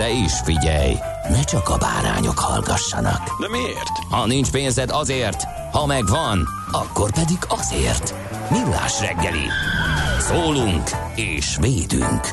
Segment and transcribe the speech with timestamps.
[0.00, 0.94] De is figyelj,
[1.28, 3.40] ne csak a bárányok hallgassanak.
[3.40, 3.88] De miért?
[4.10, 8.14] Ha nincs pénzed azért, ha megvan, akkor pedig azért.
[8.50, 9.44] Millás reggeli.
[10.18, 12.28] Szólunk és védünk.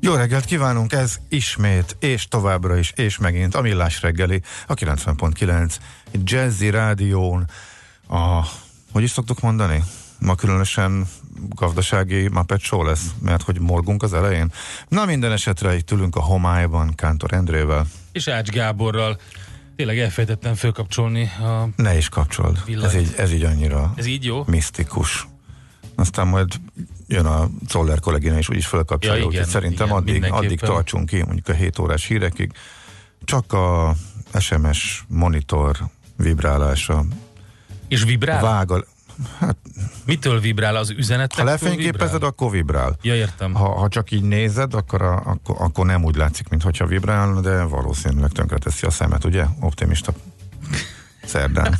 [0.00, 5.74] Jó reggelt kívánunk, ez ismét, és továbbra is, és megint a Millás reggeli, a 90.9
[6.12, 7.50] Jazzy Rádión,
[8.08, 8.46] a,
[8.92, 9.82] hogy is szoktuk mondani?
[10.18, 11.06] Ma különösen
[11.48, 14.52] gazdasági Muppet Show lesz, mert hogy morgunk az elején.
[14.88, 17.86] Na minden esetre itt ülünk a homályban Kántor Endrével.
[18.12, 19.18] És Ács Gáborral.
[19.76, 21.68] Tényleg elfejtettem fölkapcsolni a...
[21.76, 22.62] Ne is kapcsold.
[22.82, 24.44] Ez így, ez így annyira Ez így jó?
[24.46, 25.26] misztikus.
[25.94, 26.48] Aztán majd
[27.06, 31.08] jön a Zoller kollégina és úgyis fölkapcsolja, Ja, igen, úgyhogy szerintem igen, addig, addig tartsunk
[31.08, 32.52] ki, mondjuk a 7 órás hírekig.
[33.24, 33.94] Csak a
[34.38, 35.76] SMS monitor
[36.16, 37.04] vibrálása
[37.88, 38.42] És vibrál?
[38.42, 38.84] vág a,
[39.38, 39.56] hát,
[40.04, 40.76] Mitől vibrál?
[40.76, 41.38] Az üzenetek?
[41.38, 42.96] ha lefényképezed, akkor vibrál.
[43.02, 43.54] Ja, értem.
[43.54, 47.62] Ha, ha csak így nézed, akkor, a, akkor, akkor nem úgy látszik, mintha vibrálna, de
[47.62, 49.44] valószínűleg tönkreteszi a szemet, ugye?
[49.60, 50.12] Optimista
[51.24, 51.78] szerdán.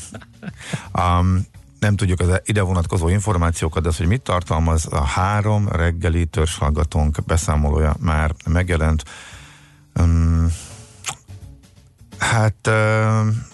[0.99, 1.47] Um,
[1.81, 7.25] nem tudjuk az ide vonatkozó információkat, de az, hogy mit tartalmaz a három reggeli törzshallgatónk
[7.27, 9.05] beszámolója már megjelent.
[9.95, 10.53] Um,
[12.19, 13.49] hát um,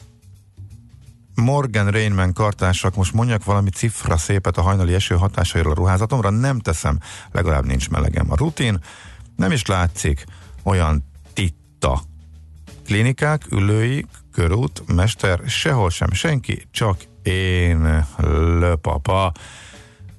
[1.37, 6.59] Morgan Rainman kartársak, most mondjak valami cifra szépet a hajnali eső hatásairól a ruházatomra, nem
[6.59, 6.99] teszem,
[7.33, 8.31] legalább nincs melegem.
[8.31, 8.81] A rutin
[9.37, 10.25] nem is látszik
[10.63, 12.03] olyan titta.
[12.85, 18.07] Klinikák, ülői, körút, mester, sehol sem senki, csak én,
[18.59, 19.33] löpapa.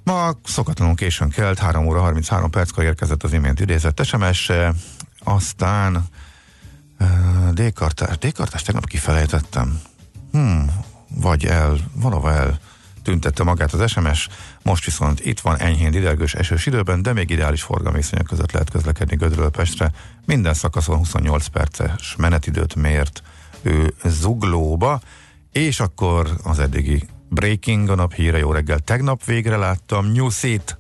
[0.03, 4.51] Ma szokatlanul későn kelt, 3 óra 33 perckor érkezett az imént idézett SMS,
[5.19, 6.05] aztán
[7.51, 9.81] D-kartás, D-kartás tegnap kifelejtettem.
[10.31, 10.71] Hmm,
[11.09, 12.59] vagy el, valahol el
[13.03, 14.27] tüntette magát az SMS,
[14.61, 19.15] most viszont itt van enyhén didergős esős időben, de még ideális forgalomviszonyok között lehet közlekedni
[19.15, 19.91] Gödről Pestre.
[20.25, 23.21] Minden szakaszon 28 perces menetidőt mért
[23.61, 24.99] ő zuglóba,
[25.51, 28.79] és akkor az eddigi breaking a nap híre, jó reggel.
[28.79, 30.79] Tegnap végre láttam Nyuszit,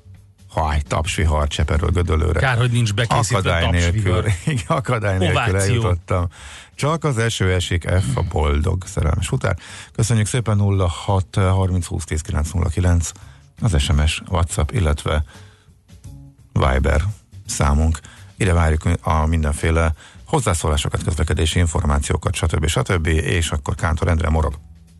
[0.49, 2.39] haj, tapsvihar Cseperről Gödöllőre.
[2.39, 5.59] Kár, hogy nincs bekészítve Akadály nélkül, igen, akadály nélkül Ováció.
[5.59, 6.27] eljutottam.
[6.77, 9.57] Csak az eső esik, F a boldog szerelmes után.
[9.91, 10.59] Köszönjük szépen
[11.05, 13.11] 06 30 20 10 909
[13.61, 15.23] az SMS, WhatsApp, illetve
[16.53, 17.03] Viber
[17.45, 17.99] számunk.
[18.35, 19.93] Ide várjuk a mindenféle
[20.25, 22.67] hozzászólásokat, közlekedési információkat, stb.
[22.67, 23.07] stb.
[23.07, 24.53] És akkor Kántor Endre morog.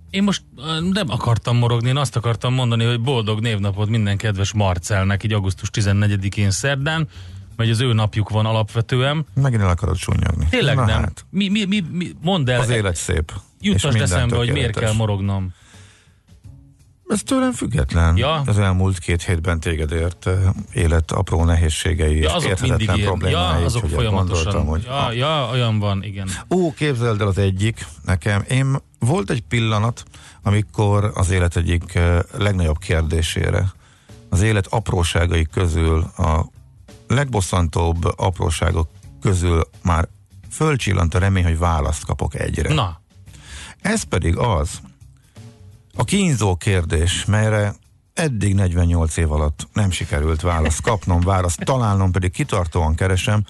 [0.09, 0.43] Én most
[0.91, 5.69] nem akartam morogni, én azt akartam mondani, hogy boldog névnapot minden kedves Marcelnek, így augusztus
[5.73, 7.07] 14-én szerdán,
[7.57, 9.25] vagy az ő napjuk van alapvetően.
[9.33, 10.47] Megint el akarod súnyogni.
[10.49, 10.99] Tényleg Na nem.
[11.01, 13.31] Hát, Mi, mi, mi, mi, mondd el, az élet szép.
[13.59, 15.53] és juttasd eszembe, hogy miért kell morognom.
[17.07, 18.17] Ez tőlem független.
[18.17, 18.41] Ja.
[18.45, 20.29] Az elmúlt két hétben téged ért
[20.73, 23.31] élet apró nehézségei Ja, és azok érthetetlen problémái.
[23.31, 24.43] Ja, azok úgyhogy folyamatosan.
[24.43, 26.27] Gondoltam, hogy ja, ja, olyan van, igen.
[26.49, 28.43] Ó, képzeld el az egyik nekem.
[28.49, 30.03] Én volt egy pillanat,
[30.43, 31.99] amikor az élet egyik
[32.37, 33.71] legnagyobb kérdésére,
[34.29, 36.45] az élet apróságai közül, a
[37.07, 38.89] legbosszantóbb apróságok
[39.21, 40.07] közül már
[40.51, 42.73] fölcsillant a remény, hogy választ kapok egyre.
[42.73, 43.01] Na,
[43.81, 44.81] Ez pedig az,
[45.95, 47.75] a kínzó kérdés, melyre
[48.13, 53.43] eddig 48 év alatt nem sikerült választ kapnom, választ találnom, pedig kitartóan keresem,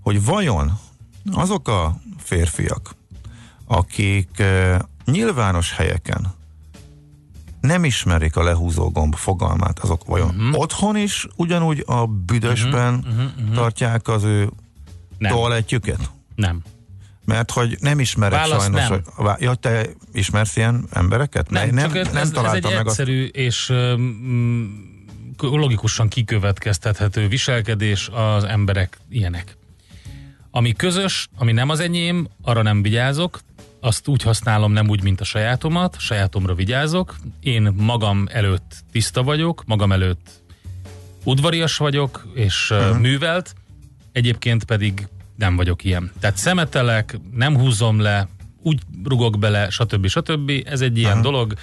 [0.00, 0.78] hogy vajon
[1.32, 2.94] azok a férfiak,
[3.66, 6.34] akik eh, nyilvános helyeken
[7.64, 10.58] nem ismerik a lehúzó gomb fogalmát, azok vajon uh-huh.
[10.58, 14.50] otthon is ugyanúgy a büdösben uh-huh, uh-huh, tartják az ő
[15.18, 16.10] nem, toalettjüket?
[16.34, 16.62] nem.
[17.24, 18.88] Mert hogy nem ismerek Válasz sajnos.
[18.88, 19.02] nem.
[19.04, 21.50] Hogy, ja, te ismersz ilyen embereket?
[21.50, 25.06] Nem, nem, csak ez, nem ez, ez találtam egy meg egyszerű és um,
[25.40, 29.56] logikusan kikövetkeztethető viselkedés az emberek ilyenek.
[30.50, 33.40] Ami közös, ami nem az enyém, arra nem vigyázok,
[33.84, 37.16] azt úgy használom, nem úgy, mint a sajátomat, sajátomra vigyázok.
[37.40, 40.42] Én magam előtt tiszta vagyok, magam előtt
[41.24, 42.98] udvarias vagyok, és uh-huh.
[42.98, 43.54] művelt,
[44.12, 46.10] egyébként pedig nem vagyok ilyen.
[46.20, 48.28] Tehát szemetelek, nem húzom le,
[48.62, 50.06] úgy rugok bele, stb.
[50.06, 50.52] stb.
[50.64, 51.24] Ez egy ilyen uh-huh.
[51.24, 51.54] dolog,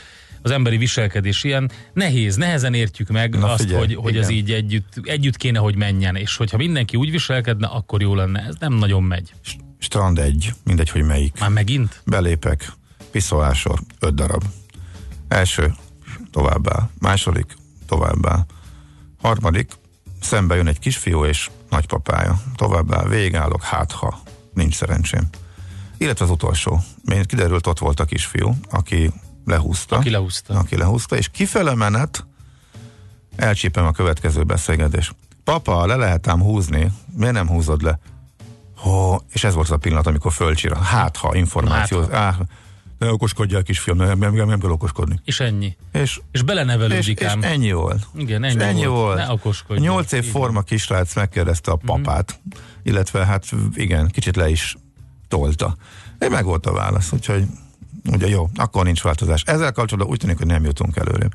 [0.41, 1.71] az emberi viselkedés ilyen.
[1.93, 5.75] Nehéz, nehezen értjük meg Na, azt, figyelj, hogy, hogy ez így együtt, együtt kéne, hogy
[5.75, 8.45] menjen, és hogyha mindenki úgy viselkedne, akkor jó lenne.
[8.47, 9.31] Ez nem nagyon megy.
[9.81, 11.39] Strand egy, mindegy, hogy melyik.
[11.39, 12.01] Már megint?
[12.05, 12.71] Belépek,
[13.11, 14.43] piszolásor, öt darab.
[15.27, 15.73] Első,
[16.31, 16.89] továbbá.
[16.99, 17.55] Második,
[17.87, 18.45] továbbá.
[19.21, 19.71] Harmadik,
[20.21, 22.41] szembe jön egy kisfiú és nagypapája.
[22.55, 24.21] Továbbá végállok, hát ha
[24.53, 25.27] nincs szerencsém.
[25.97, 26.79] Illetve az utolsó.
[27.05, 29.11] Még kiderült, ott volt a kisfiú, aki
[29.45, 29.95] lehúzta.
[29.95, 30.53] Aki lehúzta.
[30.53, 32.25] Aki lehúzta, és kifele menet
[33.35, 35.13] elcsípem a következő beszélgetés.
[35.43, 37.99] Papa, le lehet ám húzni, miért nem húzod le?
[38.81, 40.77] Ho, és ez volt az a pillanat, amikor fölcsira.
[40.77, 41.99] Hát, ha információ.
[41.99, 42.17] Hát, ha.
[42.17, 42.37] Á,
[42.97, 45.19] ne okoskodjál kisfiam, nem, nem, nem, nem kell okoskodni.
[45.25, 45.77] És ennyi.
[45.91, 47.41] És, és belenevelődik és, ám.
[47.41, 48.07] És ennyi volt.
[48.15, 49.01] Igen, ennyi, és ennyi volt.
[49.01, 49.17] volt.
[49.17, 49.79] Ne okoskodj.
[49.79, 51.85] Nyolc év forma kisrác megkérdezte a mhm.
[51.85, 52.63] papát, mm-hmm.
[52.83, 54.75] illetve hát igen, kicsit le is
[55.27, 55.75] tolta.
[56.19, 57.45] Én meg volt a válasz, úgyhogy
[58.11, 59.43] ugye jó, akkor nincs változás.
[59.45, 61.27] Ezzel kapcsolatban úgy tűnik, hogy nem jutunk előre.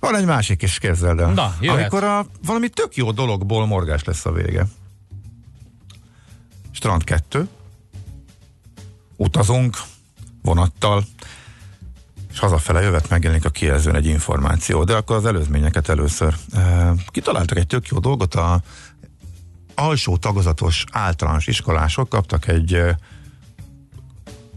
[0.00, 1.32] Van egy másik is, képzeld el.
[1.32, 4.66] Na, Amikor a, valami tök jó dologból morgás lesz a vége.
[6.72, 7.48] Strand 2,
[9.16, 9.76] utazunk
[10.42, 11.04] vonattal,
[12.32, 16.34] és hazafele jövet megjelenik a kijelzőn egy információ, de akkor az előzményeket először.
[16.52, 18.62] E, kitaláltak egy tök jó dolgot, a
[19.74, 22.82] alsó tagozatos általános iskolások kaptak egy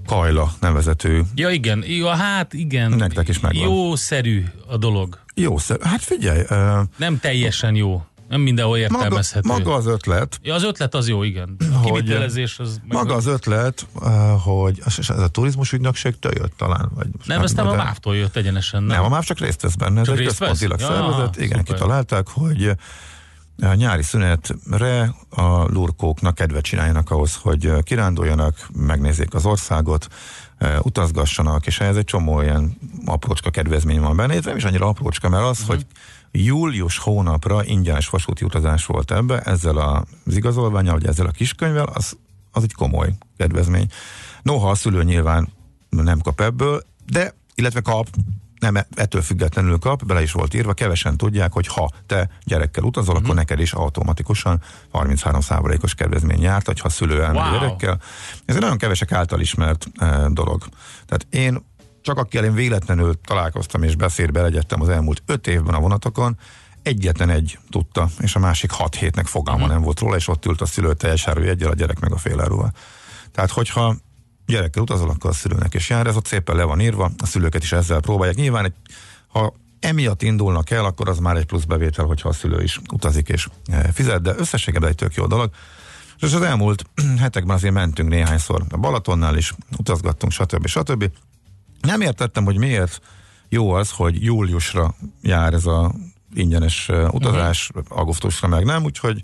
[0.06, 1.21] Kajla nevezetű.
[1.35, 2.91] Ja igen, jó, hát igen.
[2.91, 3.63] Nektek is megvan.
[3.63, 5.19] Jószerű a dolog.
[5.33, 6.39] Jószerű, hát figyelj.
[6.50, 8.03] Uh, Nem teljesen jó.
[8.27, 9.48] Nem mindenhol értelmezhető.
[9.48, 10.39] Maga, maga az ötlet.
[10.42, 11.56] Ja, az ötlet az jó, igen.
[11.60, 12.81] A hogy, kivitelezés az...
[12.88, 13.88] Maga az ötlet,
[14.44, 16.92] hogy ez a turizmus ügynökségtől jött talán?
[16.95, 18.83] Vagy nem, ez nem a MÁV-tól jött egyenesen.
[18.83, 20.04] Nem, nem a MÁV csak részt vesz benne.
[20.04, 21.36] Csak ez egy központilag ja, szervezet.
[21.38, 21.74] Igen, szuper.
[21.74, 22.72] kitalálták, hogy
[23.62, 30.07] a nyári szünetre a lurkóknak kedvet csináljanak ahhoz, hogy kiránduljanak, megnézzék az országot,
[30.81, 35.44] utazgassanak, és ez egy csomó ilyen aprócska kedvezmény van benne, nem is annyira aprócska, mert
[35.44, 35.75] az, uh-huh.
[35.75, 35.86] hogy
[36.36, 42.18] július hónapra ingyenes vasúti utazás volt ebbe, ezzel az igazolványal, vagy ezzel a kiskönyvvel, az,
[42.52, 43.88] az egy komoly kedvezmény.
[44.42, 45.50] Noha a szülő nyilván
[45.90, 48.08] nem kap ebből, de, illetve kap,
[48.60, 53.16] nem ettől függetlenül kap, bele is volt írva, kevesen tudják, hogy ha te gyerekkel utazol,
[53.16, 53.30] uh-huh.
[53.30, 53.46] akkor mhm.
[53.50, 54.62] neked is automatikusan
[54.94, 57.60] 33%-os kedvezmény járt, hogyha a szülő elmegy wow.
[57.60, 58.00] gyerekkel.
[58.46, 60.64] Ez egy nagyon kevesek által ismert e, dolog.
[61.06, 61.64] Tehát én
[62.06, 66.38] csak akikkel én véletlenül találkoztam és beszédbe legyettem az elmúlt öt évben a vonatokon,
[66.84, 69.74] egyetlen egy tudta, és a másik hat hétnek fogalma uh-huh.
[69.74, 72.72] nem volt róla, és ott ült a szülő teljes egyel, a gyerek meg a féláróval.
[73.31, 73.96] Tehát, hogyha
[74.46, 77.63] gyerekkel utazol, akkor a szülőnek is jár, ez ott szépen le van írva, a szülőket
[77.63, 78.36] is ezzel próbálják.
[78.36, 78.74] Nyilván, egy,
[79.28, 83.30] ha emiatt indulnak el, akkor az már egy plusz bevétel, hogyha a szülő is utazik
[83.30, 85.51] és e, fizet, de összességében egy tök jó dolog.
[86.19, 86.86] És az elmúlt
[87.24, 90.68] hetekben azért mentünk néhányszor a Balatonnál is, utazgattunk, stb.
[90.68, 91.12] stb.
[91.86, 93.02] Nem értettem, hogy miért
[93.50, 95.92] jó az, hogy júliusra jár ez a
[96.34, 97.98] ingyenes utazás, uh-huh.
[97.98, 99.22] augusztusra meg nem, úgyhogy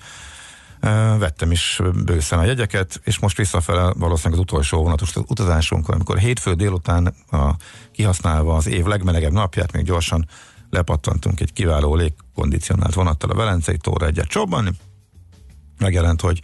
[1.17, 6.53] vettem is bőszen a jegyeket, és most visszafele valószínűleg az utolsó vonatos utazásunk, amikor hétfő
[6.53, 7.55] délután a,
[7.91, 10.27] kihasználva az év legmelegebb napját, még gyorsan
[10.69, 14.77] lepattantunk egy kiváló légkondicionált vonattal a Velencei tóra egyet csobban.
[15.77, 16.41] Megjelent, hogy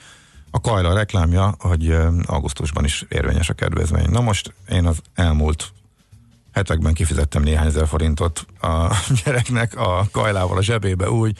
[0.51, 4.09] a Kajla reklámja, hogy augusztusban is érvényes a kedvezmény.
[4.09, 5.71] Na most én az elmúlt
[6.57, 11.37] hetekben kifizettem néhány ezer forintot a gyereknek a Kajlával a zsebébe úgy,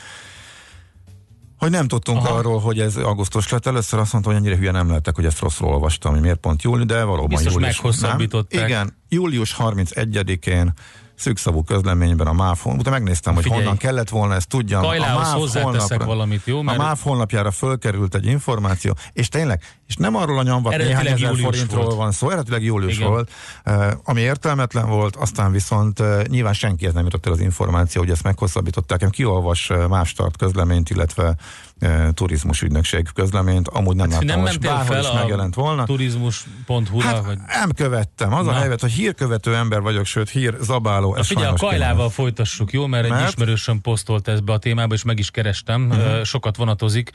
[1.57, 2.35] hogy nem tudtunk Aha.
[2.35, 3.65] arról, hogy ez augusztus lett.
[3.65, 6.61] Először azt mondta, hogy ennyire hülye nem lettek, hogy ezt rosszul olvastam, hogy miért pont
[6.61, 7.81] július, de valóban Biztos július.
[7.81, 8.67] meghosszabbították.
[8.67, 10.73] Igen, július 31-én
[11.17, 13.61] szűkszavú közleményben a MÁV utána megnéztem, hogy Figyelj.
[13.61, 14.81] honnan kellett volna, ezt tudjam.
[14.81, 16.61] Kajlához a MÁV honlapra, valamit, jó?
[16.61, 16.79] Mert...
[16.79, 21.35] A MÁV honlapjára fölkerült egy információ, és tényleg, és nem arról a nyomvat néhány ezer
[21.35, 21.95] forintról volt.
[21.95, 23.09] van szó, eredetileg július Igen.
[23.09, 23.31] volt,
[23.65, 28.11] uh, ami értelmetlen volt, aztán viszont uh, nyilván senkihez nem jutott el az információ, hogy
[28.11, 29.05] ezt meghosszabbították.
[29.09, 31.35] Kiolvas uh, MÁV start közleményt, illetve
[31.79, 35.83] e, turizmus ügynökség közleményt, amúgy nem hát, láttam, nem bárhol is megjelent volna.
[35.83, 37.07] turizmus.hu-ra?
[37.07, 37.37] Hát, vagy...
[37.47, 38.33] nem követtem.
[38.33, 38.51] Az Na.
[38.51, 41.15] a helyzet, hogy hírkövető ember vagyok, sőt hír zabáló.
[41.15, 42.09] Na, figyelj, a Kajlával kéne.
[42.09, 42.85] folytassuk, jó?
[42.87, 45.89] Mert, mert egy ismerősöm posztolt ezt be a témába, és meg is kerestem.
[45.89, 46.23] Uh-huh.
[46.23, 47.11] Sokat vonatozik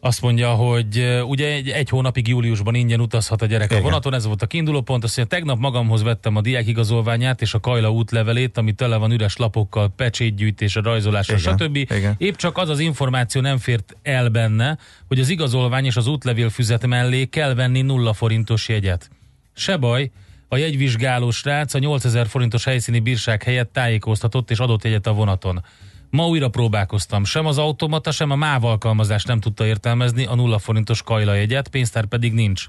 [0.00, 3.82] azt mondja, hogy ugye egy, egy hónapig júliusban ingyen utazhat a gyerek Igen.
[3.82, 5.04] a vonaton, ez volt a kiinduló pont.
[5.04, 9.12] Azt mondja, tegnap magamhoz vettem a diák igazolványát és a Kajla útlevelét, ami tele van
[9.12, 11.76] üres lapokkal, pecsétgyűjtésre, rajzolásra, Igen, stb.
[11.76, 12.14] igen.
[12.18, 16.48] Épp csak az az információ nem fért el benne, hogy az igazolvány és az útlevél
[16.48, 19.10] füzet mellé kell venni nulla forintos jegyet.
[19.54, 20.10] Se baj,
[20.48, 25.64] a jegyvizsgáló srác a 8000 forintos helyszíni bírság helyett tájékoztatott és adott jegyet a vonaton.
[26.10, 27.24] Ma újra próbálkoztam.
[27.24, 31.68] Sem az automata, sem a MÁV alkalmazás nem tudta értelmezni a nulla forintos kajla jegyet,
[31.68, 32.66] pénztár pedig nincs.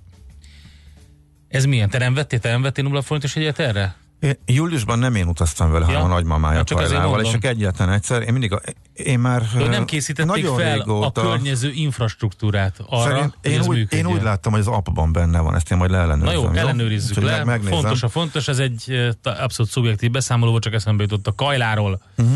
[1.48, 1.90] Ez milyen?
[1.90, 3.96] Te nem vettél, te nem vettél nulla forintos jegyet erre?
[4.20, 6.06] Én, júliusban nem én utaztam vele, hanem Ja.
[6.06, 8.22] a nagymamája Ja, csak Kajlával, és csak egyetlen egyszer.
[8.22, 8.62] Én mindig, a,
[8.94, 13.68] én már ö, nem készítették nagyon fel régóta, a környező infrastruktúrát arra, Szerint, én, úgy,
[13.78, 14.06] működjön.
[14.08, 16.42] én úgy láttam, hogy az appban benne van, ezt én majd leellenőrzöm.
[16.44, 17.32] Na jó, ellenőrizzük Úgyhogy le.
[17.38, 17.74] meg- megnézem.
[17.80, 22.02] Fontos a fontos, ez egy abszolút szubjektív beszámoló, volt, csak eszembe jutott a Kajláról.
[22.16, 22.28] Mhm.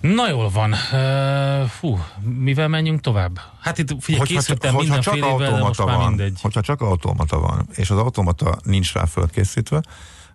[0.00, 0.72] Na jól van.
[0.92, 1.98] Uh, fú,
[2.38, 3.40] mivel menjünk tovább?
[3.60, 6.38] Hát itt figyelj, Hogyha, készültem hogyha csak mindenfélével, de most automata már van, mindegy.
[6.42, 9.80] hogyha csak automata van, és az automata nincs rá fölkészítve,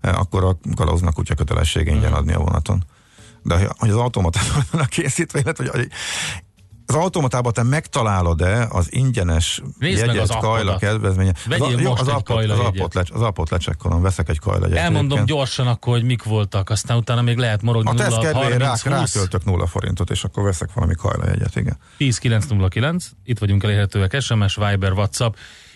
[0.02, 2.20] eh, akkor a kalauznak kutya kötelessége ingyen Mhm.
[2.20, 2.84] adni a vonaton.
[3.44, 4.40] De hogy az automata
[4.72, 5.90] van készítve, illetve hogy
[6.86, 11.34] az automatában te megtalálod-e az ingyenes Nézd jegyet, az kajla kedvezménye.
[11.46, 14.84] Vegyél az, jó, az appot, az appot, lecs, az appot lecsekkolom, veszek egy kajla jegyet.
[14.84, 15.28] Elmondom egyébként.
[15.28, 18.68] gyorsan akkor, hogy mik voltak, aztán utána még lehet morogni A 0 teszt kedvéért rá,
[18.68, 21.78] 30 20 ráköltök nulla forintot, és akkor veszek valami kajla jegyet, igen.
[21.98, 25.36] 10 909, itt vagyunk elérhetőek SMS, Viber, WhatsApp,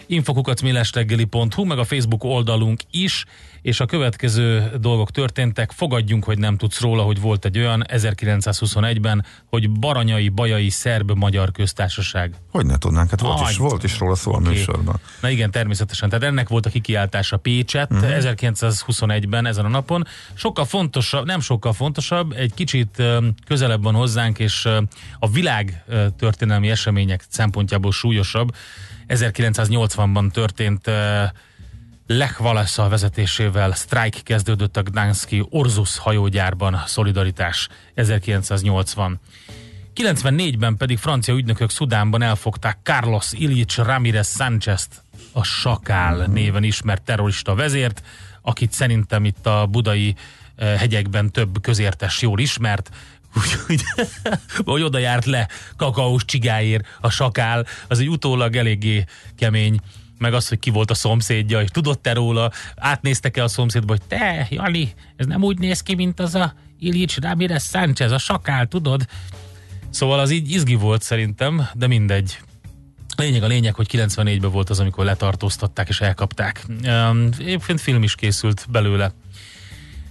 [0.10, 3.26] infokukat millesreggeli.hu, meg a Facebook oldalunk is,
[3.62, 5.72] és a következő dolgok történtek.
[5.72, 12.34] Fogadjunk, hogy nem tudsz róla, hogy volt egy olyan 1921-ben, hogy Baranyai Bajai Szerb-Magyar Köztársaság.
[12.52, 14.48] Hogy ne tudnánk, hát volt, is, volt is róla szó a oké.
[14.50, 15.00] műsorban.
[15.22, 16.10] Na igen, természetesen.
[16.10, 18.04] Tehát ennek volt a kikiáltása Pécset Mhm.
[18.04, 18.18] uh-huh.
[18.18, 20.06] 1921-ben ezen a napon.
[20.34, 23.04] Sokkal fontosabb, nem sokkal fontosabb, egy kicsit
[23.48, 24.68] közelebb van hozzánk, és
[25.20, 25.84] a világ
[26.18, 28.52] történelmi események szempontjából súlyosabb.
[29.10, 31.24] 1980-ban történt ö,
[32.08, 39.20] Lech Walesa vezetésével sztrájk kezdődött a Gdanszki Orzus hajógyárban, szolidaritás 1980.
[39.96, 47.56] 94-ben pedig francia ügynökök Szudánban elfogták Carlos Ilich Ramirez Sánchez-t, a Sakál néven ismert terrorista
[47.56, 48.04] vezért,
[48.42, 50.16] akit szerintem itt a budai
[50.58, 52.90] hegyekben több közértes jól ismert,
[53.36, 53.84] úgyhogy
[54.66, 59.04] hogy oda járt le kakaós csigáért a sakál, az egy utólag eléggé
[59.38, 59.80] kemény,
[60.18, 64.48] meg az, hogy ki volt a szomszédja, és tudott-e róla, átnéztek-e a szomszédba, hogy te,
[64.50, 69.06] Jani, ez nem úgy néz ki, mint az a Ilich Ramirez Sánchez, a sakál, tudod?
[69.90, 72.40] Szóval az így izgi volt szerintem, de mindegy.
[73.16, 76.66] Lényeg a lényeg, hogy 94-ben volt az, amikor letartóztatták és elkapták.
[77.38, 79.12] Egyébként film is készült belőle.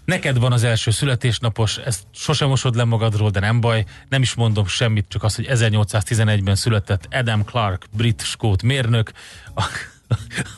[0.09, 3.85] Neked van az első születésnapos, ezt sosem mosod le magadról, de nem baj.
[4.09, 9.13] Nem is mondom semmit, csak azt, hogy 1811-ben született Adam Clark, brit skót mérnök,
[9.55, 9.65] a-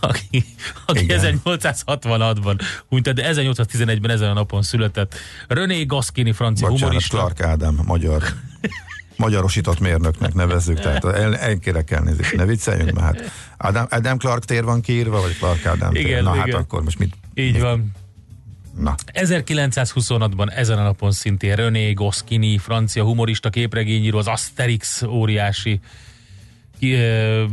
[0.01, 0.45] aki,
[0.87, 1.41] aki Igen.
[1.45, 5.15] 1866-ban hunyt, de 1811-ben ezen a napon született
[5.49, 7.17] René Goscinny, francia Bocsánat, humorista.
[7.17, 8.23] Clark Ádám, magyar
[9.17, 14.65] magyarosított mérnöknek nevezzük, tehát el, elkérek elnézést, ne vicceljünk, mert hát Adam, Adam Clark tér
[14.65, 16.07] van kiírva, vagy Clark Ádám tér?
[16.07, 16.61] Igen, Na hát igen.
[16.61, 17.15] akkor most mit?
[17.35, 17.91] Így van.
[18.75, 25.81] Na, 1926-ban ezen a napon szintén René Goscinny, francia humorista, képregényíró, az Asterix óriási
[26.79, 27.45] ki, ö,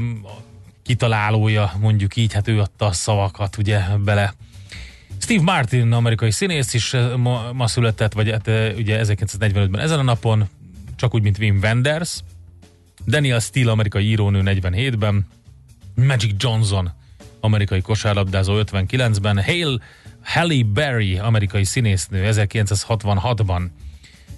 [0.84, 4.34] kitalálója, mondjuk így, hát ő adta a szavakat ugye bele.
[5.22, 8.48] Steve Martin, amerikai színész is ma, ma született, vagy hát
[8.78, 10.48] ugye 1945-ben ezen a napon,
[10.96, 12.20] csak úgy, mint Wim Wenders.
[13.08, 15.28] Daniel Steele, amerikai írónő 47-ben.
[15.96, 16.92] Magic Johnson,
[17.40, 19.44] amerikai kosárlabdázó 59-ben.
[19.44, 19.80] Hale,
[20.28, 23.62] Halle Berry, amerikai színésznő 1966-ban.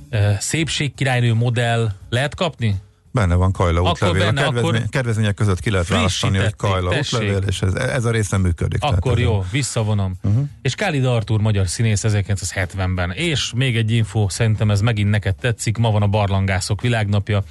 [0.09, 2.75] Ö, Szépségkirálynő modell lehet kapni?
[3.11, 4.25] benne van Kajla Akkor útlevél.
[4.25, 7.19] benne, a kedvezmény, akkor kedvezmények között ki lehet választani, hogy Kajla tessék.
[7.19, 8.83] útlevél, és ez, ez a része működik.
[8.83, 10.15] Akkor jó, visszavonom.
[10.23, 10.47] Uh-huh.
[10.61, 13.11] És Khalid Artur, magyar színész 1970-ben.
[13.11, 17.43] És még egy info, szerintem ez megint neked tetszik, ma van a barlangászok világnapja.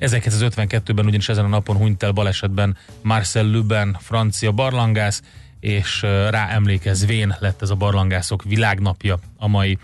[0.00, 5.22] 1952-ben ugyanis ezen a napon hunyt el balesetben Marcel Lubin, francia barlangász,
[5.60, 9.78] és rá emlékezvén lett ez a barlangászok világnapja a mai.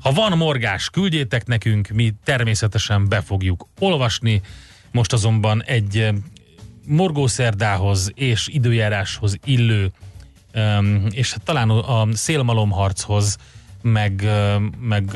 [0.00, 4.40] Ha van morgás, küldjétek nekünk, mi természetesen be fogjuk olvasni.
[4.90, 6.08] Most azonban egy
[6.86, 9.90] morgószerdához és időjáráshoz illő,
[11.10, 13.36] és hát talán a szélmalomharchoz,
[13.82, 14.28] meg,
[14.80, 15.10] meg,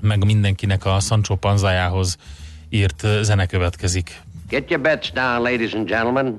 [0.00, 2.16] meg mindenkinek a Sancho Panzájához
[2.68, 4.20] írt zene következik.
[4.48, 6.38] Get your bets down, ladies and gentlemen.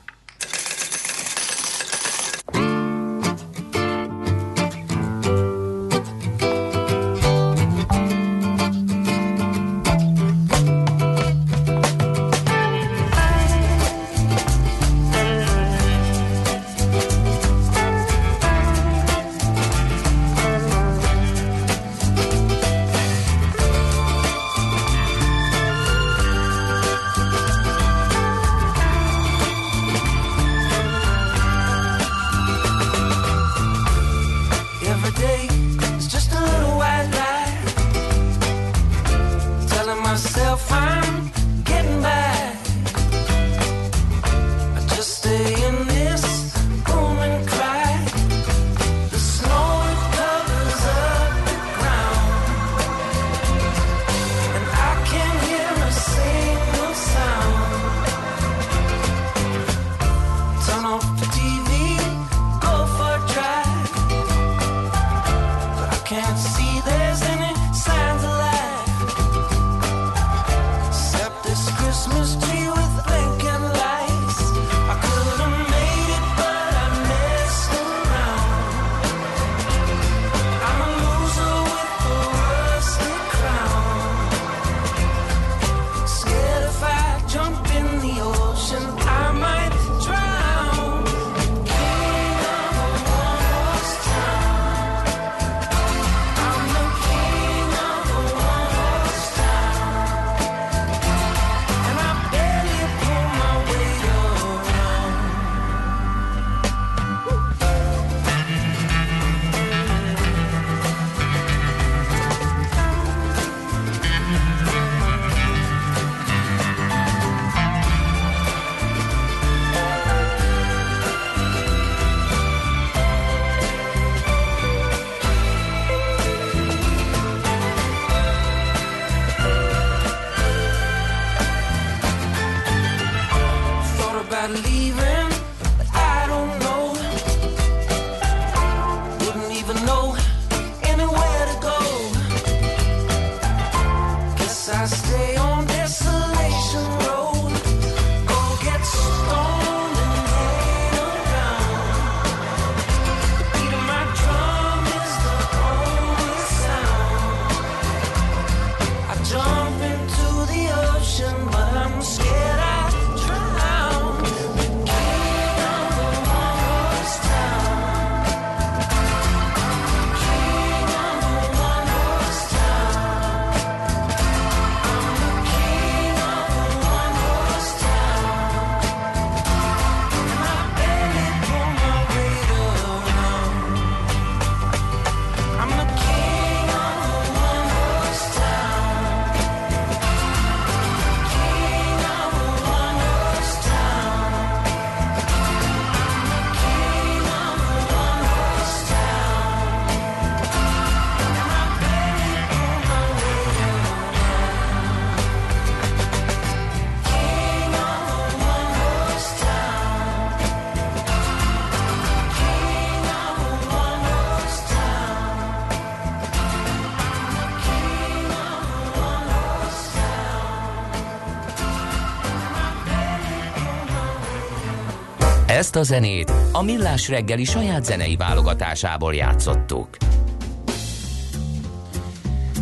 [225.81, 229.97] A zenét a Millás reggeli saját zenei válogatásából játszottuk.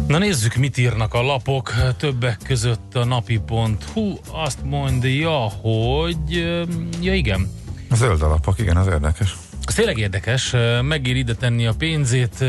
[0.07, 1.73] Na nézzük, mit írnak a lapok.
[1.97, 6.17] Többek között a napi.hu azt mondja, hogy...
[7.01, 7.51] Ja igen,
[7.89, 9.35] A zöld alapok, igen, az érdekes.
[9.65, 12.45] Ez tényleg érdekes, megír ide tenni a pénzét,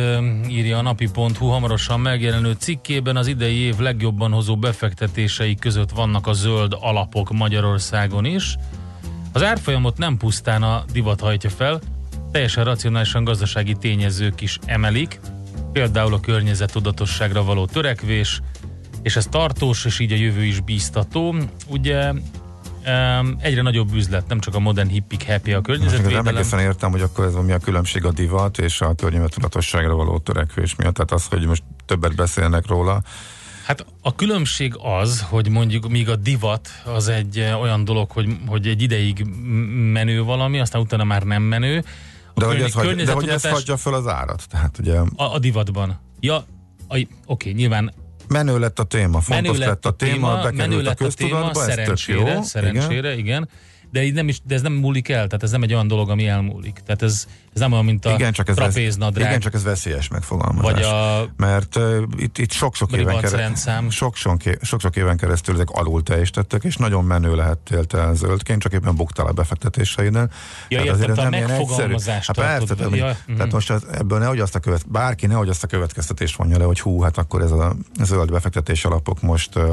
[0.48, 6.33] írja a napi.hu hamarosan megjelenő cikkében, az idei év legjobban hozó befektetései között vannak a
[6.33, 8.56] zöld alapok Magyarországon is.
[9.32, 11.80] Az árfolyamot nem pusztán a divat hajtja fel,
[12.32, 15.20] teljesen racionálisan gazdasági tényezők is emelik,
[15.72, 18.40] például a környezettudatosságra való törekvés,
[19.02, 21.34] és ez tartós, és így a jövő is bíztató.
[21.66, 22.12] Ugye
[23.38, 26.36] egyre nagyobb üzlet, nem csak a modern hippik happy a Most nem környezetvédelem.
[26.36, 30.74] egészen értem, hogy akkor ez mi a különbség a divat és a környezettudatosságra való törekvés
[30.74, 30.94] miatt.
[30.94, 33.02] Tehát az, hogy most többet beszélnek róla,
[33.70, 38.37] Hát a különbség az, hogy mondjuk míg a divat az egy eh, olyan dolog, hogy,
[38.46, 39.24] hogy egy ideig
[39.92, 41.85] menő valami, aztán utána már nem menő.
[42.35, 44.48] A de hogy, ez hagy, de hogy ez hagyja föl az árat.
[44.48, 46.00] Tehát ugye a, a divatban.
[46.20, 46.44] Ja,
[46.88, 47.92] a- oké, nyilván
[48.28, 51.40] menő lett a téma, menő fontos lett a téma, menő bekerült a lett a téma,
[51.40, 52.42] köztudatba, ez tök szerencsére, jó.
[52.42, 53.18] szerencsére, igen.
[53.18, 53.48] igen.
[53.90, 56.11] De, így nem is, de ez nem múlik el, tehát ez nem egy olyan dolog,
[56.11, 56.81] ami elmúlik.
[56.87, 60.09] Tehát ez, ez nem olyan, mint a igen, csak ez, trapéznadrág, igen, csak ez veszélyes
[60.09, 60.72] megfogalmazás.
[60.72, 63.90] vagy a Mert uh, itt, itt sok-sok éven, keresztül, rendszám.
[63.90, 68.72] sok, sok, sok éven keresztül ezek alul teljesítettek, és nagyon menő lehettél te zöldként, csak
[68.72, 70.31] éppen buktál a befektetéseidnél.
[70.68, 73.48] Ja, Tehát értem, azért ez nem megfogalmazást Hát persze, tehát, Ja, tehát mhm.
[73.55, 76.81] most az, ebből nehogy azt a követ, bárki nehogy azt a következtetést vonja le, hogy
[76.81, 79.64] hú, hát akkor ez a zöld befektetés alapok most uh,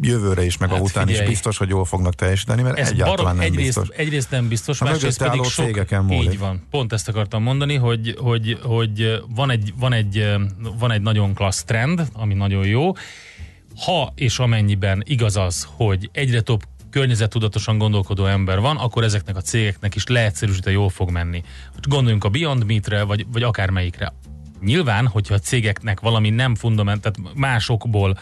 [0.00, 1.28] jövőre is, meg Hát a után is figyelj.
[1.28, 3.96] biztos, hogy jól fognak teljesíteni, mert Ez egyáltalán barom, nem egyrészt, biztos.
[3.96, 6.32] egyrészt nem biztos, A másrészt pedig sok, cégeken múlik.
[6.32, 6.66] így van.
[6.70, 10.36] Pont ezt akartam mondani, hogy, hogy, hogy van, egy, van, egy,
[10.78, 12.92] van egy nagyon klassz trend, ami nagyon jó,
[13.84, 19.40] ha és amennyiben igaz az, hogy egyre több környezettudatosan gondolkodó ember van, akkor ezeknek a
[19.40, 21.42] cégeknek is leegyszerűsítve jól fog menni.
[21.88, 24.12] Gondoljunk a Beyond Meat-re, vagy, vagy akármelyikre.
[24.60, 28.18] Nyilván, hogyha a cégeknek valami nem fundament, tehát másokból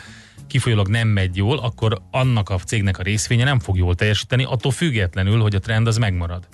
[0.51, 4.73] kifolyólag nem megy jól, akkor annak a cégnek a részvénye nem fog jól teljesíteni, attól
[4.73, 6.49] függetlenül, hogy a trend az megmarad.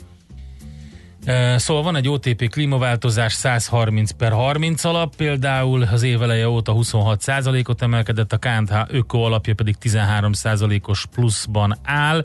[1.56, 7.82] Szóval van egy OTP klímaváltozás 130 per 30 alap, például az éveleje óta 26% ot
[7.82, 12.24] emelkedett, a KNH öko alapja pedig 13% os pluszban áll,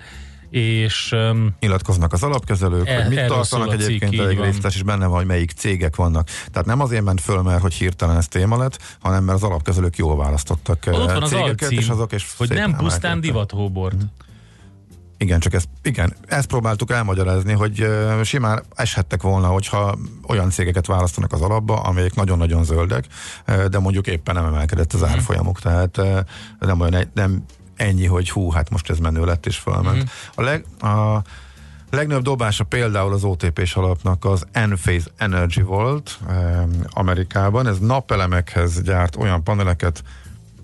[0.52, 4.28] és um, nyilatkoznak az alapkezelők, E- hogy mit tartanak a egyébként van.
[4.28, 6.28] részletes, és benne van, hogy melyik cégek vannak.
[6.52, 9.98] Tehát nem azért ment föl, mert hogy hirtelen ez téma lett, hanem mert az alapkezelők
[9.98, 13.96] jól választottak ott van az cégeket, alcím, és azok és hogy nem pusztán divathóbort.
[15.18, 17.88] Igen, csak ezt, igen, ezt próbáltuk elmagyarázni, hogy
[18.24, 23.06] simán eshettek volna, hogyha olyan cégeket választanak az alapba, amelyek nagyon-nagyon zöldek,
[23.70, 26.20] de mondjuk éppen nem emelkedett az árfolyamuk, tehát uh,
[26.60, 27.44] nem olyan, nem
[27.76, 29.98] ennyi, hogy hú, hát most ez menő lett és fölment.
[29.98, 30.06] Mhm.
[30.36, 31.22] A, leg, a
[31.90, 37.68] legnagyobb dobása például az OTP-s alapnak az Enphase Energy volt um, Amerikában.
[37.68, 40.04] Ez napelemekhez gyárt olyan paneleket,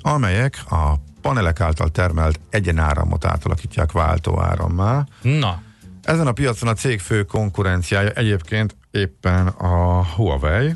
[0.01, 5.05] amelyek a panelek által termelt egyenáramot átalakítják váltóárammá.
[5.21, 5.61] Na,
[6.07, 10.75] Ezen a piacon a cég fő konkurenciája egyébként éppen a Huawei,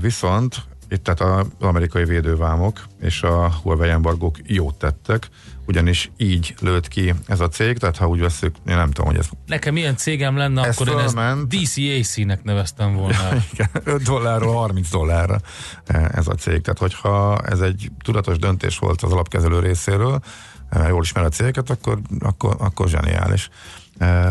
[0.00, 0.62] viszont
[0.94, 5.28] itt tehát az amerikai védővámok és a Huawei embargók jót tettek,
[5.66, 9.18] ugyanis így lőtt ki ez a cég, tehát ha úgy veszük, én nem tudom, hogy
[9.18, 11.48] ez nekem ilyen cégem lenne, Ez akkor én ezt fölment.
[11.48, 13.28] DCAC-nek neveztem volna.
[13.52, 15.40] Igen, 5 dollárról 30 dollárra
[15.84, 16.60] eh, ez a cég.
[16.60, 20.20] Tehát, hogyha ez egy tudatos döntés volt az alapkezelő részéről,
[20.70, 23.50] mert jól ismer a cégeket, akkor, akkor, akkor zseniális,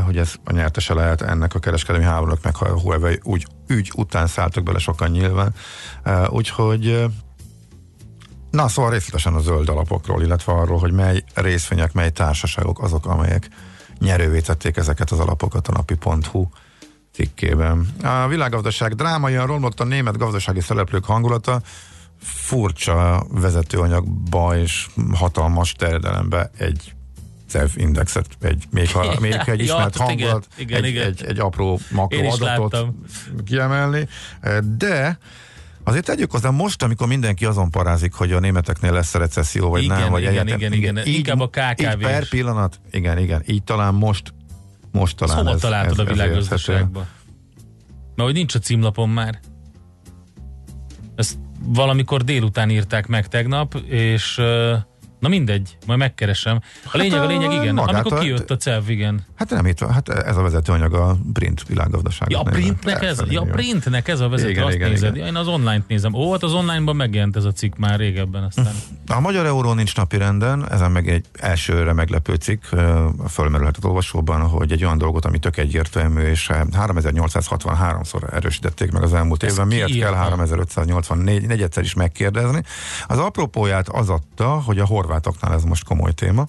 [0.05, 4.27] hogy ez a nyertese lehet ennek a kereskedelmi háborúnak, meg ha Huawei úgy, ügy után
[4.27, 5.53] szálltak bele sokan nyilván.
[6.03, 7.03] Eh, Úgyhogy eh,
[8.51, 13.49] Na, szóval részletesen a zöld alapokról, illetve arról, hogy mely részvények, mely társaságok azok, amelyek
[13.99, 16.47] nyerővé tették ezeket az alapokat a napi.hu
[17.11, 17.87] cikkében.
[18.03, 21.61] A világgazdaság drámaian romlott a német gazdasági szereplők hangulata,
[22.19, 26.93] furcsa vezetőanyagba és hatalmas terjedelembe egy
[27.53, 31.05] CEV indexet, egy, még, ha, még egy Ja, ismert igen, hangulat, igen, egy, igen.
[31.05, 33.03] Egy, egy apró Én makro is adatot láttam.
[33.45, 34.07] kiemelni,
[34.77, 35.17] de
[35.85, 39.99] Azért tegyük hozzá, most, amikor mindenki azon parázik, hogy a németeknél lesz recesszió, vagy Igen,
[39.99, 41.05] nem, vagy igen, egyáltalán- igen, igen.
[41.15, 42.05] Inkább a Így KKV-s.
[42.05, 44.33] per pillanat, igen, igen, így talán most,
[44.91, 46.23] most talán Hova ez, találtad ez, a ez érthető.
[46.29, 46.99] világgazdaságba?
[48.15, 49.39] Mert hogy nincs a címlapon már.
[51.15, 54.75] Ezt valamikor délután írták meg tegnap, és ö,
[55.23, 56.59] na mindegy, majd megkeresem.
[56.91, 57.73] A lényeg, a lényeg, igen.
[57.73, 59.25] magát Amikor a- kijött a CEV, igen.
[59.43, 62.29] Hát nem itt hát ez a vezetőanyag a print világgazdaság.
[62.29, 65.15] Ja, a printnek ez, ja, a printnek ez a vezető, Igen, azt igen, nézed.
[65.15, 65.25] igen.
[65.25, 66.13] Ja, én az online-t nézem.
[66.13, 68.73] Ó, hát az online-ban megjelent ez a cikk már régebben aztán.
[69.07, 72.63] A magyar euró nincs napi renden, ezen meg egy elsőre meglepő cikk,
[73.29, 79.03] fölmerülhet az olvasóban, hogy egy olyan dolgot, ami tök egyértelmű, és eh, 3863-szor erősítették meg
[79.03, 79.67] az elmúlt Ez évben.
[79.67, 80.15] Miért kell írta?
[80.15, 82.63] 3584, negyedszer is megkérdezni?
[83.07, 86.45] Az apropóját az adta, hogy a horvátoknál ez most komoly téma,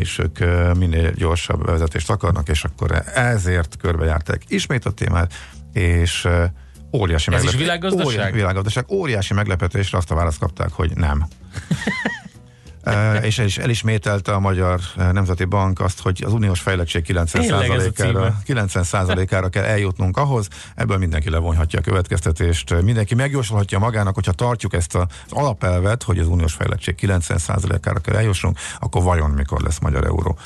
[0.00, 0.38] és ők
[0.76, 5.32] minél gyorsabb vezetést akarnak, és akkor ezért körbejárták ismét a témát,
[5.72, 6.28] és
[6.92, 8.06] óriási Ez is meglepet- világgazdaság?
[8.06, 8.90] Óriási, világgazdaság.
[8.90, 11.26] Óriási meglepetésre azt a választ kapták, hogy nem.
[13.22, 17.84] És el is elismételte a Magyar Nemzeti Bank azt, hogy az uniós fejlettség Tényleg ez
[17.84, 18.64] a 90%-ára, címe.
[18.66, 24.94] 90%-ára kell eljutnunk ahhoz, ebből mindenki levonhatja a következtetést, mindenki megjósolhatja magának, hogyha tartjuk ezt
[24.94, 30.38] az alapelvet, hogy az uniós fejlettség 90%-ára kell eljussunk, akkor vajon mikor lesz magyar euró?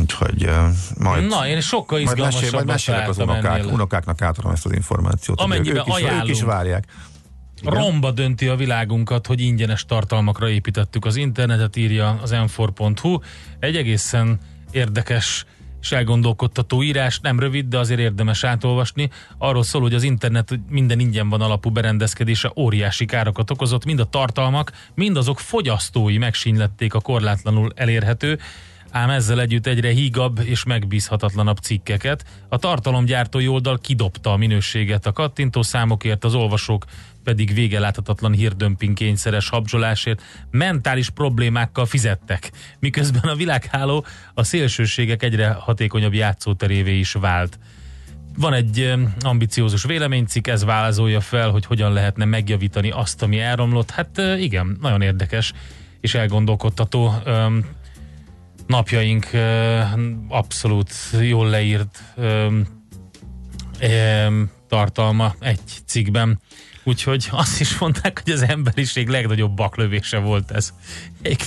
[0.00, 0.52] Úgyhogy uh,
[0.98, 1.26] majd...
[1.26, 3.72] Na, én sokkal mesél, majd izgalmasabbat mesélek az unokák, ennél.
[3.72, 5.40] unokáknak átadom ezt az információt.
[5.40, 6.84] Amennyiben ők, is, ők is várják.
[7.60, 7.74] Igen.
[7.74, 13.18] Romba dönti a világunkat, hogy ingyenes tartalmakra építettük az internetet, írja az m4.hu.
[13.58, 14.38] Egy egészen
[14.70, 15.44] érdekes
[15.80, 19.10] és elgondolkodtató írás, nem rövid, de azért érdemes átolvasni.
[19.38, 24.04] Arról szól, hogy az internet minden ingyen van alapú berendezkedése óriási károkat okozott, mind a
[24.04, 28.38] tartalmak, mind azok fogyasztói megsínlették a korlátlanul elérhető,
[28.90, 32.24] ám ezzel együtt egyre hígabb és megbízhatatlanabb cikkeket.
[32.48, 36.84] A tartalomgyártói oldal kidobta a minőséget a kattintó számokért, az olvasók
[37.24, 44.04] pedig vége láthatatlan hírdömping kényszeres habzsolásért mentális problémákkal fizettek, miközben a világháló
[44.34, 47.58] a szélsőségek egyre hatékonyabb játszóterévé is vált.
[48.36, 53.90] Van egy ambiciózus véleménycikk, ez vázolja fel, hogy hogyan lehetne megjavítani azt, ami elromlott.
[53.90, 55.52] Hát igen, nagyon érdekes
[56.00, 57.14] és elgondolkodtató
[58.66, 59.26] napjaink
[60.28, 62.02] abszolút jól leírt
[64.68, 66.40] tartalma egy cikkben.
[66.90, 70.72] Úgyhogy azt is mondták, hogy az emberiség legnagyobb baklövése volt ez.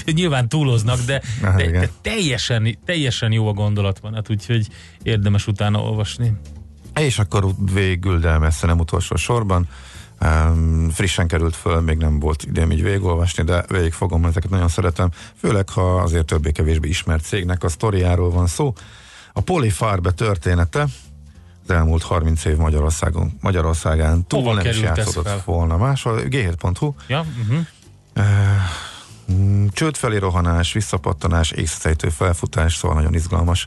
[0.05, 1.81] Nyilván túloznak, de, Hát de, igen.
[1.81, 4.67] de teljesen, teljesen jó a gondolat van, hát úgyhogy
[5.01, 6.33] érdemes utána olvasni.
[6.95, 9.67] És akkor végül, de messze nem utolsó sorban,
[10.21, 14.67] um, frissen került föl, még nem volt idén így végigolvasni, de végig fogom, ezeket nagyon
[14.67, 18.73] szeretem, főleg ha azért többé-kevésbé ismert cégnek a sztoriáról van szó.
[19.33, 20.87] A Polyfarbe története
[21.63, 25.41] az elmúlt 30 év Magyarországon, Magyarországán túl Hova nem is játszódott fel?
[25.45, 26.21] volna máshol.
[26.25, 27.65] G7.hu Ja, uh-huh.
[29.71, 33.65] Csőd felé rohanás, visszapattanás, észszerűtő felfutás, szóval nagyon izgalmas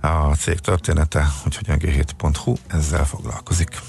[0.00, 3.80] a cég története, úgyhogy a g7.hu ezzel foglalkozik.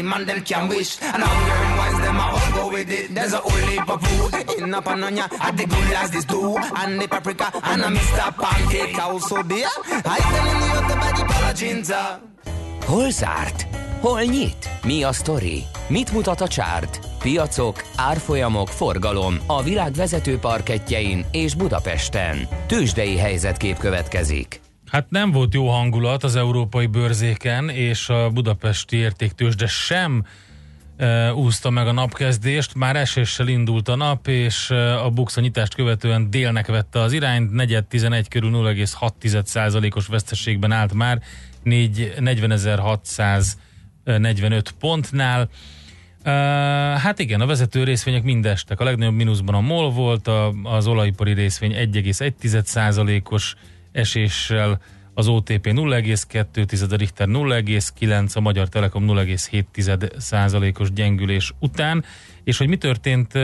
[0.00, 0.98] The man them can wish.
[1.02, 3.14] And Hungarian wines, them a all go with it.
[3.14, 5.26] There's a whole heap of food in a panonia.
[5.40, 6.56] At the good this too.
[6.80, 8.26] And the paprika and a Mr.
[8.42, 9.72] Pancake also there.
[10.14, 12.20] I tell him you the body palacinta.
[12.86, 13.66] Hol zárt?
[14.00, 14.70] Hol nyit?
[14.84, 15.64] Mi a sztori?
[15.88, 17.00] Mit mutat a csárt?
[17.22, 22.48] Piacok, árfolyamok, forgalom a világ vezető parketjein és Budapesten.
[22.66, 24.59] Tősdei helyzetkép következik.
[24.90, 30.24] Hát nem volt jó hangulat az európai bőrzéken, és a budapesti értéktősde sem
[30.96, 32.74] e, úszta meg a napkezdést.
[32.74, 37.12] Már eséssel indult a nap, és e, a Bux a nyitást követően délnek vette az
[37.12, 37.52] irányt.
[37.52, 41.22] Negyed 11 körül 0,6%-os veszteségben állt már,
[41.62, 45.48] 4 40.645 pontnál.
[46.24, 46.32] Uh,
[46.98, 48.80] hát igen, a vezető részvények mind estek.
[48.80, 53.54] A legnagyobb mínuszban a MOL volt, a, az olajipari részvény 1,1%-os
[53.92, 54.80] eséssel,
[55.14, 62.04] az OTP 0,2, a Richter 0,9, a Magyar Telekom 0,7%-os gyengülés után.
[62.44, 63.38] És hogy mi történt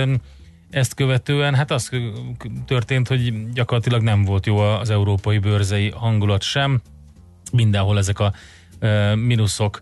[0.71, 1.55] ezt követően?
[1.55, 1.91] Hát az
[2.67, 6.81] történt, hogy gyakorlatilag nem volt jó az európai bőrzei hangulat sem.
[7.53, 8.33] Mindenhol ezek a
[9.15, 9.81] mínuszok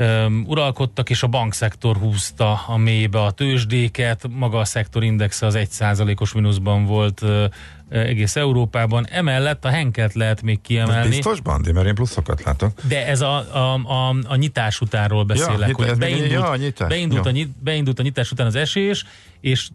[0.00, 6.32] öm, uralkodtak, és a bankszektor húzta a mélybe a tőzsdéket, maga a szektorindexe az 1%-os
[6.32, 7.44] mínuszban volt ö,
[7.88, 9.06] egész Európában.
[9.10, 11.08] Emellett a Henkelt lehet még Ez kiemelni.
[11.08, 11.72] biztos, Bandi?
[11.72, 12.72] Mert én pluszokat látok.
[12.88, 16.56] De ez a, a, a, a nyitás utánról beszélek, nyit- hogy ez beindult, ja, a
[16.56, 16.88] nyitás.
[16.88, 17.34] beindult, a, Jó.
[17.34, 19.04] nyit, beindult a nyitás után az esés,
[19.40, 19.68] és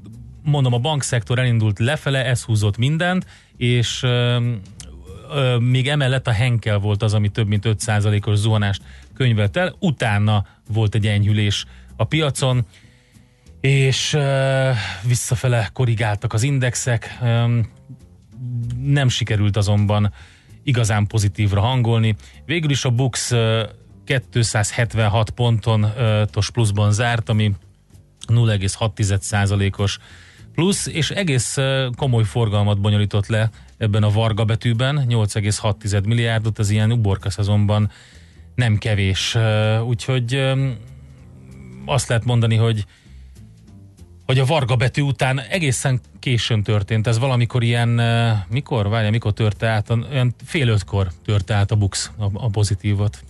[0.43, 3.25] mondom, a bankszektor elindult lefele, ez húzott mindent,
[3.57, 4.37] és ö,
[5.59, 8.81] még emellett a Henkel volt az, ami több mint 5%-os zuhanást
[9.15, 12.65] könyvelt el, utána volt egy enyhülés a piacon,
[13.61, 14.71] és ö,
[15.07, 17.59] visszafele korrigáltak az indexek, ö,
[18.83, 20.13] nem sikerült azonban
[20.63, 22.15] igazán pozitívra hangolni.
[22.45, 23.63] Végül is a Bux ö,
[24.05, 25.93] 276 ponton
[26.31, 27.53] tos pluszban zárt, ami
[28.27, 29.97] 0,6%-os
[30.53, 31.57] plusz, és egész
[31.95, 37.91] komoly forgalmat bonyolított le ebben a Varga betűben, 8,6 milliárdot, az ilyen uborka szezonban
[38.55, 39.37] nem kevés.
[39.85, 40.53] Úgyhogy
[41.85, 42.85] azt lehet mondani, hogy
[44.25, 47.07] hogy a Varga betű után egészen későn történt.
[47.07, 47.89] Ez valamikor ilyen,
[48.49, 53.23] mikor, várja, mikor törte át, olyan fél ötkor törte át a Bux a, a pozitívot.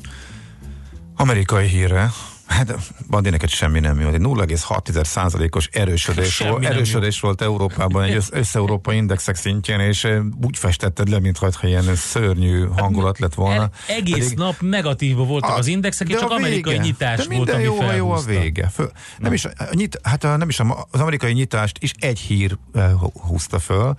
[1.16, 2.10] Amerikai hírre
[2.48, 2.76] Hát,
[3.10, 4.08] Bandi, neked semmi nem jó.
[4.10, 10.58] Egy 0,6%-os erősödés, volt, erősödés volt Európában, egy össz- össze-európai indexek szintjén, és eh, úgy
[10.58, 13.62] festetted le, mintha ilyen szörnyű hangulat lett volna.
[13.88, 16.86] E- egész Pedig- nap negatívba voltak A- az indexek, és csak a amerikai vége.
[16.86, 18.42] nyitás de volt, ami jó, ha jó a felhúzta.
[18.42, 18.68] vége.
[18.74, 22.20] Föl, nem is, a nyit, hát a, nem is a, az amerikai nyitást is egy
[22.20, 22.92] hír eh,
[23.28, 23.96] húzta föl,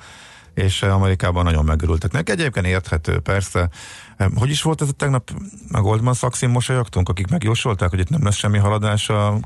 [0.56, 2.12] és eh, Amerikában nagyon megörültek.
[2.12, 3.68] Neki egyébként érthető, persze.
[4.16, 5.30] Eh, Hogy is volt ez a tegnap
[5.72, 9.38] a Goldman Sachs-in mosolyogtunk, akik megjósolták, hogy itt nem lesz semmi haladás a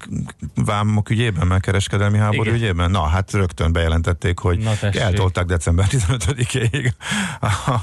[0.55, 2.55] vámok ügyében, meg kereskedelmi háború Igen.
[2.55, 2.90] ügyében?
[2.90, 6.92] Na, hát rögtön bejelentették, hogy eltolták december 15-ig.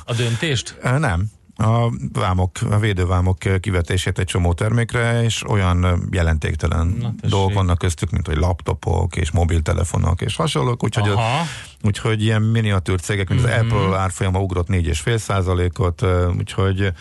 [0.05, 0.77] A döntést?
[0.81, 1.25] Ö, Nem.
[1.59, 7.29] A vámok, a védővámok kivetését egy csomó termékre, és olyan jelentéktelen Na, tessék.
[7.29, 11.39] dolgok vannak köztük, mint hogy laptopok és mobiltelefonok és hasonlók, úgyhogy, Aha.
[11.39, 11.43] a,
[11.83, 13.59] úgyhogy ilyen miniatűr cégek, mint az Mhm.
[13.59, 16.05] Apple árfolyama ugrott 4,5 százalékot,
[16.37, 16.91] úgyhogy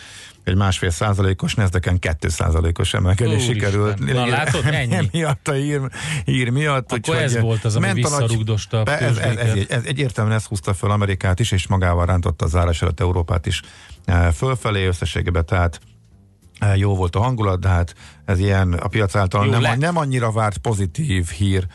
[0.47, 4.13] egy másfél százalékos, Nasdaq-en 2 százalékos emelkedés sikerült.
[4.13, 5.09] Na, látod, ennyi.
[5.11, 5.81] miatt a hír,
[6.25, 6.91] hír miatt.
[6.91, 10.91] Akkor ez volt az, ami visszarugdosta a ez, ez, ez, ez egyértelműen ez húzta fel
[10.91, 13.61] Amerikát is, és magával rántotta az zárás előtt Európát is
[14.05, 15.79] eh, fölfelé összességében, tehát
[16.59, 17.93] eh, jó volt a hangulat, de hát
[18.25, 19.77] ez ilyen a piac által Jó nem, lett.
[19.77, 21.67] nem annyira várt pozitív hír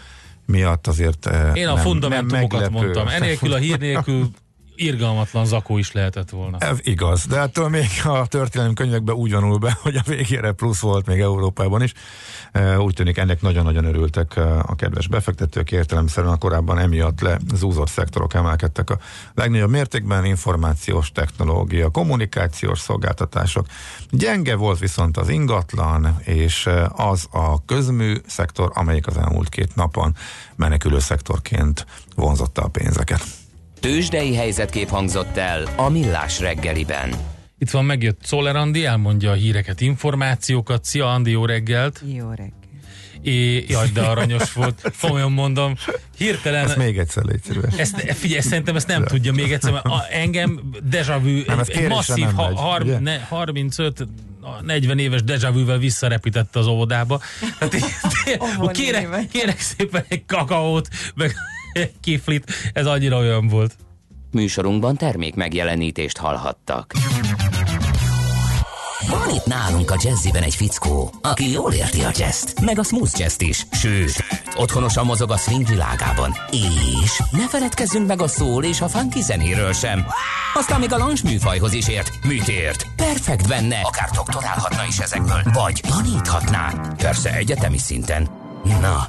[0.47, 2.85] miatt azért eh, Én a nem, fundamentumokat nem meglepő.
[2.85, 3.09] mondtam.
[3.09, 4.31] Enélkül a hír nélkül
[4.83, 6.59] irgalmatlan zakó is lehetett volna.
[6.59, 10.81] Ez igaz, de ettől még a történelmi könyvekben úgy vonul be, hogy a végére plusz
[10.81, 11.93] volt még Európában is.
[12.79, 18.35] Úgy tűnik ennek nagyon-nagyon örültek a kedves befektetők, értelemszerűen a korábban emiatt le zúzott szektorok
[18.35, 18.99] emelkedtek a
[19.35, 23.67] legnagyobb mértékben, információs technológia, kommunikációs szolgáltatások.
[24.11, 30.17] Gyenge volt viszont az ingatlan, és az a közmű szektor, amelyik az elmúlt két napon
[30.57, 33.23] menekülő szektorként vonzotta a pénzeket.
[33.83, 37.15] Tőzsdei helyzetkép hangzott el a Millás reggeliben.
[37.59, 40.85] Itt van megjött Szoller Andi, elmondja a híreket, információkat.
[40.85, 42.03] Szia Andi, jó reggelt!
[42.15, 42.53] Jó reggel.
[43.23, 44.93] É, jaj, de aranyos volt.
[45.01, 45.75] Komolyan mondom,
[46.17, 46.65] hirtelen...
[46.65, 47.77] Ezt még egyszer légy szíves.
[47.77, 51.69] Ezt, figyelj, szerintem ezt nem tudja még egyszer, mert a, engem déjà vu, Nem, ez
[51.69, 52.99] egy, masszív nem ha, megy, har, ugye?
[52.99, 54.07] ne, 35
[54.63, 57.21] 40 éves déjà vu-vel visszarepítette az óvodába.
[57.61, 57.77] Hát,
[58.41, 61.35] Óvon kérek, kérek szépen egy kakaót, meg
[62.03, 63.77] kiflit, ez annyira olyan volt.
[64.31, 66.93] Műsorunkban termék megjelenítést hallhattak.
[69.09, 73.19] Van itt nálunk a jazziben egy fickó, aki jól érti a jazzt, meg a smooth
[73.19, 74.25] jazzt is, sőt,
[74.57, 76.33] otthonosan mozog a swing világában.
[77.03, 80.07] És ne feledkezzünk meg a szól és a funky zenéről sem.
[80.55, 82.11] Aztán még a lounge műfajhoz is ért.
[82.27, 82.87] Mit ért?
[82.97, 86.73] Perfekt benne, akár doktorálhatna is ezekből, vagy taníthatná.
[86.97, 88.29] Persze egyetemi szinten.
[88.81, 89.09] Na,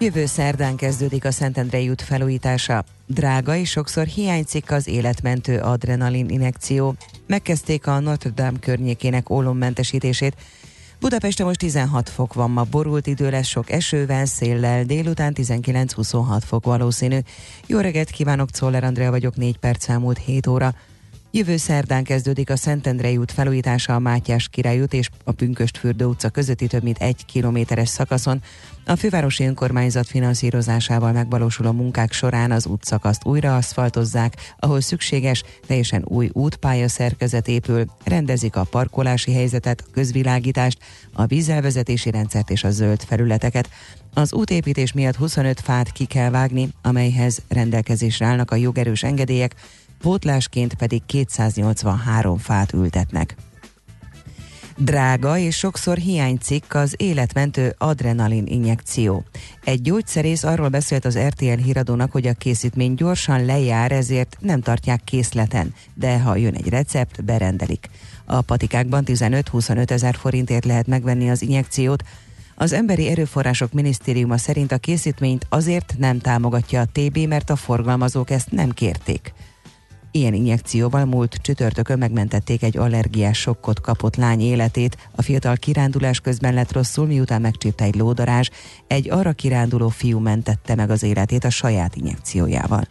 [0.00, 2.84] Jövő szerdán kezdődik a Szentendrei út felújítása.
[3.06, 6.94] Drága és sokszor hiányzik az életmentő adrenalin injekció.
[7.26, 10.36] Megkezdték a Notre Dame környékének ólommentesítését.
[11.00, 16.64] Budapesten most 16 fok van, ma borult idő lesz sok esővel, széllel, délután 19-26 fok
[16.64, 17.18] valószínű.
[17.66, 20.74] Jó reggelt kívánok, Czoller Andrea vagyok, 4 perc elmúlt 7 óra.
[21.30, 26.28] Jövő szerdán kezdődik a Szentendrei út felújítása a Mátyás Király út és a Pünköstfürdő utca
[26.28, 28.42] közötti több mint egy kilométeres szakaszon.
[28.86, 36.28] A fővárosi önkormányzat finanszírozásával megvalósuló munkák során az útszakaszt újra aszfaltozzák, ahol szükséges, teljesen új
[36.32, 40.78] útpálya szerkezet épül, rendezik a parkolási helyzetet, a közvilágítást,
[41.12, 43.68] a vízelvezetési rendszert és a zöld felületeket.
[44.14, 49.54] Az útépítés miatt 25 fát ki kell vágni, amelyhez rendelkezésre állnak a jogerős engedélyek,
[49.98, 53.36] pótlásként pedig 283 fát ültetnek.
[54.80, 59.24] Drága és sokszor hiányzik az életmentő adrenalin injekció.
[59.64, 65.04] Egy gyógyszerész arról beszélt az RTL híradónak, hogy a készítmény gyorsan lejár, ezért nem tartják
[65.04, 67.88] készleten, de ha jön egy recept, berendelik.
[68.24, 72.02] A patikákban 15-25 ezer forintért lehet megvenni az injekciót,
[72.54, 78.30] az Emberi Erőforrások Minisztériuma szerint a készítményt azért nem támogatja a TB, mert a forgalmazók
[78.30, 79.32] ezt nem kérték.
[80.10, 85.08] Ilyen injekcióval múlt csütörtökön megmentették egy allergiás sokkot kapott lány életét.
[85.14, 88.48] A fiatal kirándulás közben lett rosszul, miután megcsípte egy lódarázs.
[88.86, 92.86] Egy arra kiránduló fiú mentette meg az életét a saját injekciójával.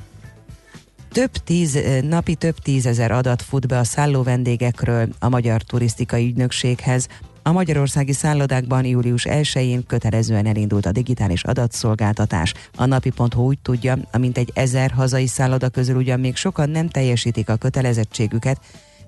[1.11, 7.07] Több tíz, napi több tízezer adat fut be a szálló vendégekről a Magyar Turisztikai Ügynökséghez.
[7.47, 12.53] A magyarországi szállodákban július 1-én kötelezően elindult a digitális adatszolgáltatás.
[12.75, 17.49] A napi.hu úgy tudja, amint egy ezer hazai szálloda közül ugyan még sokan nem teljesítik
[17.49, 18.59] a kötelezettségüket,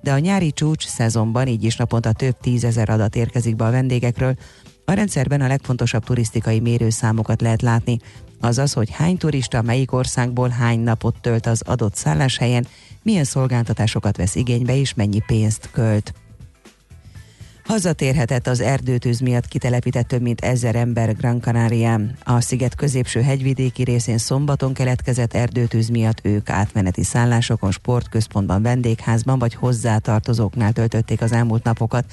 [0.01, 4.35] de a nyári csúcs szezonban így is naponta több tízezer adat érkezik be a vendégekről.
[4.85, 7.99] A rendszerben a legfontosabb turisztikai mérőszámokat lehet látni,
[8.39, 12.67] azaz, hogy hány turista melyik országból hány napot tölt az adott szálláshelyen,
[13.03, 16.13] milyen szolgáltatásokat vesz igénybe és mennyi pénzt költ.
[17.69, 22.15] Hazatérhetett az erdőtűz miatt kitelepített több mint ezer ember Gran Canarián.
[22.23, 29.53] A sziget középső hegyvidéki részén szombaton keletkezett erdőtűz miatt ők átmeneti szállásokon, sportközpontban, vendégházban vagy
[29.53, 32.05] hozzátartozóknál töltötték az elmúlt napokat.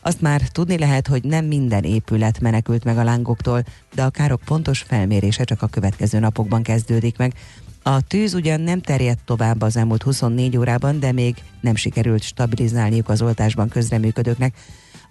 [0.00, 3.62] Azt már tudni lehet, hogy nem minden épület menekült meg a lángoktól,
[3.94, 7.34] de a károk pontos felmérése csak a következő napokban kezdődik meg.
[7.82, 13.08] A tűz ugyan nem terjedt tovább az elmúlt 24 órában, de még nem sikerült stabilizálniuk
[13.08, 14.54] az oltásban közreműködőknek.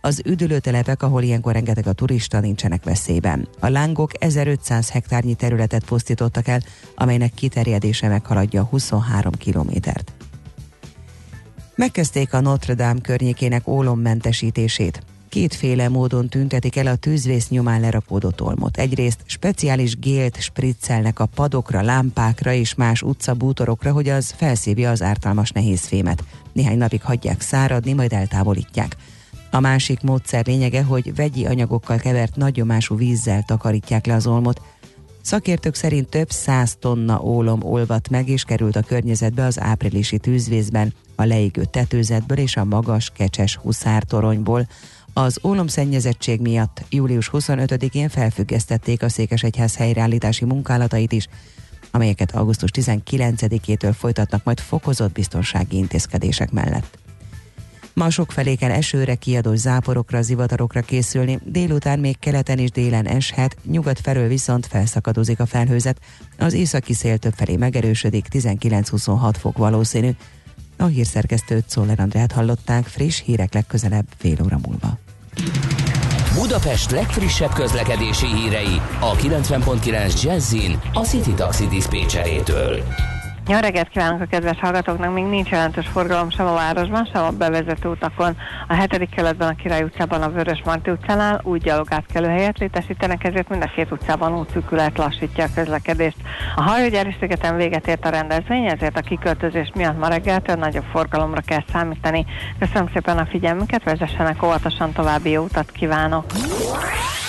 [0.06, 3.47] Az üdülőtelepek, ahol ilyenkor rengeteg a turista, nincsenek veszélyben.
[3.60, 6.62] A lángok 1500 hektárnyi területet pusztítottak el,
[6.95, 10.12] amelynek kiterjedése meghaladja 23 kilométert.
[11.76, 15.01] Megkezdték a Notre Dame környékének ólommentesítését.
[15.30, 18.78] Kétféle módon tüntetik el a tűzvész nyomán lerakódott olmot.
[18.78, 25.51] Egyrészt speciális gélt spriccelnek a padokra, lámpákra és más utcabútorokra, hogy az felszívja az ártalmas
[25.51, 26.24] nehéz fémet.
[26.53, 28.95] Néhány napig hagyják száradni, majd eltávolítják.
[29.56, 34.62] A másik módszer lényege, hogy vegyi anyagokkal kevert nagyomású vízzel takarítják le az olmot.
[35.22, 40.93] Szakértők szerint több száz tonna ólom olvat meg és került a környezetbe az áprilisi tűzvészben,
[41.16, 44.68] a leégő tetőzetből és a magas kecses huszártoronyból.
[45.14, 51.28] Az ólomszennyezettség miatt július 25-én felfüggesztették a Székesegyház helyreállítási munkálatait is,
[51.91, 57.05] amelyeket augusztus 19-től folytatnak majd fokozott biztonsági intézkedések mellett.
[57.96, 64.00] Ma sokfelé kell esőre, kiadó záporokra, zivatarokra készülni, délután még keleten és délen eshet, nyugat
[64.00, 66.00] felől viszont felszakadozik a felhőzet.
[66.38, 70.10] Az északi szél többfelé megerősödik, 19-26 fok valószínű.
[70.78, 74.98] A hírszerkesztőt Szoller Andrát hallották, friss hírek legközelebb fél óra múlva.
[76.34, 82.84] Budapest legfrissebb közlekedési hírei a 90.9 Jazzin a City Taxi Dispécsejétől.
[83.48, 85.14] Jó reggelt kívánok a kedves hallgatóknak!
[85.14, 88.38] Még nincs jelentős forgalom sem a városban, sem a bevezető utakon.
[88.68, 93.50] A hetedik keletben a Király utcában, a Vörös Marti utcánál úgy gyalogátkelő helyet létesítenek, ezért
[93.50, 96.18] mind a két utcában útszűkület lassítja a közlekedést.
[96.56, 101.41] A hajógyári szigeten véget ért a rendezvény, ezért a kiköltözés miatt ma reggeltől nagyobb forgalomra
[101.41, 102.26] kell számítani.
[102.60, 106.26] Köszönöm szépen a figyelmüket, vezessenek óvatosan további jó utat kívánok!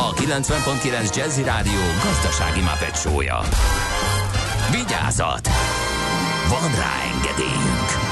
[0.00, 3.40] a 90.9 Jazzy Rádió gazdasági mapetsója.
[4.70, 5.48] Vigyázat!
[6.48, 8.08] Van rá engedélyünk!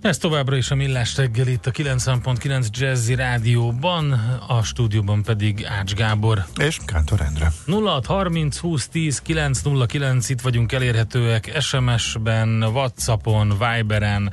[0.00, 4.12] Ez továbbra is a Millás reggel itt a 90.9 Jazzy Rádióban,
[4.48, 6.44] a stúdióban pedig Ács Gábor.
[6.56, 7.52] És Kántor Endre.
[7.66, 14.32] 0630 20 10 909 itt vagyunk elérhetőek SMS-ben, Whatsappon, Viberen,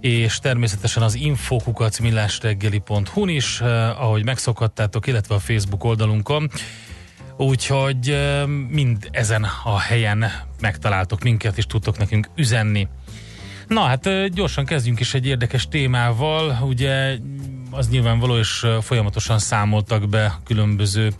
[0.00, 6.50] és természetesen az infokukat millásreggeli.hu-n is, eh, ahogy megszokhattátok, illetve a Facebook oldalunkon.
[7.36, 12.88] Úgyhogy eh, mind ezen a helyen megtaláltok minket, és tudtok nekünk üzenni.
[13.68, 16.58] Na hát eh, gyorsan kezdjünk is egy érdekes témával.
[16.62, 17.18] Ugye
[17.70, 21.12] az nyilvánvaló, és folyamatosan számoltak be különböző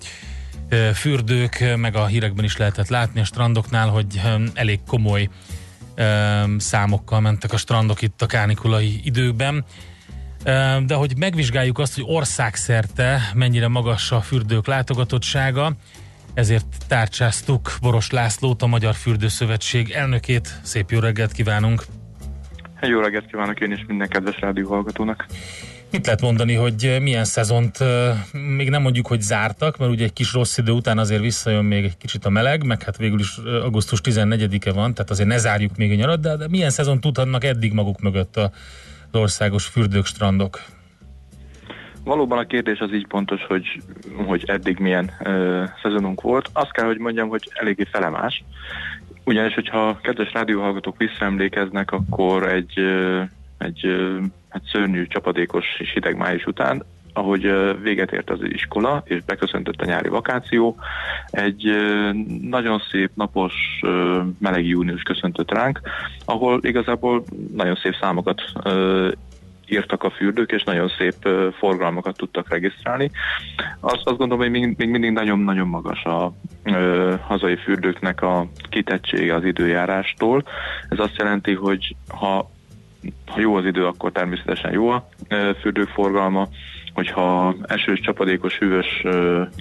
[0.94, 4.20] fürdők, meg a hírekben is lehetett látni a strandoknál, hogy
[4.54, 5.28] elég komoly
[6.59, 9.64] számokkal mentek a strandok itt a kánikulai időben.
[10.86, 15.72] De hogy megvizsgáljuk azt, hogy országszerte mennyire magas a fürdők látogatottsága,
[16.34, 20.61] ezért tárcsáztuk Boros Lászlót, a Magyar Fürdőszövetség elnökét.
[20.62, 21.84] Szép jó reggelt kívánunk!
[22.80, 25.26] Jó reggelt kívánok én is minden kedves rádióhallgatónak.
[25.91, 28.16] Mit lehet mondani, hogy milyen szezont eh,
[28.57, 31.84] még nem mondjuk, hogy zártak, mert ugye egy kis rossz idő után azért visszajön még
[31.84, 35.39] egy kicsit a meleg, meg hát végül is eh, augusztus 14-e van, tehát azért ne
[35.39, 38.51] zárjuk még a nyarat, de, de milyen szezon tudhatnak eddig maguk mögött az
[39.12, 40.61] országos fürdők, strandok?
[42.05, 43.82] Valóban a kérdés az így pontos, hogy,
[44.26, 46.49] hogy eddig milyen ö, szezonunk volt.
[46.53, 48.45] Azt kell, hogy mondjam, hogy eléggé felemás.
[49.24, 53.22] Ugyanis, hogyha kedves rádióhallgatók visszaemlékeznek, akkor egy, ö,
[53.59, 54.18] egy ö,
[54.49, 59.84] hát szörnyű, csapadékos és hideg május után, ahogy véget ért az iskola, és beköszöntött a
[59.84, 60.76] nyári vakáció,
[61.30, 61.64] egy
[62.42, 63.55] nagyon szép, napos,
[64.38, 65.80] meleg június köszöntött ránk,
[66.24, 67.24] ahol igazából
[67.55, 68.42] nagyon szép számokat
[69.68, 71.28] írtak a fürdők, és nagyon szép
[71.59, 73.11] forgalmakat tudtak regisztrálni.
[73.80, 76.32] Azt, azt gondolom, hogy még, mindig nagyon-nagyon magas a
[77.20, 80.44] hazai fürdőknek a kitettsége az időjárástól.
[80.88, 82.51] Ez azt jelenti, hogy ha
[83.26, 85.09] ha jó az idő, akkor természetesen jó a
[85.61, 86.48] fürdők forgalma,
[86.92, 89.04] hogyha esős, csapadékos, hűvös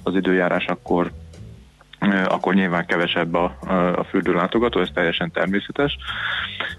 [0.02, 1.10] az időjárás, akkor
[2.24, 3.56] akkor nyilván kevesebb a,
[3.96, 5.96] a fürdőlátogató, ez teljesen természetes.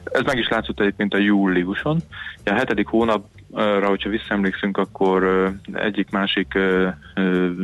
[0.04, 2.00] Ez meg is látszott egyébként a júliuson.
[2.46, 6.58] A hetedik hónapra, hogyha visszaemlékszünk, akkor egyik-másik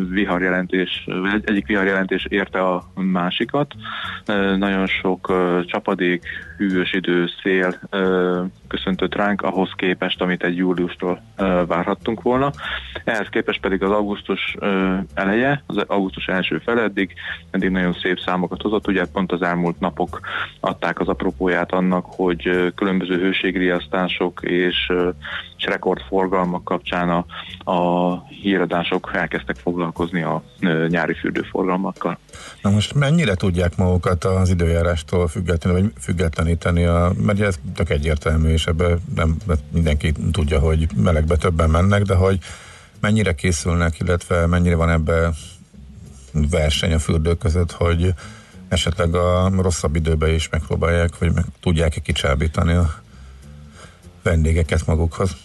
[0.09, 1.07] viharjelentés,
[1.43, 3.73] egyik viharjelentés érte a másikat.
[4.57, 5.33] Nagyon sok
[5.65, 6.23] csapadék,
[6.57, 7.79] hűvös idő, szél
[8.67, 11.21] köszöntött ránk ahhoz képest, amit egy júliustól
[11.67, 12.51] várhattunk volna.
[13.03, 14.55] Ehhez képest pedig az augusztus
[15.13, 17.13] eleje, az augusztus első fele eddig,
[17.51, 18.87] eddig nagyon szép számokat hozott.
[18.87, 20.19] Ugye pont az elmúlt napok
[20.59, 24.91] adták az apropóját annak, hogy különböző hőségriasztások és,
[25.57, 27.25] és rekordforgalmak kapcsán a,
[27.71, 30.43] a híradások elkezdtek foglalkozni a
[30.87, 32.17] nyári fürdőforgalmakkal.
[32.61, 38.49] Na most mennyire tudják magukat az időjárástól függetlenül, vagy függetleníteni, a, mert ez tök egyértelmű,
[38.49, 39.37] és ebben nem
[39.71, 42.39] mindenki tudja, hogy melegbe többen mennek, de hogy
[42.99, 45.31] mennyire készülnek, illetve mennyire van ebbe
[46.31, 48.13] verseny a fürdők között, hogy
[48.67, 52.93] esetleg a rosszabb időben is megpróbálják, vagy meg tudják-e kicsábítani a
[54.23, 55.35] vendégeket magukhoz.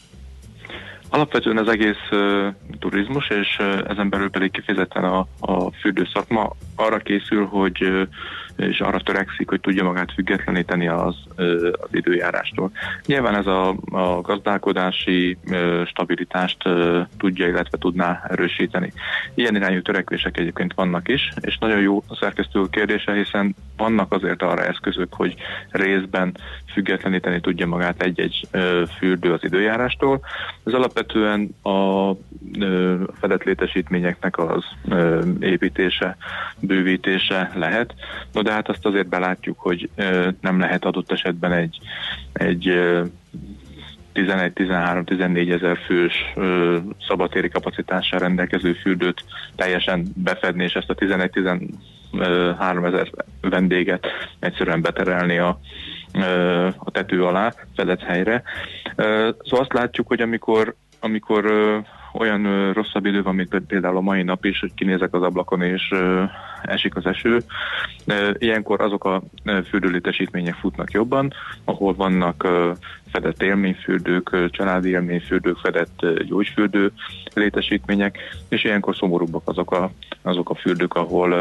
[1.11, 2.09] Alapvetően az egész
[2.79, 3.57] turizmus, és
[3.89, 8.09] ezen belül pedig kifejezetten a, a fürdőszakma arra készül, hogy
[8.57, 11.15] és arra törekszik, hogy tudja magát függetleníteni az,
[11.73, 12.71] az időjárástól.
[13.07, 15.39] Nyilván ez a, a gazdálkodási
[15.87, 16.63] stabilitást
[17.19, 18.93] tudja, illetve tudná erősíteni.
[19.35, 24.43] Ilyen irányú törekvések egyébként vannak is, és nagyon jó a szerkesztő kérdése, hiszen vannak azért
[24.43, 25.35] arra eszközök, hogy
[25.71, 26.37] részben
[26.73, 28.49] függetleníteni tudja magát egy-egy
[28.99, 30.21] fürdő az időjárástól.
[30.65, 32.13] Ez alapvetően a
[33.21, 34.65] fedett létesítményeknek az
[35.41, 36.17] építése,
[36.61, 37.95] bővítése lehet.
[38.41, 39.91] No de hát azt azért belátjuk, hogy
[40.41, 41.79] nem lehet adott esetben egy,
[42.33, 43.05] egy ö,
[44.15, 46.79] 11-13-14 ezer fős ö,
[47.09, 49.25] szabadtéri kapacitással rendelkező fürdőt
[49.57, 53.11] teljesen befedni, és ezt a 11-13 ezer
[53.41, 54.07] vendéget
[54.39, 55.61] egyszerűen beterelni a,
[56.77, 58.43] a tető alá, fedett helyre.
[58.97, 61.45] Szóval azt látjuk, hogy amikor amikor
[62.13, 65.63] olyan ö, rosszabb idő van, mint például a mai nap is, hogy kinézek az ablakon
[65.63, 66.23] és ö,
[66.63, 67.43] esik az eső,
[68.07, 69.23] ö, ilyenkor azok a
[69.69, 71.33] fürdőlétesítmények futnak jobban,
[71.65, 72.49] ahol vannak
[73.13, 76.93] fedett élményfürdők, családi élményfürdők, fedett gyógyfürdő
[77.35, 79.91] létesítmények, és ilyenkor szomorúbbak azok a,
[80.23, 81.33] azok a fürdők, ahol,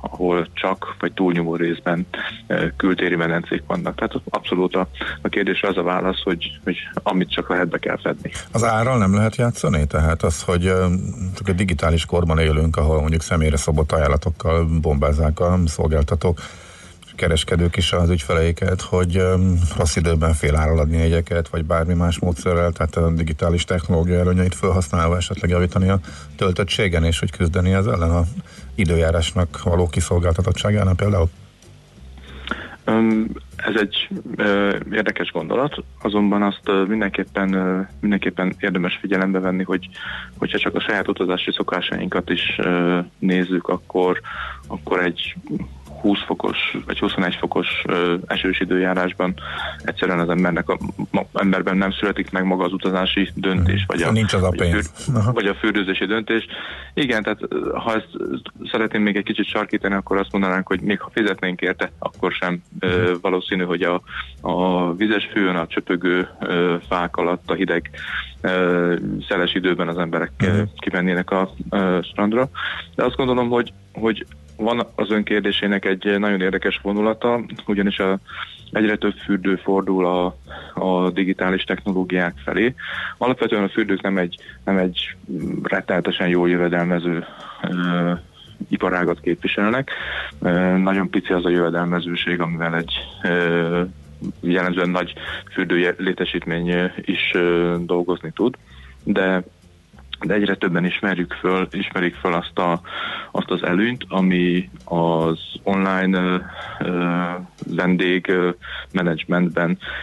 [0.00, 2.06] ahol csak vagy túlnyomó részben
[2.76, 3.94] kültéri medencék vannak.
[3.94, 4.88] Tehát abszolút a,
[5.22, 8.30] a kérdésre az a válasz, hogy, hogy amit csak lehet be kell fedni.
[8.52, 9.86] Az árral nem lehet játszani?
[9.86, 10.62] Tehát az, hogy
[11.34, 16.40] csak egy digitális korban élünk, ahol mondjuk személyre szabott ajánlatokkal bombázzák a szolgáltatók,
[17.16, 19.22] kereskedők is az ügyfeleiket, hogy
[19.76, 25.16] rossz időben fél áral adni vagy bármi más módszerrel, tehát a digitális technológia előnyeit felhasználva
[25.16, 25.98] esetleg javítani a
[26.36, 28.22] töltöttségen, és hogy küzdeni az ellen a
[28.74, 31.28] időjárásnak való kiszolgáltatottságánál például?
[33.56, 34.08] Ez egy
[34.92, 37.48] érdekes gondolat, azonban azt mindenképpen,
[38.00, 39.88] mindenképpen érdemes figyelembe venni, hogy
[40.38, 42.58] hogyha csak a saját utazási szokásainkat is
[43.18, 44.20] nézzük, akkor,
[44.66, 45.36] akkor egy
[46.00, 47.84] 20 fokos vagy 21 fokos
[48.26, 49.34] esős időjárásban
[49.82, 50.78] egyszerűen az embernek a,
[51.32, 54.62] emberben nem születik meg maga az utazási döntés, vagy a, nincs az a vagy a
[54.62, 54.90] pénz.
[55.04, 56.46] fürd- vagy a fürdőzési döntés.
[56.94, 57.40] Igen, tehát
[57.74, 58.08] ha ezt
[58.70, 62.62] szeretném még egy kicsit sarkítani, akkor azt mondanánk, hogy még ha fizetnénk érte, akkor sem
[62.78, 64.02] ö, valószínű, hogy a,
[64.40, 67.90] a vizes fűn, a csöpögő ö, fák alatt a hideg
[68.40, 68.94] ö,
[69.28, 72.48] szeles időben az emberek ö, kimennének a ö, strandra.
[72.94, 74.26] De azt gondolom, hogy, hogy
[74.56, 78.18] van az önkérdésének egy nagyon érdekes vonulata, ugyanis a,
[78.72, 80.36] egyre több fürdő fordul a,
[80.74, 82.74] a digitális technológiák felé.
[83.18, 85.16] Alapvetően a fürdők nem egy, nem egy
[85.62, 87.24] retteltesen jól jövedelmező
[87.62, 88.12] ö,
[88.68, 89.90] iparágat képviselnek.
[90.40, 92.92] Ö, nagyon pici az a jövedelmezőség, amivel egy
[93.22, 93.82] ö,
[94.40, 95.12] jellemzően nagy
[95.52, 98.54] fürdő létesítmény is ö, dolgozni tud,
[99.02, 99.42] de
[100.26, 102.80] de egyre többen ismerjük föl, ismerik föl azt, a,
[103.32, 106.36] azt az előnyt, ami az online ö,
[108.28, 108.50] ö,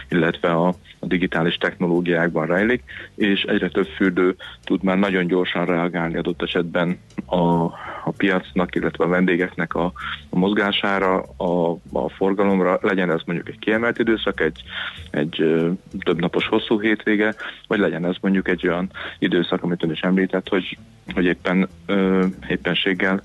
[0.08, 0.68] illetve a,
[0.98, 2.82] a digitális technológiákban rejlik,
[3.14, 7.70] és egyre több fürdő tud már nagyon gyorsan reagálni adott esetben a,
[8.04, 9.92] a piacnak, illetve a vendégeknek a,
[10.30, 14.62] a mozgására, a, a forgalomra, legyen ez mondjuk egy kiemelt időszak, egy,
[15.10, 17.34] egy ö, több napos hosszú hétvége,
[17.66, 20.78] vagy legyen ez mondjuk egy olyan időszak, amit ön is említett, hogy,
[21.14, 23.22] hogy éppen ö, éppenséggel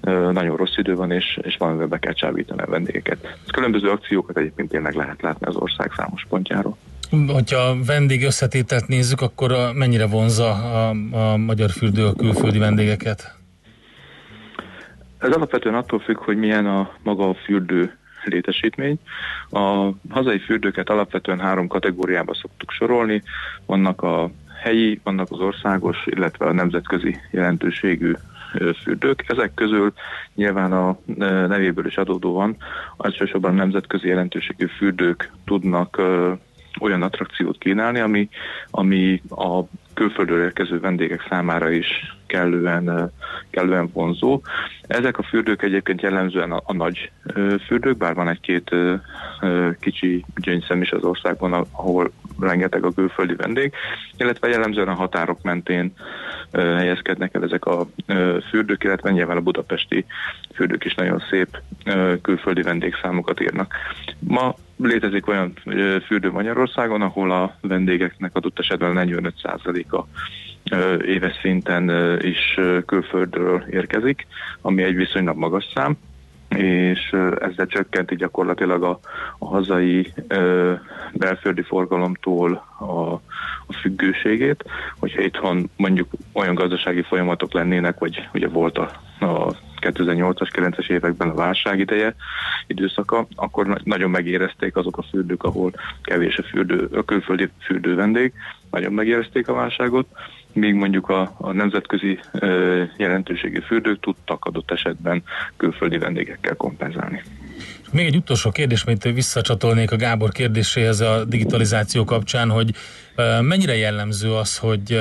[0.00, 3.38] ö, nagyon rossz idő van, és, és valamivel be kell csábítani a vendégeket.
[3.52, 6.76] Különböző akciókat egyébként tényleg lehet látni az ország számos pontjáról.
[7.26, 13.41] Hogyha a vendég összetételt nézzük, akkor mennyire vonza a, a magyar fürdő a külföldi vendégeket?
[15.22, 18.98] Ez alapvetően attól függ, hogy milyen a maga a fürdő létesítmény.
[19.50, 23.22] A hazai fürdőket alapvetően három kategóriába szoktuk sorolni.
[23.66, 24.30] Vannak a
[24.62, 28.12] helyi, vannak az országos, illetve a nemzetközi jelentőségű
[28.82, 29.24] fürdők.
[29.26, 29.92] Ezek közül
[30.34, 30.98] nyilván a
[31.46, 32.56] nevéből is adódóan
[32.98, 36.02] elsősorban nemzetközi jelentőségű fürdők tudnak
[36.80, 38.28] olyan attrakciót kínálni, ami,
[38.70, 39.62] ami a
[40.02, 41.86] külföldről érkező vendégek számára is
[42.26, 43.12] kellően,
[43.50, 44.40] kellően vonzó.
[44.86, 47.10] Ezek a fürdők egyébként jellemzően a, a nagy
[47.66, 48.70] fürdők, bár van egy-két
[49.80, 53.72] kicsi gyöngyszem is az országban, ahol rengeteg a külföldi vendég,
[54.16, 55.92] illetve jellemzően a határok mentén
[56.52, 57.86] helyezkednek el ezek a
[58.48, 60.04] fürdők, illetve nyilván a budapesti
[60.54, 61.60] fürdők is nagyon szép
[62.22, 63.74] külföldi vendégszámokat írnak.
[64.18, 65.52] Ma létezik olyan
[66.06, 70.04] fürdő Magyarországon, ahol a vendégeknek adott esetben 45%-a
[70.70, 74.26] ö, éves szinten is külföldről érkezik,
[74.60, 75.96] ami egy viszonylag magas szám
[76.56, 79.00] és ezzel csökkenti gyakorlatilag a,
[79.38, 80.72] a hazai ö,
[81.12, 83.12] belföldi forgalomtól a,
[83.66, 84.64] a függőségét,
[84.98, 88.90] hogyha itthon mondjuk olyan gazdasági folyamatok lennének, vagy ugye volt a,
[89.20, 92.14] a 2008-as, 9-es években a válság ideje,
[92.66, 95.72] időszaka, akkor na- nagyon megérezték azok a fürdők, ahol
[96.02, 98.32] kevés a, fürdő, a külföldi fürdő vendég,
[98.70, 100.06] nagyon megérezték a válságot,
[100.54, 105.22] míg mondjuk a, a nemzetközi ö, jelentőségi fürdők tudtak adott esetben
[105.56, 107.22] külföldi vendégekkel kompenzálni.
[107.92, 112.74] Még egy utolsó kérdés, amit visszacsatolnék a Gábor kérdéséhez a digitalizáció kapcsán, hogy
[113.40, 115.00] mennyire jellemző az, hogy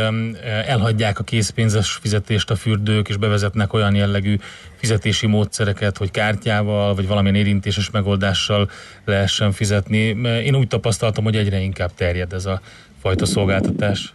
[0.66, 4.36] elhagyják a készpénzes fizetést a fürdők, és bevezetnek olyan jellegű
[4.76, 8.70] fizetési módszereket, hogy kártyával, vagy valamilyen érintéses megoldással
[9.06, 9.98] lehessen fizetni.
[10.44, 12.62] Én úgy tapasztaltam, hogy egyre inkább terjed ez a
[13.02, 14.14] fajta szolgáltatás.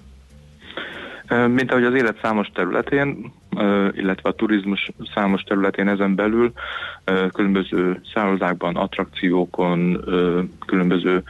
[1.28, 3.32] Mint ahogy az élet számos területén,
[3.92, 6.52] illetve a turizmus számos területén ezen belül,
[7.32, 10.04] különböző szállodákban, attrakciókon,
[10.66, 11.22] különböző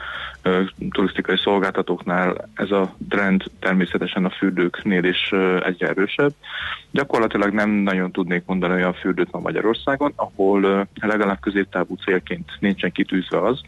[0.91, 5.33] turisztikai szolgáltatóknál ez a trend természetesen a fürdőknél is
[5.65, 6.33] egyre erősebb.
[6.91, 13.41] Gyakorlatilag nem nagyon tudnék mondani olyan fürdőt ma Magyarországon, ahol legalább középtávú célként nincsen kitűzve
[13.41, 13.61] az,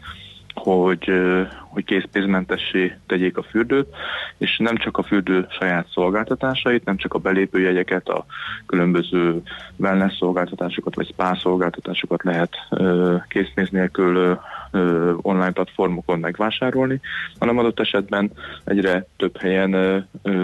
[0.59, 1.11] hogy,
[1.69, 3.87] hogy készpénzmentessé tegyék a fürdőt,
[4.37, 8.25] és nem csak a fürdő saját szolgáltatásait, nem csak a belépőjegyeket, a
[8.65, 9.41] különböző
[9.77, 12.55] wellness szolgáltatásokat vagy spa szolgáltatásokat lehet
[13.27, 14.39] készpénz nélkül
[15.21, 16.99] online platformokon megvásárolni,
[17.39, 18.31] hanem adott esetben
[18.63, 19.99] egyre több helyen ö,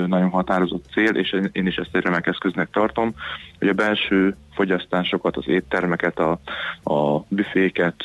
[0.07, 3.15] nagyon határozott cél, és én is ezt egy remek eszköznek tartom,
[3.59, 6.39] hogy a belső fogyasztásokat, az éttermeket, a,
[6.83, 8.03] a büféket,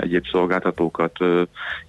[0.00, 1.18] egyéb szolgáltatókat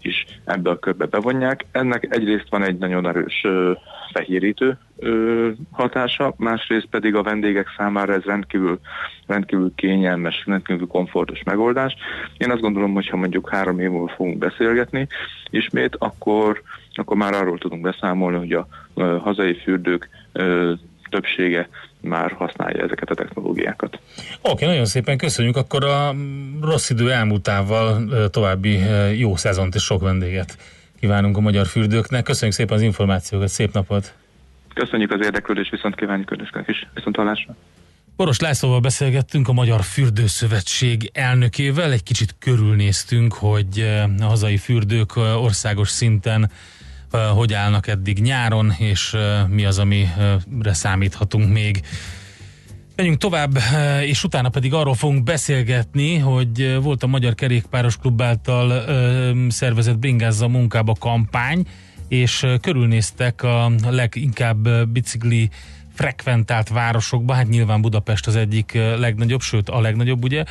[0.01, 1.65] is ebbe a körbe bevonják.
[1.71, 3.71] Ennek egyrészt van egy nagyon erős ö,
[4.13, 8.79] fehérítő ö, hatása, másrészt pedig a vendégek számára ez rendkívül,
[9.27, 11.95] rendkívül kényelmes, rendkívül komfortos megoldás.
[12.37, 15.07] Én azt gondolom, hogy ha mondjuk három év múlva fogunk beszélgetni
[15.49, 16.61] ismét, akkor,
[16.93, 20.73] akkor már arról tudunk beszámolni, hogy a ö, hazai fürdők ö,
[21.09, 21.69] többsége
[22.01, 23.99] már használja ezeket a technológiákat.
[24.41, 26.15] Oké, nagyon szépen köszönjük, akkor a
[26.61, 28.79] rossz idő elmúltával további
[29.17, 30.57] jó szezont és sok vendéget
[30.99, 32.23] kívánunk a magyar fürdőknek.
[32.23, 34.13] Köszönjük szépen az információkat, szép napot!
[34.73, 36.87] Köszönjük az érdeklődést, viszont kívánjuk önöknek is.
[36.93, 37.55] Viszont hallásra.
[38.15, 45.11] Boros Lászlóval beszélgettünk a Magyar Fürdőszövetség elnökével, egy kicsit körülnéztünk, hogy eh, a hazai fürdők
[45.15, 46.51] eh, országos szinten
[47.11, 49.15] eh, hogy állnak eddig nyáron, és
[49.47, 51.81] mi az, amire számíthatunk még.
[52.95, 53.57] Menjünk tovább,
[54.01, 58.83] és utána pedig arról fogunk beszélgetni, hogy volt a Magyar Kerékpáros Klub által
[59.49, 61.65] szervezett Bringázza munkába kampány,
[62.11, 65.49] és körülnéztek a leginkább bicikli
[65.93, 70.43] frekventált városokba, hát nyilván Budapest az egyik legnagyobb, sőt a legnagyobb, ugye,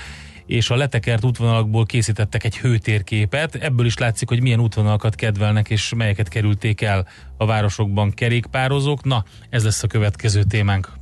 [0.47, 3.55] és a letekert útvonalakból készítettek egy hőtérképet.
[3.55, 7.07] Ebből is látszik, hogy milyen útvonalakat kedvelnek, és melyeket kerülték el
[7.37, 9.05] a városokban kerékpározók.
[9.05, 11.00] Na, ez lesz a következő témánk.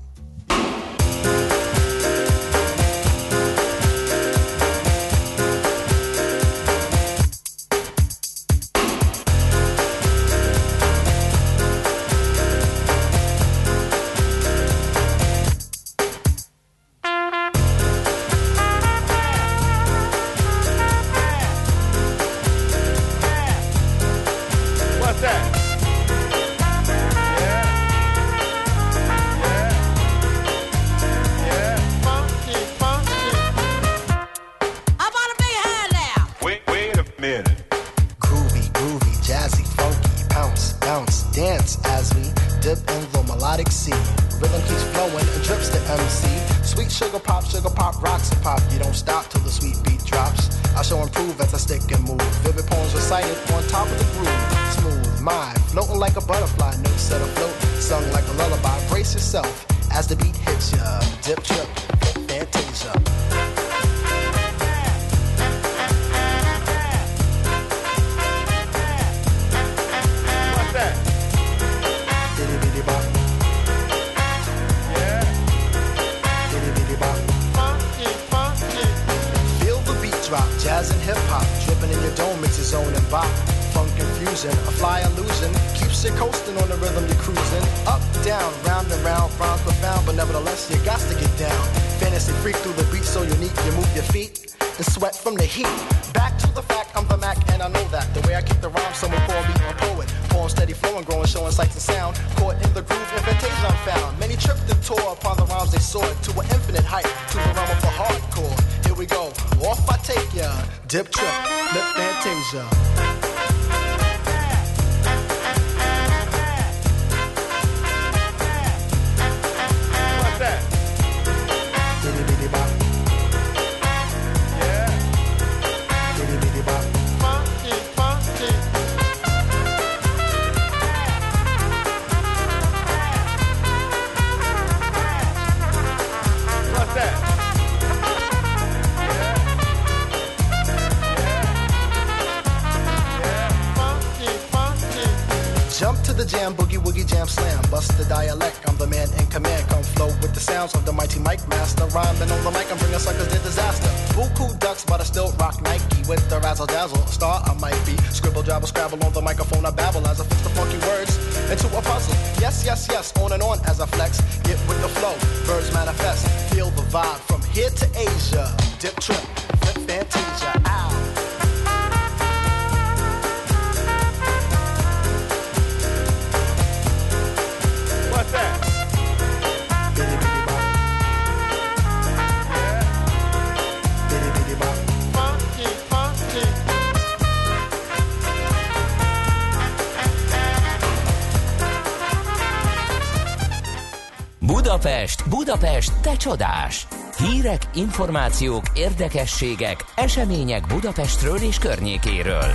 [195.49, 196.86] Budapest, te csodás!
[197.18, 202.53] Hírek, információk, érdekességek, események Budapestről és környékéről.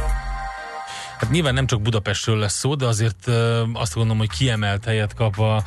[1.17, 3.27] Hát nyilván nem csak Budapestről lesz szó, de azért
[3.73, 5.63] azt gondolom, hogy kiemelt helyet kap a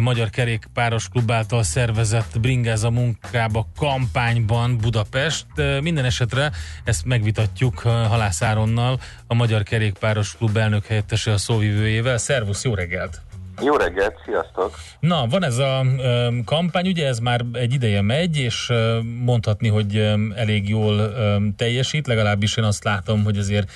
[0.00, 5.46] Magyar Kerékpáros Klub által szervezett Bringáza munkába kampányban Budapest.
[5.80, 6.50] Minden esetre
[6.84, 12.18] ezt megvitatjuk Halász Áronnal, a Magyar Kerékpáros Klub elnök helyettese a szóvivőjével.
[12.18, 13.20] Szervusz, jó reggelt!
[13.62, 14.78] Jó reggelt, sziasztok!
[15.00, 19.68] Na, van ez a ö, kampány, ugye ez már egy ideje megy, és ö, mondhatni,
[19.68, 23.70] hogy ö, elég jól ö, teljesít, legalábbis én azt látom, hogy azért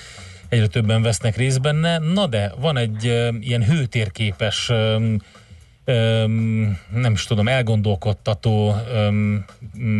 [0.49, 1.97] egyre többen vesznek részt benne.
[1.97, 5.13] Na de, van egy ö, ilyen hőtérképes, ö,
[5.85, 6.25] ö,
[6.93, 9.33] nem is tudom, elgondolkodtató ö,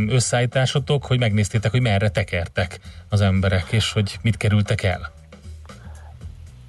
[0.09, 2.79] összeállításotok, hogy megnéztétek, hogy merre tekertek
[3.09, 5.14] az emberek, és hogy mit kerültek el.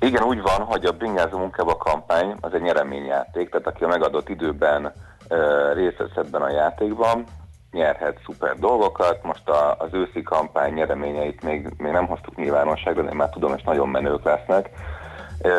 [0.07, 4.29] Igen, úgy van, hogy a Bringázó munkába kampány az egy nyereményjáték, tehát aki a megadott
[4.29, 4.93] időben
[5.29, 7.25] ö, részt vesz ebben a játékban,
[7.71, 9.23] nyerhet szuper dolgokat.
[9.23, 13.55] Most a, az őszi kampány nyereményeit még, még nem hoztuk nyilvánosságra, de én már tudom,
[13.57, 14.71] és nagyon menők lesznek.
[15.43, 15.51] Ö,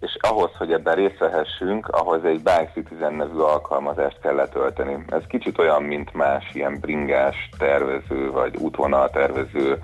[0.00, 5.04] és ahhoz, hogy ebben részt vehessünk, ahhoz egy Bike Citizen nevű alkalmazást kell letölteni.
[5.08, 9.78] Ez kicsit olyan, mint más ilyen bringás tervező, vagy útvonal tervező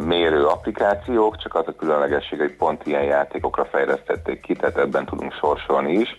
[0.00, 5.32] mérő applikációk, csak az a különlegesség, hogy pont ilyen játékokra fejlesztették ki, tehát ebben tudunk
[5.32, 6.16] sorsolni is.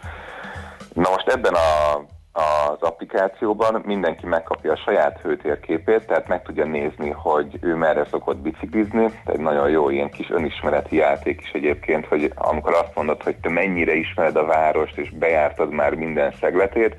[0.93, 1.97] Na most ebben a,
[2.39, 8.37] az applikációban mindenki megkapja a saját hőtérképét, tehát meg tudja nézni, hogy ő merre szokott
[8.37, 9.21] biciklizni.
[9.25, 13.49] Tehát nagyon jó ilyen kis önismereti játék is egyébként, hogy amikor azt mondod, hogy te
[13.49, 16.95] mennyire ismered a várost, és bejártad már minden szegletét,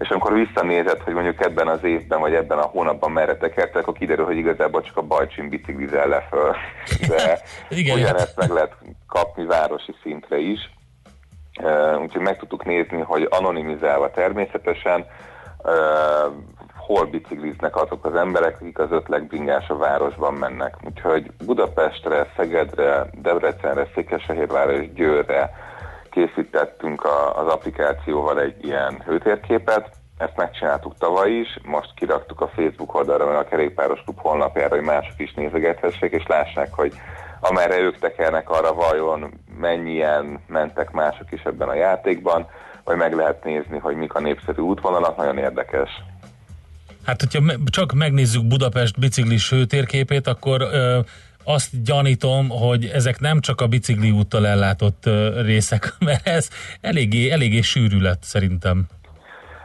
[0.00, 3.94] és amikor visszanézed, hogy mondjuk ebben az évben, vagy ebben a hónapban merre tekertek, akkor
[3.94, 6.56] kiderül, hogy igazából csak a bajcsin biciklizel le föl.
[7.08, 7.40] De
[7.78, 7.98] Igen.
[7.98, 8.76] ugyanezt meg lehet
[9.06, 10.70] kapni városi szintre is.
[12.02, 15.06] Úgyhogy meg tudtuk nézni, hogy anonimizálva természetesen
[16.76, 20.76] hol bicikliznek azok az emberek, akik az öt legbringás a városban mennek.
[20.84, 25.50] Úgyhogy Budapestre, Szegedre, Debrecenre, Székesfehérvárra és Győrre
[26.10, 29.90] készítettünk a, az applikációval egy ilyen hőtérképet.
[30.18, 34.84] Ezt megcsináltuk tavaly is, most kiraktuk a Facebook oldalra, meg a Kerékpáros Klub honlapjára, hogy
[34.84, 36.92] mások is nézegethessék, és lássák, hogy
[37.40, 42.46] amerre ők tekernek, arra vajon mennyien mentek mások is ebben a játékban,
[42.84, 45.90] vagy meg lehet nézni, hogy mik a népszerű útvonalak, nagyon érdekes.
[47.04, 50.98] Hát, hogyha csak megnézzük Budapest biciklis hőtérképét, akkor ö,
[51.54, 55.04] azt gyanítom, hogy ezek nem csak a bicikli úttal ellátott
[55.44, 56.48] részek, mert ez
[56.80, 58.86] eléggé, eléggé sűrű lett szerintem.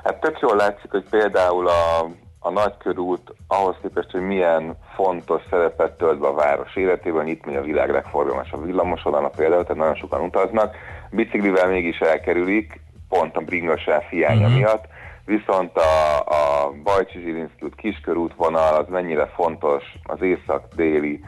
[0.03, 2.09] Hát tök jól látszik, hogy például a,
[2.39, 7.55] a nagykörút ahhoz képest, hogy milyen fontos szerepet tölt be a város életében, itt megy
[7.55, 10.75] a világ legforgalmasabb villamosodalma például, tehát nagyon sokan utaznak,
[11.11, 12.79] biciklivel mégis elkerülik,
[13.09, 14.57] pont a bringasáv hiánya Mhm.
[14.57, 14.85] miatt,
[15.25, 21.23] viszont a, a Bajcsi Zsilinszki út kiskörútvonal az mennyire fontos az észak-déli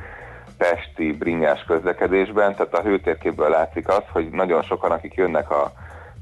[0.58, 5.72] pesti bringás közlekedésben, tehát a hőtérképből látszik az, hogy nagyon sokan, akik jönnek a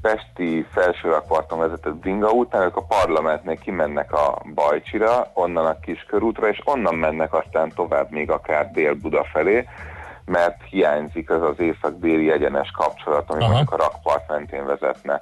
[0.06, 6.60] Pesti felsőrakparton vezetett bringa után, ők a parlamentnél kimennek a Bajcsira, onnan a kiskörútra, és
[6.64, 9.68] onnan mennek aztán tovább még akár Dél-Buda felé,
[10.24, 13.52] mert hiányzik az az észak-déli egyenes kapcsolat, ami Aha.
[13.52, 15.20] mondjuk a rakpart mentén vezetne.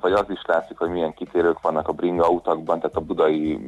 [0.00, 3.66] Vagy az is látszik, hogy milyen kitérők vannak a bringa utakban, tehát a budai,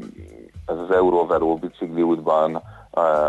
[0.66, 2.62] ez az Euróveró bicikli útban,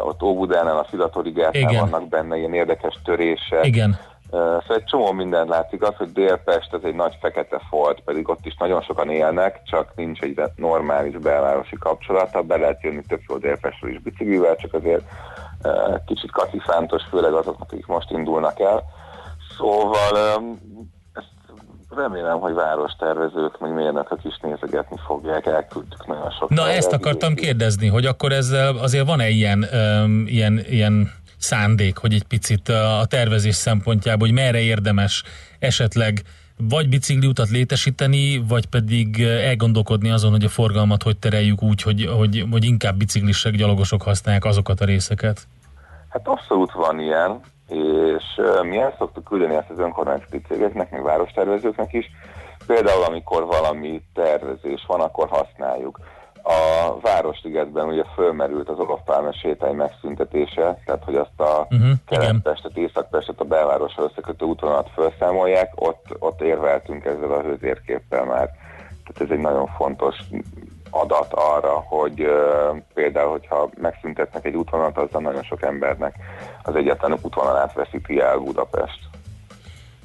[0.01, 1.89] ott Óbudánál, a Filatori gátnál Igen.
[1.89, 3.65] vannak benne ilyen érdekes törések.
[3.65, 3.97] Igen.
[4.29, 5.81] Szóval egy csomó minden látszik.
[5.81, 9.91] Az, hogy Délpest ez egy nagy fekete folt, pedig ott is nagyon sokan élnek, csak
[9.95, 12.41] nincs egy normális belvárosi kapcsolata.
[12.41, 15.03] Be lehet jönni jó Délpestről is biciklivel, csak azért
[16.05, 18.83] kicsit kacifántos, főleg azoknak, akik most indulnak el.
[19.57, 20.41] Szóval
[21.95, 27.87] remélem, hogy várostervezők, meg mérnökök is nézegetni fogják, elküldtük nagyon sok Na ezt akartam kérdezni,
[27.87, 33.55] hogy akkor ezzel azért van-e ilyen, öm, ilyen, ilyen szándék, hogy egy picit a tervezés
[33.55, 35.23] szempontjából, hogy merre érdemes
[35.59, 36.21] esetleg
[36.57, 42.45] vagy bicikliutat létesíteni, vagy pedig elgondolkodni azon, hogy a forgalmat hogy tereljük úgy, hogy, hogy,
[42.51, 45.47] hogy inkább biciklisek, gyalogosok használják azokat a részeket?
[46.09, 48.23] Hát abszolút van ilyen, és
[48.61, 52.05] mi el szoktuk küldeni ezt az önkormányzati cégeknek, meg várostervezőknek is.
[52.67, 55.99] Például, amikor valami tervezés van, akkor használjuk.
[56.43, 63.39] A Városligetben ugye fölmerült az Olafpálme sétány megszüntetése, tehát hogy azt a Uh-huh, Kelet-Pestet, Észak-Pestet
[63.39, 68.49] a belvárossal összekötő útvonalat felszámolják, ott, ott érveltünk ezzel a hőzérképpel már.
[69.05, 70.15] Tehát ez egy nagyon fontos
[70.89, 76.15] adat arra, hogy uh, például, hogyha megszüntetnek egy útvonalat, azzal nagyon sok embernek
[76.63, 78.99] az egyetlen útvonalát veszíti el Budapest.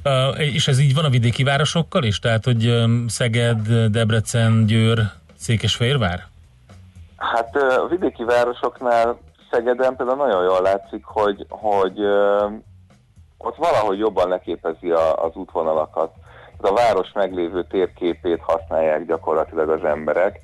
[0.04, 2.18] Uh, és ez így van a vidéki városokkal is?
[2.18, 4.98] Tehát, hogy um, Szeged, Debrecen, Győr,
[5.38, 6.30] Székesfehérvár?
[7.16, 9.18] Hát a vidéki városoknál
[9.50, 11.98] Szegeden például nagyon jól látszik, hogy, hogy
[13.38, 16.12] ott valahogy jobban leképezi a, az útvonalakat.
[16.60, 20.40] Tehát a város meglévő térképét használják gyakorlatilag az emberek.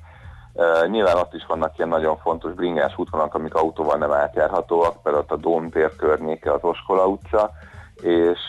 [0.59, 5.23] Ö, Nyilván ott is vannak ilyen nagyon fontos bringás útvonalak, amik autóval nem átjárhatóak, például
[5.23, 7.51] ott a Dómtér környéke, az Oskola utca,
[8.01, 8.39] és,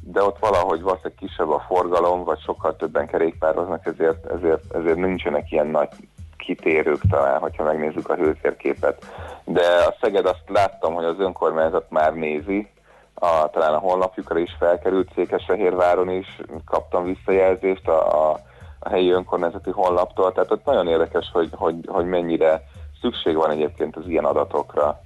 [0.00, 5.50] de ott valahogy valószínűleg kisebb a forgalom, vagy sokkal többen kerékpároznak, ezért, ezért, ezért nincsenek
[5.50, 5.88] ilyen nagy
[6.36, 9.04] kitérők talán, hogyha megnézzük a hőtérképet.
[9.44, 12.70] De a Szeged azt láttam, hogy az önkormányzat már nézi,
[13.14, 18.38] a, talán a honlapjukra is felkerült, Székesfehérváron is kaptam visszajelzést a, a,
[18.78, 22.62] a helyi önkormányzati honlaptól, tehát ott nagyon érdekes, hogy, hogy, hogy mennyire
[23.00, 25.02] szükség van egyébként az ilyen adatokra.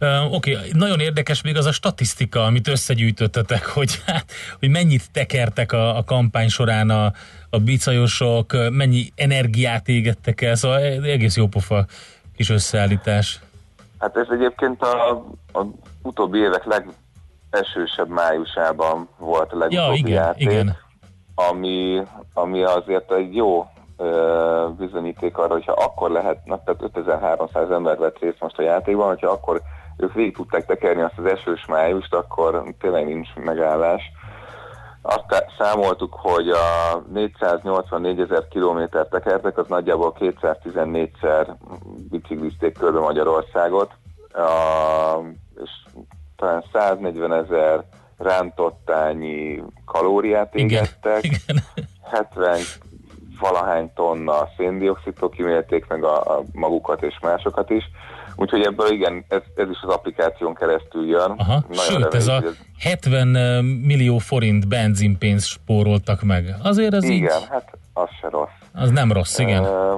[0.00, 0.70] Uh, Oké, okay.
[0.72, 6.04] nagyon érdekes még az a statisztika, amit összegyűjtöttetek, hogy, hát, hogy mennyit tekertek a, a
[6.04, 7.12] kampány során a,
[7.50, 11.84] a bicajosok, mennyi energiát égettek el, szóval egész jó pofa
[12.36, 13.40] kis összeállítás.
[13.98, 15.10] Hát ez egyébként a,
[15.52, 15.66] a
[16.02, 16.64] utóbbi évek
[17.50, 20.76] legesősebb májusában volt a legutóbbi Ja, igen, játék, igen.
[21.48, 22.02] Ami,
[22.34, 23.66] ami azért egy jó
[23.96, 29.08] ö, bizonyíték arra, hogyha akkor lehet, na, tehát 5300 ember vett részt most a játékban,
[29.08, 29.60] hogyha akkor
[29.96, 34.02] ők végig tudták tekerni azt az esős májust, akkor tényleg nincs megállás.
[35.02, 41.46] Azt számoltuk, hogy a 484 ezer kilométer tekertek, az nagyjából 214-szer
[42.10, 43.90] biciklizték körbe Magyarországot,
[44.32, 45.18] a,
[45.62, 45.70] és
[46.36, 47.84] talán 140 ezer
[48.20, 51.24] rántottányi kalóriát égettek,
[52.10, 52.58] 70
[53.40, 57.84] valahány tonna széndiokszidtól kimélték meg a, a magukat és másokat is.
[58.36, 61.30] Úgyhogy ebből igen, ez, ez is az applikáción keresztül jön.
[61.36, 61.64] Aha.
[61.70, 66.54] Sőt, ez a hogy 70 millió forint benzinpénzt spóroltak meg.
[66.62, 68.48] Azért ez így, Igen, hát az se rossz.
[68.74, 69.64] az nem rossz, igen.
[69.64, 69.96] Ö,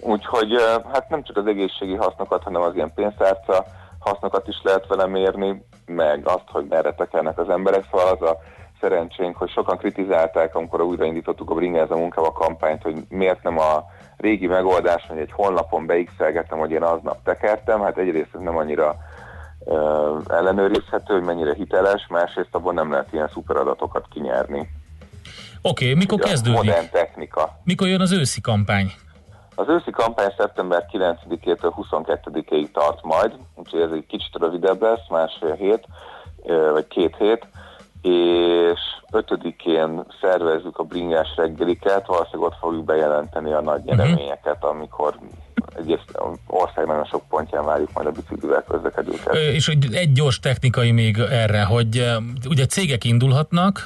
[0.00, 3.66] Úgyhogy ö, hát nem csak az egészségi hasznokat, hanem az ilyen pénztárca
[4.04, 7.84] hasznokat is lehet vele mérni, meg azt, hogy merre tekernek az emberek.
[7.90, 8.38] Szóval az a
[8.80, 13.84] szerencsénk, hogy sokan kritizálták, amikor újraindítottuk a Bringáz a munkába kampányt, hogy miért nem a
[14.16, 18.96] régi megoldás, hogy egy honlapon beixelgettem, hogy én aznap tekertem, hát egyrészt ez nem annyira
[19.64, 24.68] ö, ellenőrizhető, hogy mennyire hiteles, másrészt abban nem lehet ilyen szuperadatokat kinyerni.
[25.62, 26.64] Oké, okay, mikor Ugye kezdődik?
[26.64, 27.60] Modern technika.
[27.64, 28.92] Mikor jön az őszi kampány?
[29.54, 35.54] Az őszi kampány szeptember 9-től 22-ig tart majd, úgyhogy ez egy kicsit rövidebb lesz, másfél
[35.54, 35.86] hét,
[36.72, 37.46] vagy két hét,
[38.04, 38.80] és
[39.12, 45.14] 5-én szervezzük a bringás reggeliket, valószínűleg ott fogjuk bejelenteni a nagy nyereményeket, amikor
[45.78, 46.00] egész
[46.46, 49.34] ország nagyon sok pontján várjuk majd a biciklivel közlekedőket.
[49.34, 52.06] És egy, gyors technikai még erre, hogy
[52.48, 53.84] ugye cégek indulhatnak,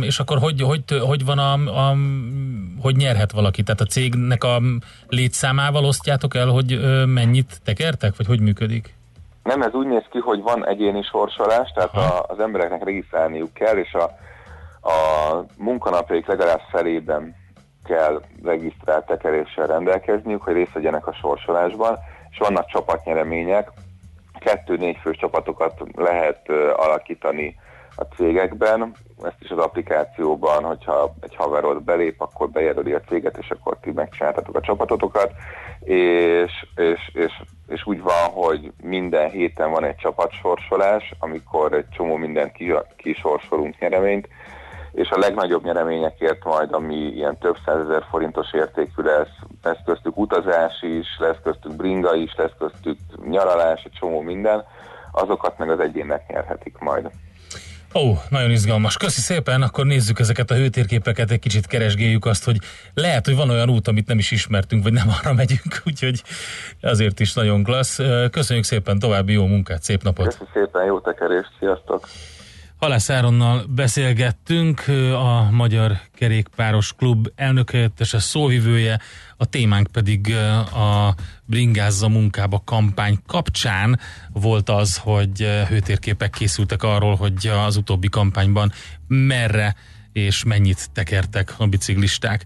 [0.00, 1.94] és akkor hogy, hogy, hogy van a, a
[2.82, 3.62] hogy nyerhet valaki?
[3.62, 4.60] Tehát a cégnek a
[5.08, 8.95] létszámával osztjátok el, hogy mennyit tekertek, vagy hogy működik?
[9.46, 13.76] Nem, ez úgy néz ki, hogy van egyéni sorsolás, tehát a, az embereknek regisztrálniuk kell,
[13.76, 14.02] és a,
[14.88, 17.34] a munkanapjaik legalább felében
[17.84, 21.98] kell regisztrált tekeréssel rendelkezniük, hogy részt vegyenek a sorsolásban,
[22.30, 23.70] és vannak csapatnyeremények,
[24.38, 27.56] kettő-négy fős csapatokat lehet ö, alakítani
[27.96, 33.50] a cégekben, ezt is az applikációban, hogyha egy haverod belép, akkor bejelöli a céget, és
[33.50, 35.32] akkor ti megcsináltatok a csapatotokat,
[35.80, 37.32] és, és, és,
[37.66, 43.78] és úgy van, hogy minden héten van egy csapatsorsolás, amikor egy csomó mindent ki- kisorsolunk
[43.78, 44.28] nyereményt,
[44.92, 50.82] és a legnagyobb nyereményekért majd, ami ilyen több százezer forintos értékű lesz, lesz köztük utazás
[50.82, 54.64] is, lesz köztük bringa is, lesz köztük nyaralás, egy csomó minden,
[55.12, 57.10] azokat meg az egyének nyerhetik majd.
[57.94, 58.96] Ó, nagyon izgalmas.
[58.96, 62.56] Köszi szépen, akkor nézzük ezeket a hőtérképeket, egy kicsit keresgéljük azt, hogy
[62.94, 66.22] lehet, hogy van olyan út, amit nem is ismertünk, vagy nem arra megyünk, úgyhogy
[66.82, 68.00] azért is nagyon klassz.
[68.30, 70.26] Köszönjük szépen, további jó munkát, szép napot!
[70.26, 72.08] Köszönöm szépen, jó tekerést, sziasztok!
[72.78, 79.00] Halász Áronnal beszélgettünk, a Magyar Kerékpáros Klub elnökhelyettese szóvivője,
[79.36, 80.34] a témánk pedig
[80.74, 81.14] a
[81.44, 84.00] Bringázza munkába kampány kapcsán
[84.32, 88.72] volt az, hogy hőtérképek készültek arról, hogy az utóbbi kampányban
[89.06, 89.74] merre
[90.12, 92.44] és mennyit tekertek a biciklisták.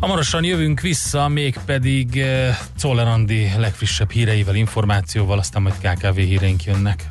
[0.00, 2.24] Hamarosan jövünk vissza, mégpedig
[2.76, 7.10] Czoller Andi legfrissebb híreivel, információval, aztán majd KKV híreink jönnek.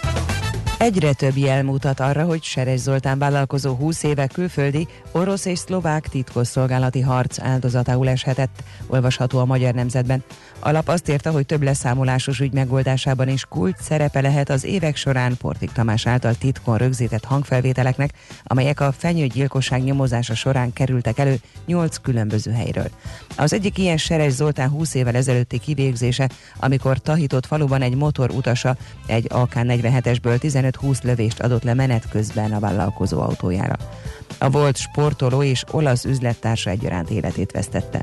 [0.81, 6.07] Egyre több jel mutat arra, hogy Seres Zoltán vállalkozó 20 éve külföldi, orosz és szlovák
[6.07, 10.23] titkosszolgálati harc áldozatául eshetett, olvasható a Magyar Nemzetben.
[10.59, 14.95] A lap azt írta, hogy több leszámolásos ügy megoldásában is kult szerepe lehet az évek
[14.95, 18.11] során Portik Tamás által titkon rögzített hangfelvételeknek,
[18.43, 22.89] amelyek a fenyőgyilkosság nyomozása során kerültek elő 8 különböző helyről.
[23.35, 26.29] Az egyik ilyen Seres Zoltán 20 évvel ezelőtti kivégzése,
[26.59, 28.75] amikor Tahitott faluban egy motor utasa
[29.05, 30.39] egy AK-47-esből
[30.71, 33.77] 15-20 lövést adott le menet közben a vállalkozó autójára.
[34.37, 38.01] A volt sportoló és olasz üzlettársa egyaránt életét vesztette.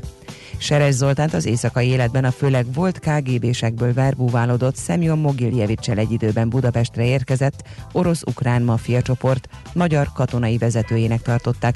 [0.57, 7.05] Seres Zoltánt az éjszakai életben a főleg volt KGB-sekből verbúválódott Szemjon Mogiljevicsel egy időben Budapestre
[7.05, 11.75] érkezett orosz-ukrán maffia csoport magyar katonai vezetőjének tartották.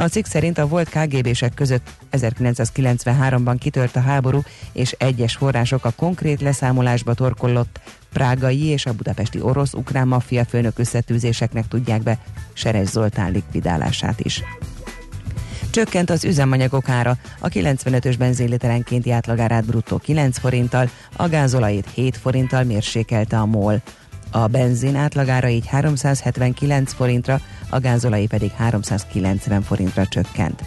[0.00, 4.42] A cikk szerint a volt KGB-sek között 1993-ban kitört a háború,
[4.72, 7.80] és egyes források a konkrét leszámolásba torkollott
[8.12, 12.18] prágai és a budapesti orosz-ukrán maffia főnök összetűzéseknek tudják be
[12.52, 14.42] Seres Zoltán likvidálását is.
[15.70, 22.64] Csökkent az üzemanyagok ára, a 95-ös benzinliterenkénti átlagárát bruttó 9 forinttal, a gázolajét 7 forinttal
[22.64, 23.82] mérsékelte a MOL.
[24.30, 30.62] A benzin átlagára így 379 forintra, a gázolai pedig 390 forintra csökkent.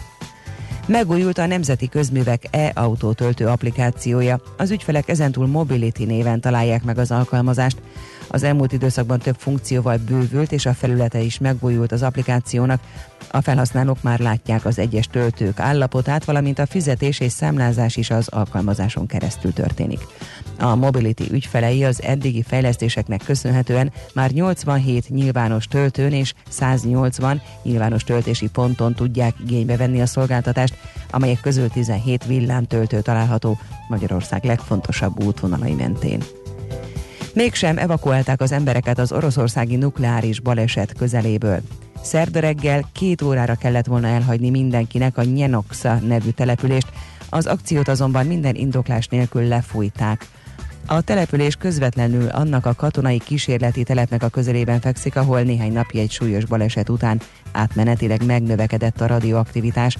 [0.86, 4.40] Megújult a Nemzeti Közművek e-autótöltő applikációja.
[4.56, 7.82] Az ügyfelek ezentúl Mobility néven találják meg az alkalmazást.
[8.28, 12.80] Az elmúlt időszakban több funkcióval bővült, és a felülete is megújult az applikációnak.
[13.30, 18.28] A felhasználók már látják az egyes töltők állapotát, valamint a fizetés és számlázás is az
[18.28, 20.00] alkalmazáson keresztül történik.
[20.58, 28.48] A Mobility ügyfelei az eddigi fejlesztéseknek köszönhetően már 87 nyilvános töltőn és 180 nyilvános töltési
[28.48, 30.74] ponton tudják igénybe venni a szolgáltatást,
[31.10, 36.22] amelyek közül 17 villámtöltő található Magyarország legfontosabb útvonalai mentén.
[37.34, 41.60] Mégsem evakuálták az embereket az oroszországi nukleáris baleset közeléből.
[42.02, 46.88] Szerda reggel két órára kellett volna elhagyni mindenkinek a Nyenoxa nevű települést,
[47.28, 50.26] az akciót azonban minden indoklás nélkül lefújták.
[50.86, 56.10] A település közvetlenül annak a katonai kísérleti telepnek a közelében fekszik, ahol néhány napja egy
[56.10, 57.20] súlyos baleset után
[57.52, 59.98] átmenetileg megnövekedett a radioaktivitás.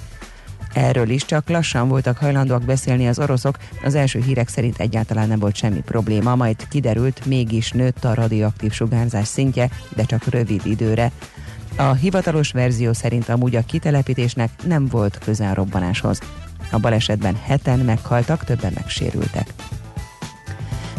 [0.73, 5.39] Erről is csak lassan voltak hajlandóak beszélni az oroszok, az első hírek szerint egyáltalán nem
[5.39, 11.11] volt semmi probléma, majd kiderült, mégis nőtt a radioaktív sugárzás szintje, de csak rövid időre.
[11.75, 16.19] A hivatalos verzió szerint amúgy a kitelepítésnek nem volt köze a robbanáshoz.
[16.71, 19.53] A balesetben heten meghaltak, többen megsérültek.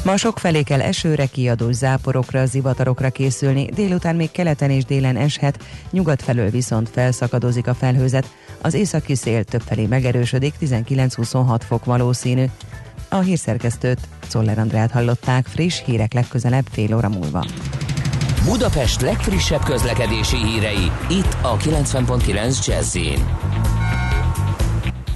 [0.05, 5.65] Ma sok felé kell esőre, kiadó záporokra, zivatarokra készülni, délután még keleten és délen eshet,
[5.91, 8.31] nyugat felől viszont felszakadozik a felhőzet,
[8.61, 12.45] az északi szél többfelé megerősödik, 19-26 fok valószínű.
[13.09, 13.99] A hírszerkesztőt,
[14.29, 17.47] Czoller Andrát hallották, friss hírek legközelebb fél óra múlva.
[18.45, 22.97] Budapest legfrissebb közlekedési hírei, itt a 90.9 jazz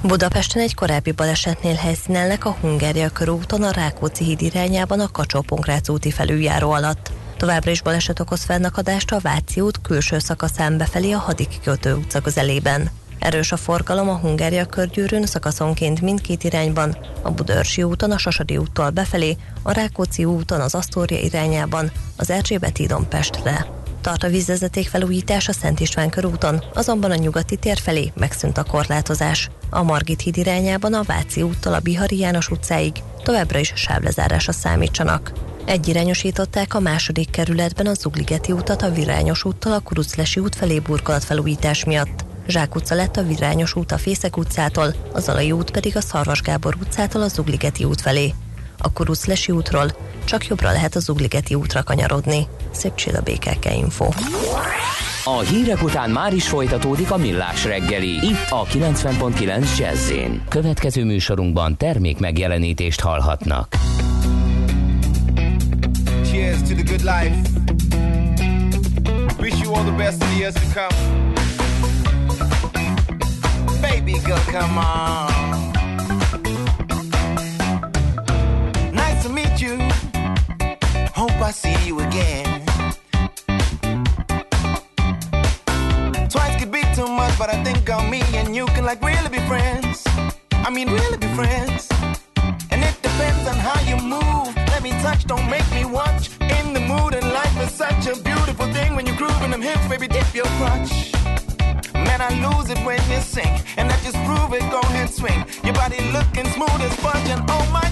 [0.02, 5.44] Budapesten egy korábbi balesetnél helyszínelnek a Hungária körúton a Rákóczi híd irányában a kacsó
[5.86, 7.10] úti felüljáró alatt.
[7.36, 12.20] Továbbra is baleset okoz fennakadást a Váci út külső szakaszán befelé a Hadik kötő utca
[12.20, 12.90] közelében.
[13.18, 18.90] Erős a forgalom a Hungária körgyűrűn szakaszonként mindkét irányban, a Budörsi úton a Sasadi úttól
[18.90, 23.66] befelé, a Rákóczi úton az Asztória irányában, az Erzsébet hídon Pestre.
[24.00, 28.64] Tart a vízvezeték felújítás a Szent István körúton, azonban a nyugati tér felé megszűnt a
[28.64, 29.48] korlátozás.
[29.70, 32.92] A Margit híd irányában a Váci úttól a Bihari János utcáig
[33.22, 35.32] továbbra is sávlezárásra számítsanak.
[35.64, 41.84] Egyirányosították a második kerületben a Zugligeti utat a Virányos úttól a Kuruclesi út felé burkolatfelújítás
[41.84, 42.24] miatt.
[42.46, 46.42] Zsák utca lett a Virányos út a Fészek utcától, a Zalai út pedig a Szarvas
[46.42, 48.34] Gábor utcától a Zugligeti út felé.
[48.78, 52.46] A Kuruclesi útról csak jobbra lehet a Zugligeti útra kanyarodni.
[52.70, 54.08] Szép Csilla BKK Info.
[55.24, 58.26] A hírek után már is folytatódik a millás reggeli.
[58.26, 60.12] Itt a 90.9 jazz
[60.48, 63.76] Következő műsorunkban termék megjelenítést hallhatnak.
[66.30, 67.36] Cheers to the good life.
[69.40, 71.26] Wish you all the best in the years to come.
[73.80, 75.77] Baby girl, come on.
[81.48, 82.60] I see you again.
[86.28, 89.30] Twice could be too much, but I think on me and you can like really
[89.30, 90.04] be friends.
[90.52, 91.88] I mean, really be friends.
[92.70, 94.54] And it depends on how you move.
[94.72, 96.28] Let me touch, don't make me watch.
[96.38, 99.62] In the mood, and life is such a beautiful thing when you groove in them
[99.62, 101.14] hips, baby, dip your crotch.
[101.94, 104.70] Man, I lose it when you sing, and that just prove it.
[104.70, 105.46] Go ahead, swing.
[105.64, 107.88] Your body looking smooth as sponge, and oh my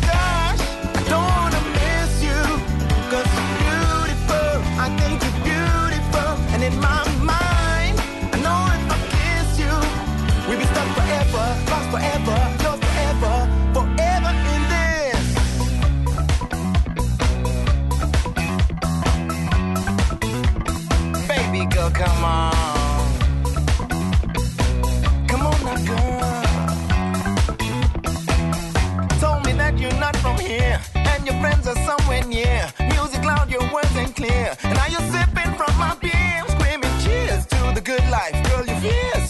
[6.67, 7.16] in my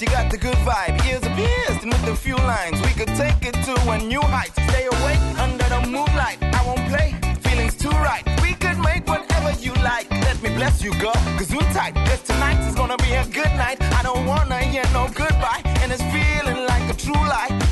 [0.01, 0.95] you got the good vibe.
[1.07, 4.21] Ears are pierced, and with a few lines, we could take it to a new
[4.21, 4.53] height.
[4.69, 6.39] Stay awake under the moonlight.
[6.43, 8.23] I won't play, feelings too right.
[8.43, 10.11] We could make whatever you like.
[10.11, 11.95] Let me bless you, girl, cause we tight.
[11.95, 13.79] Cause tonight is gonna be a good night.
[13.81, 17.66] I don't wanna hear no goodbye, and it's feeling like a true lie.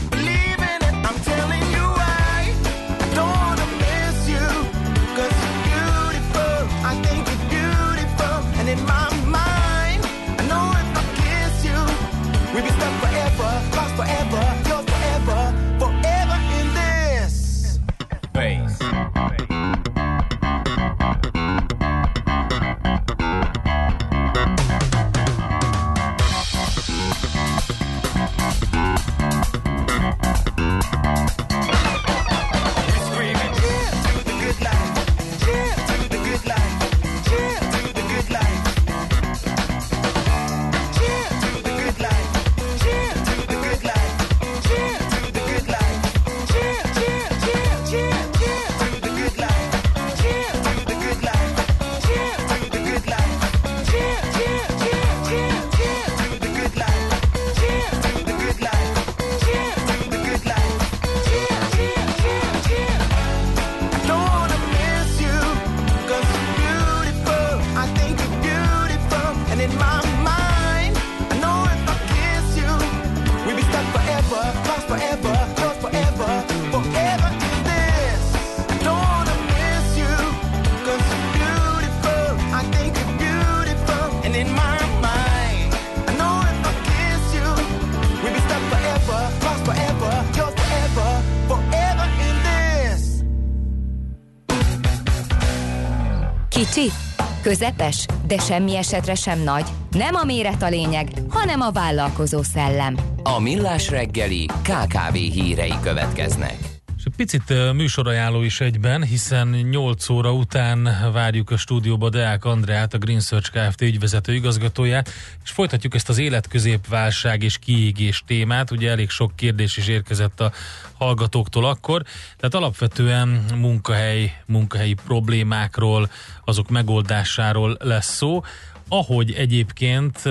[98.26, 99.66] De semmi esetre sem nagy.
[99.90, 102.96] Nem a méret a lényeg, hanem a vállalkozó szellem.
[103.22, 106.73] A millás reggeli KKV hírei következnek.
[107.16, 112.98] Egy picit műsorajánló is egyben, hiszen 8 óra után várjuk a stúdióba Deák Andreát, a
[112.98, 113.80] Green Search Kft.
[113.80, 115.10] ügyvezető igazgatóját,
[115.44, 118.70] és folytatjuk ezt az életközépválság és kiégés témát.
[118.70, 120.52] Ugye elég sok kérdés is érkezett a
[120.98, 122.02] hallgatóktól akkor,
[122.36, 126.10] tehát alapvetően munkahely, munkahelyi problémákról,
[126.44, 128.42] azok megoldásáról lesz szó,
[128.88, 130.22] ahogy egyébként,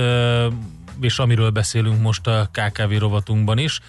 [1.01, 3.79] és amiről beszélünk most a KKV rovatunkban is,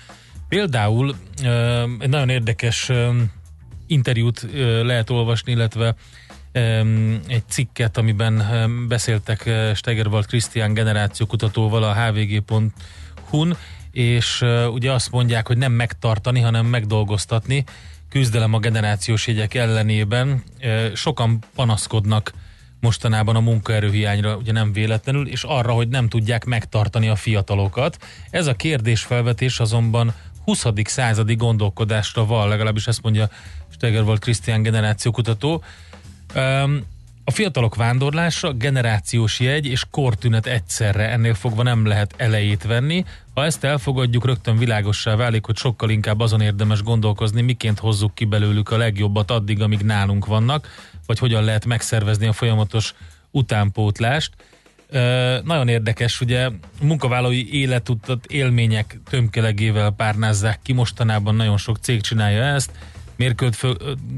[0.55, 1.15] Például
[1.99, 2.91] egy nagyon érdekes
[3.87, 4.47] interjút
[4.83, 5.95] lehet olvasni, illetve
[7.27, 8.45] egy cikket, amiben
[8.89, 13.57] beszéltek Stegerwald Krisztián generációkutatóval a hvg.hu-n,
[13.91, 17.65] és ugye azt mondják, hogy nem megtartani, hanem megdolgoztatni,
[18.09, 20.43] küzdelem a generációs jegyek ellenében.
[20.95, 22.33] Sokan panaszkodnak
[22.81, 27.99] mostanában a munkaerőhiányra, ugye nem véletlenül, és arra, hogy nem tudják megtartani a fiatalokat.
[28.31, 30.15] Ez a kérdésfelvetés azonban
[30.45, 30.67] 20.
[30.85, 33.29] századi gondolkodásra van, legalábbis ezt mondja
[33.69, 35.63] Steger volt Krisztián generációkutató.
[37.27, 43.05] A fiatalok vándorlása generációs jegy és kortünet egyszerre, ennél fogva nem lehet elejét venni.
[43.35, 48.25] Ha ezt elfogadjuk, rögtön világossá válik, hogy sokkal inkább azon érdemes gondolkozni, miként hozzuk ki
[48.25, 50.69] belőlük a legjobbat addig, amíg nálunk vannak,
[51.07, 52.95] vagy hogyan lehet megszervezni a folyamatos
[53.31, 54.33] utánpótlást.
[55.45, 56.49] Nagyon érdekes, ugye
[56.83, 62.71] munkavállalói életutat élmények tömkelegével párnázzák ki, mostanában nagyon sok cég csinálja ezt,
[63.17, 63.57] mérföld,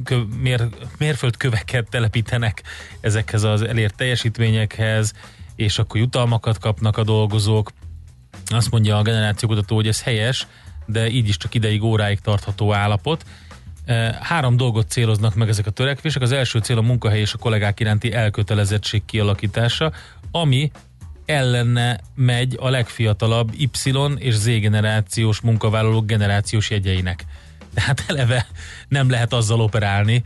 [0.05, 2.63] kö, mér, mérföldköveket telepítenek
[3.01, 5.13] ezekhez az elért teljesítményekhez,
[5.55, 7.73] és akkor jutalmakat kapnak a dolgozók.
[8.47, 10.47] Azt mondja a generációkutató, hogy ez helyes,
[10.87, 13.25] de így is csak ideig, óráig tartható állapot.
[14.21, 16.23] Három dolgot céloznak meg ezek a törekvések.
[16.23, 19.93] Az első cél a munkahely és a kollégák iránti elkötelezettség kialakítása,
[20.31, 20.71] ami
[21.27, 23.71] ellene megy a legfiatalabb Y
[24.17, 27.25] és Z generációs munkavállalók generációs jegyeinek.
[27.75, 28.47] Tehát eleve
[28.89, 30.23] nem lehet azzal operálni,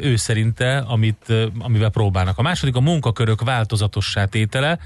[0.00, 2.38] ő szerinte, amit, amivel próbálnak.
[2.38, 4.78] A második a munkakörök változatossá tétele,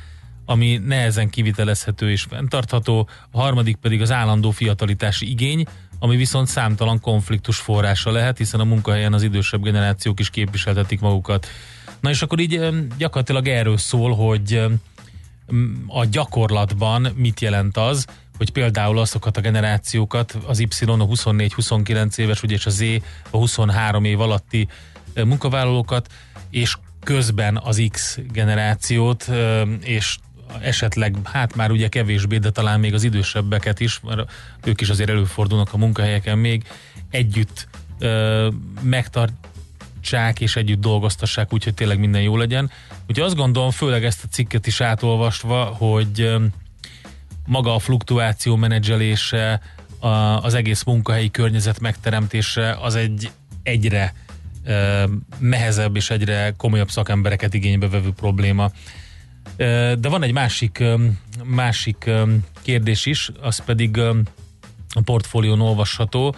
[0.45, 5.65] ami nehezen kivitelezhető és fenntartható, a harmadik pedig az állandó fiatalitási igény,
[6.03, 11.47] ami viszont számtalan konfliktus forrása lehet, hiszen a munkahelyen az idősebb generációk is képviseltetik magukat.
[12.01, 12.69] Na és akkor így
[12.99, 14.63] gyakorlatilag erről szól, hogy
[15.87, 18.07] a gyakorlatban mit jelent az,
[18.37, 22.81] hogy például azokat a generációkat, az Y a 24-29 éves, ugye és a Z
[23.31, 24.69] a 23 év alatti
[25.15, 26.13] munkavállalókat,
[26.51, 29.31] és közben az X generációt,
[29.83, 30.19] és
[30.61, 34.31] esetleg, hát már ugye kevésbé, de talán még az idősebbeket is, mert
[34.65, 36.65] ők is azért előfordulnak a munkahelyeken még,
[37.11, 37.69] együtt
[37.99, 38.49] ö,
[38.83, 42.71] megtartsák és együtt dolgoztassák, úgyhogy tényleg minden jó legyen.
[43.09, 46.45] Úgyhogy azt gondolom, főleg ezt a cikket is átolvasva, hogy ö,
[47.47, 49.61] maga a fluktuáció menedzselése,
[49.99, 50.09] a,
[50.45, 53.31] az egész munkahelyi környezet megteremtése az egy
[53.63, 54.15] egyre
[54.65, 55.05] ö,
[55.39, 58.71] nehezebb és egyre komolyabb szakembereket igénybe vevő probléma.
[59.57, 60.85] De van egy másik,
[61.45, 62.11] másik
[62.63, 63.99] kérdés is, az pedig
[64.95, 66.35] a portfólión olvasható.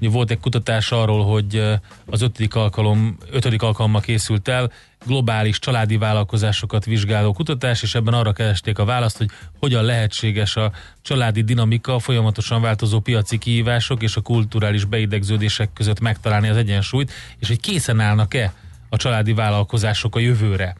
[0.00, 1.62] Ugye volt egy kutatás arról, hogy
[2.06, 4.72] az ötödik, alkalom, ötödik alkalommal készült el,
[5.06, 10.72] globális családi vállalkozásokat vizsgáló kutatás, és ebben arra keresték a választ, hogy hogyan lehetséges a
[11.02, 17.12] családi dinamika, a folyamatosan változó piaci kihívások és a kulturális beidegződések között megtalálni az egyensúlyt,
[17.38, 18.52] és hogy készen állnak-e
[18.88, 20.76] a családi vállalkozások a jövőre.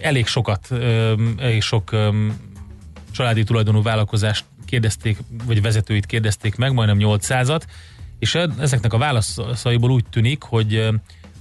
[0.00, 0.68] Elég sokat,
[1.38, 1.90] elég sok
[3.12, 7.62] családi tulajdonú vállalkozást kérdezték, vagy vezetőit kérdezték meg, majdnem 800-at,
[8.18, 10.88] és ezeknek a válaszaiból úgy tűnik, hogy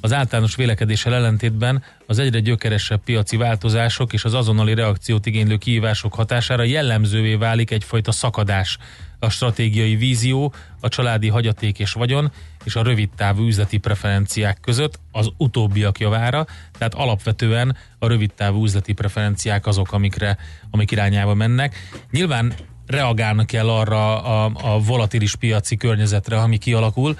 [0.03, 6.13] az általános vélekedéssel ellentétben az egyre gyökeresebb piaci változások és az azonnali reakciót igénylő kihívások
[6.13, 8.77] hatására jellemzővé válik egyfajta szakadás.
[9.19, 12.31] A stratégiai vízió, a családi hagyaték és vagyon
[12.63, 16.45] és a rövidtávú üzleti preferenciák között az utóbbiak javára,
[16.77, 20.37] tehát alapvetően a rövidtávú üzleti preferenciák azok, amikre,
[20.69, 21.75] amik irányába mennek.
[22.11, 22.53] Nyilván
[22.87, 27.17] reagálnak kell arra a, a volatilis piaci környezetre, ami kialakul,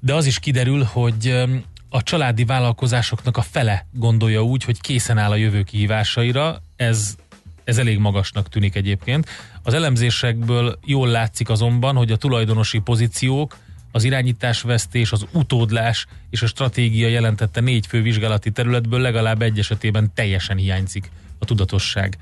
[0.00, 1.44] de az is kiderül, hogy
[1.88, 7.16] a családi vállalkozásoknak a fele gondolja úgy, hogy készen áll a jövő kihívásaira, ez,
[7.64, 9.28] ez elég magasnak tűnik egyébként.
[9.62, 13.56] Az elemzésekből jól látszik azonban, hogy a tulajdonosi pozíciók,
[13.96, 20.10] az irányításvesztés, az utódlás és a stratégia jelentette négy fő vizsgálati területből legalább egy esetében
[20.14, 22.18] teljesen hiányzik a tudatosság.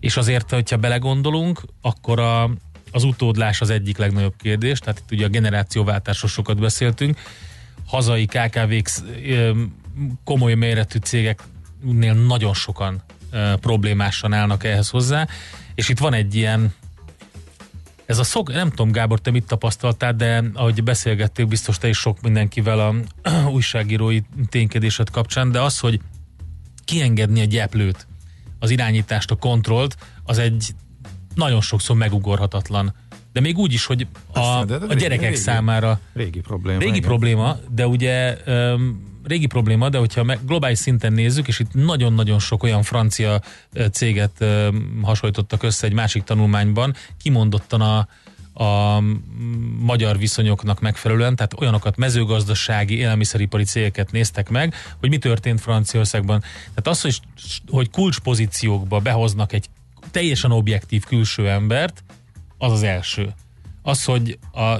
[0.00, 2.50] És azért, hogyha belegondolunk, akkor a,
[2.90, 7.18] az utódlás az egyik legnagyobb kérdés, tehát itt ugye a generációváltásról sokat beszéltünk,
[7.86, 8.90] hazai KKV-k
[10.24, 13.02] komoly méretű cégeknél nagyon sokan
[13.60, 15.28] problémásan állnak ehhez hozzá,
[15.74, 16.74] és itt van egy ilyen
[18.06, 21.98] ez a szok, nem tudom Gábor, te mit tapasztaltál, de ahogy beszélgettél, biztos te is
[21.98, 22.94] sok mindenkivel a
[23.56, 26.00] újságírói ténykedésed kapcsán, de az, hogy
[26.84, 28.06] kiengedni a gyeplőt,
[28.58, 30.74] az irányítást, a kontrollt, az egy
[31.34, 32.94] nagyon sokszor megugorhatatlan
[33.34, 36.78] de még úgy is, hogy a, Aztán, a gyerekek régi, számára régi probléma.
[36.78, 37.08] Régi igen.
[37.08, 42.62] probléma, de ugye um, régi probléma, de hogyha globális szinten nézzük, és itt nagyon-nagyon sok
[42.62, 43.40] olyan francia
[43.92, 44.44] céget
[45.02, 48.08] hasonlítottak össze egy másik tanulmányban, kimondottan a,
[48.64, 49.00] a
[49.78, 56.40] magyar viszonyoknak megfelelően, tehát olyanokat mezőgazdasági, élelmiszeripari cégeket néztek meg, hogy mi történt Franciaországban.
[56.40, 57.20] Tehát az, hogy,
[57.68, 59.66] hogy kulcspozíciókba behoznak egy
[60.10, 62.04] teljesen objektív külső embert,
[62.58, 63.34] az az első.
[63.82, 64.74] Az, hogy a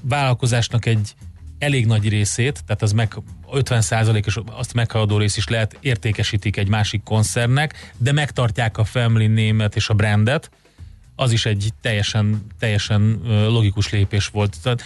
[0.00, 1.14] vállalkozásnak egy
[1.58, 3.14] elég nagy részét, tehát az meg
[3.52, 9.76] 50%-os azt meghaladó rész is lehet értékesítik egy másik koncernnek, de megtartják a family német
[9.76, 10.50] és a brandet,
[11.16, 14.56] az is egy teljesen, teljesen logikus lépés volt.
[14.62, 14.82] Tehát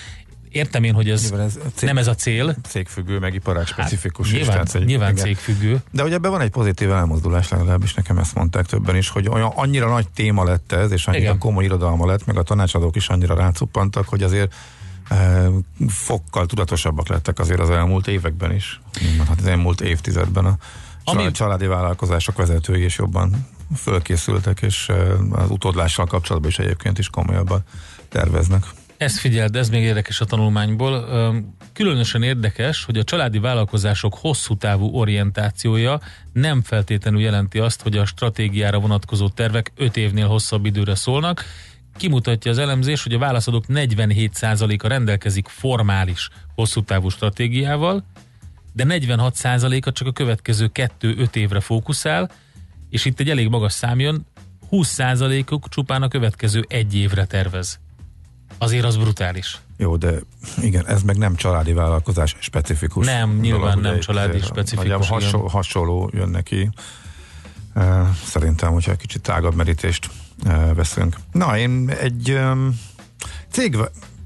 [0.49, 2.57] értem én, hogy ez, ez cég- nem ez a cél.
[2.69, 4.27] Cégfüggő, meg iparág specifikus.
[4.27, 5.25] is, nyilván, tehát, hogy- nyilván igen.
[5.25, 5.79] cégfüggő.
[5.91, 9.53] De ugye ebben van egy pozitív elmozdulás, legalábbis nekem ezt mondták többen is, hogy olyan
[9.55, 11.39] annyira nagy téma lett ez, és annyira Igen.
[11.39, 14.55] komoly irodalma lett, meg a tanácsadók is annyira rácuppantak, hogy azért
[15.89, 18.81] fokkal tudatosabbak lettek azért az elmúlt években is.
[19.29, 20.57] Hát az elmúlt évtizedben a
[21.05, 23.47] Ami- családi vállalkozások vezetői is jobban
[23.77, 24.91] fölkészültek, és
[25.31, 27.63] az utódlással kapcsolatban is egyébként is komolyabban
[28.09, 28.65] terveznek.
[28.97, 31.07] Ezt figyeld, ez még érdekes a tanulmányból.
[31.73, 36.01] Különösen érdekes, hogy a családi vállalkozások hosszú távú orientációja
[36.33, 41.45] nem feltétlenül jelenti azt, hogy a stratégiára vonatkozó tervek 5 évnél hosszabb időre szólnak.
[41.97, 48.05] Kimutatja az elemzés, hogy a válaszadók 47%-a rendelkezik formális hosszú távú stratégiával,
[48.73, 52.31] de 46%-a csak a következő 2-5 évre fókuszál,
[52.91, 54.27] és itt egy elég magas szám jön,
[54.71, 57.81] 20%-uk csupán a következő egy évre tervez.
[58.59, 59.59] Azért az brutális.
[59.77, 60.15] Jó, de
[60.63, 63.07] igen, ez meg nem családi vállalkozás specifikus.
[63.07, 65.09] Nem, nyilván ugye nem családi specifikus.
[65.09, 66.71] Hasonló, hasonló jön neki.
[68.25, 70.11] Szerintem, hogyha egy kicsit tágabb merítést
[70.75, 71.17] veszünk.
[71.33, 72.41] Na, én egy
[73.51, 73.79] cég,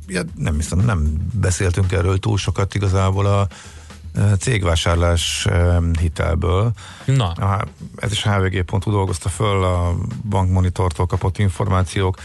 [0.06, 3.48] ja, nem hiszem, nem beszéltünk erről túl sokat igazából a
[4.38, 5.46] cégvásárlás
[6.00, 6.72] hitelből.
[7.04, 7.30] Na.
[7.30, 7.66] A,
[7.96, 9.94] ez is hvg.hu dolgozta föl a
[10.28, 12.16] bankmonitortól kapott információk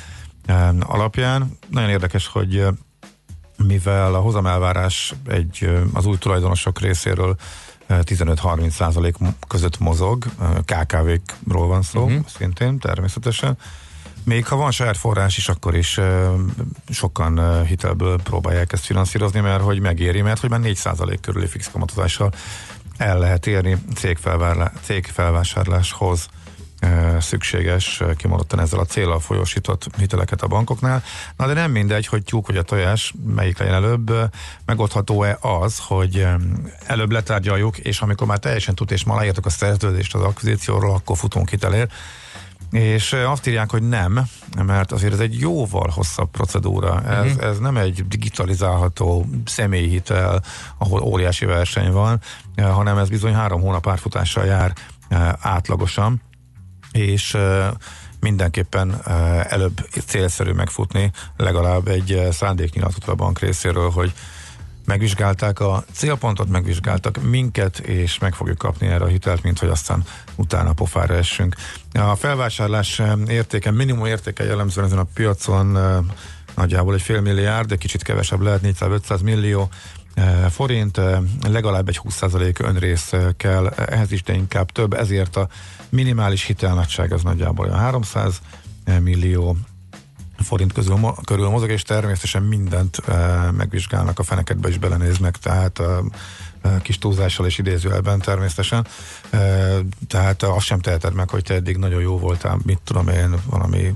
[0.79, 1.57] alapján.
[1.69, 2.65] Nagyon érdekes, hogy
[3.57, 7.35] mivel a hozamelvárás egy, az új tulajdonosok részéről
[7.89, 9.15] 15-30 százalék
[9.47, 10.25] között mozog,
[10.65, 12.25] KKV-król van szó, uh-huh.
[12.37, 13.57] szintén természetesen.
[14.23, 15.99] Még ha van saját forrás is, akkor is
[16.89, 21.69] sokan hitelből próbálják ezt finanszírozni, mert hogy megéri, mert hogy már 4 százalék körüli fix
[21.71, 22.33] kamatozással
[22.97, 23.77] el lehet érni
[24.81, 26.27] cégfelvásárláshoz
[27.19, 31.03] szükséges, kimondottan ezzel a célral folyósított hiteleket a bankoknál.
[31.37, 34.13] Na de nem mindegy, hogy tyúk vagy a tojás, melyik legyen előbb,
[34.65, 36.27] megoldható-e az, hogy
[36.85, 41.17] előbb letárgyaljuk, és amikor már teljesen tud, és már aláírtok a szerződést az akvizícióról, akkor
[41.17, 41.87] futunk hitelér.
[42.71, 44.19] És azt írják, hogy nem,
[44.65, 47.03] mert azért ez egy jóval hosszabb procedúra.
[47.03, 47.43] Ez, Mhm.
[47.43, 50.43] ez nem egy digitalizálható személyhitel,
[50.77, 52.19] ahol óriási verseny van,
[52.57, 54.73] hanem ez bizony három hónap árfutással jár
[55.41, 56.21] átlagosan
[56.91, 57.37] és
[58.19, 59.01] mindenképpen
[59.49, 64.13] előbb célszerű megfutni legalább egy szándéknyilatkotot a bank részéről, hogy
[64.85, 70.03] megvizsgálták a célpontot, megvizsgáltak minket, és meg fogjuk kapni erre a hitelt, mint hogy aztán
[70.35, 71.55] utána pofára essünk.
[71.93, 75.77] A felvásárlás értéke, minimum értéke jellemzően ezen a piacon
[76.55, 79.69] nagyjából egy fél milliárd, de kicsit kevesebb lehet, 400-500 millió
[80.49, 81.01] forint,
[81.47, 85.47] legalább egy 20% önrész kell, ehhez is, de inkább több, ezért a
[85.89, 88.41] minimális hitelnagyság az nagyjából olyan 300
[89.01, 89.57] millió
[90.43, 93.13] forint közül, körül mozog, és természetesen mindent e,
[93.51, 96.01] megvizsgálnak, a feneketbe is belenéznek, tehát e,
[96.81, 98.87] kis túlzással és idézőjelben természetesen.
[99.29, 99.39] E,
[100.07, 103.93] tehát azt sem teheted meg, hogy te eddig nagyon jó voltál, mit tudom én, valami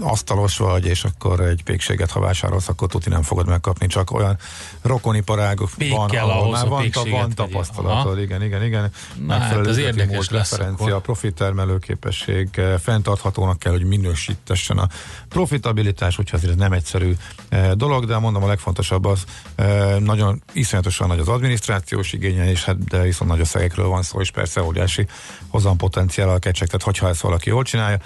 [0.00, 4.36] asztalos vagy, és akkor egy pékséget, ha vásárolsz, akkor tuti nem fogod megkapni, csak olyan
[4.82, 8.90] rokoniparág Pék van, ahol már van, van tapasztalatod, igen, igen, igen.
[9.26, 11.00] Na hát, üzleti érdekes lesz referencia, akkor.
[11.00, 14.88] profit termelőképesség, eh, fenntarthatónak kell, hogy minősítessen a
[15.28, 17.16] profitabilitás, úgyhogy ez nem egyszerű
[17.48, 19.24] eh, dolog, de mondom a legfontosabb az,
[19.54, 24.20] eh, nagyon iszonyatosan nagy az adminisztrációs igénye, és hát de viszont nagy összegekről van szó,
[24.20, 25.06] és persze óriási
[25.48, 27.98] hozampotenciállal kecsegtet, hogyha ezt valaki jól csinálja.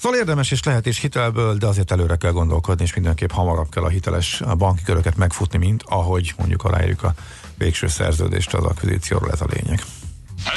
[0.00, 3.82] Szóval érdemes és lehet is hitelből, de azért előre kell gondolkodni, és mindenképp hamarabb kell
[3.82, 7.14] a hiteles banki köröket megfutni, mint ahogy mondjuk aláírjuk a
[7.58, 9.82] végső szerződést az akvizícióról, ez a lényeg.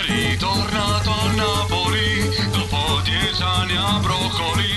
[0.07, 4.73] Ritornato a Napoli dopo dieci anni a broccoli,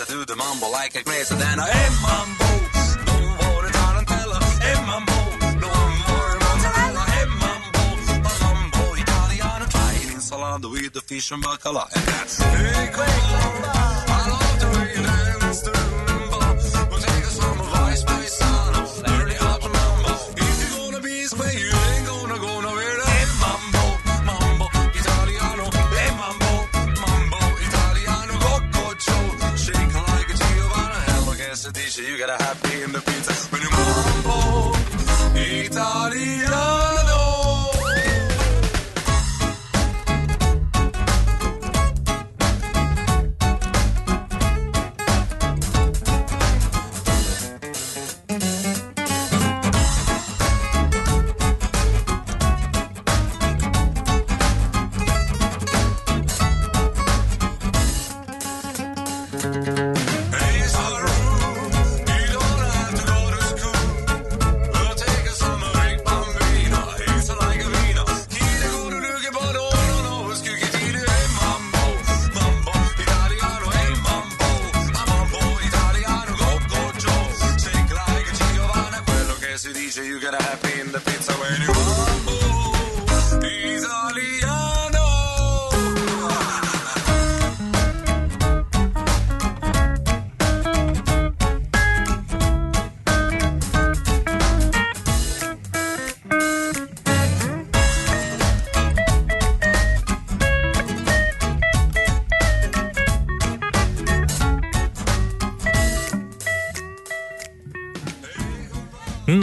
[0.00, 2.54] I do the mumble like a crazy than a I am hey, mumble.
[3.06, 3.70] Don't worry,
[4.62, 5.14] A mumble.
[10.70, 11.84] With the fish and bacala.
[11.94, 12.42] And that's...
[12.42, 13.83] Hey,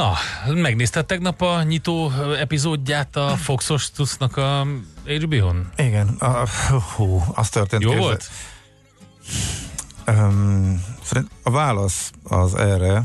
[0.01, 0.13] Na,
[0.53, 4.67] megnézted tegnap a nyitó epizódját a Foxos Tusznak a
[5.05, 5.69] HBO-n?
[5.77, 6.47] Igen, a,
[6.95, 7.81] hú, az történt.
[7.83, 8.29] Jó képzel- volt?
[10.07, 10.83] Um,
[11.43, 13.03] a válasz az erre,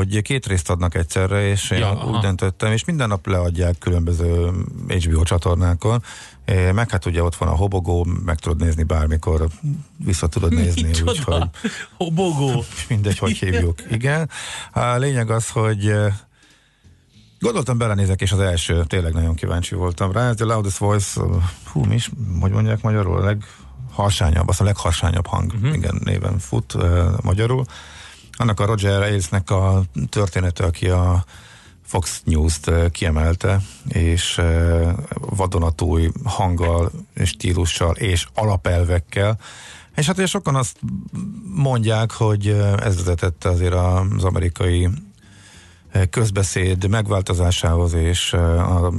[0.00, 2.10] hogy két részt adnak egyszerre, és én Ja, aha.
[2.10, 4.50] úgy döntöttem, és minden nap leadják különböző
[4.88, 6.02] HBO csatornákon,
[6.72, 9.48] meg hát ugye ott van a Hobogó, meg tudod nézni bármikor,
[10.04, 11.10] vissza tudod nézni, Micsoda?
[11.10, 11.42] úgyhogy
[11.96, 12.64] Hobogó.
[12.88, 13.78] mindegy, hogy hívjuk.
[13.90, 14.30] Igen.
[14.72, 15.94] A lényeg az, hogy
[17.38, 20.28] Gondoltam belenézek, és az első, tényleg nagyon kíváncsi voltam rá.
[20.28, 21.20] Ez a Loudest Voice,
[21.72, 22.10] hú, mi is,
[22.40, 25.74] hogy mondják magyarul, a legharsányabb, az a legharsányabb hang, uh-huh.
[25.74, 26.82] igen, néven fut uh,
[27.22, 27.64] magyarul.
[28.40, 31.24] Annak a Roger Ailes-nek a története, aki a
[31.82, 34.40] Fox News-t kiemelte, és
[35.14, 36.90] vadonatúj hanggal,
[37.24, 39.38] stílussal, és alapelvekkel,
[39.96, 40.80] és hát ugye sokan azt
[41.54, 42.48] mondják, hogy
[42.82, 44.88] ez vezetett azért az amerikai
[46.10, 48.92] közbeszéd megváltozásához, és a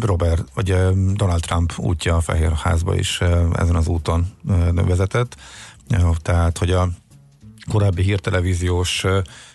[0.00, 0.74] Robert, vagy
[1.14, 4.26] Donald Trump útja a Fehérházba is eh, ezen az úton
[4.72, 5.36] vezetett.
[6.22, 6.88] Tehát, hogy a
[7.70, 9.04] korábbi hírtelevíziós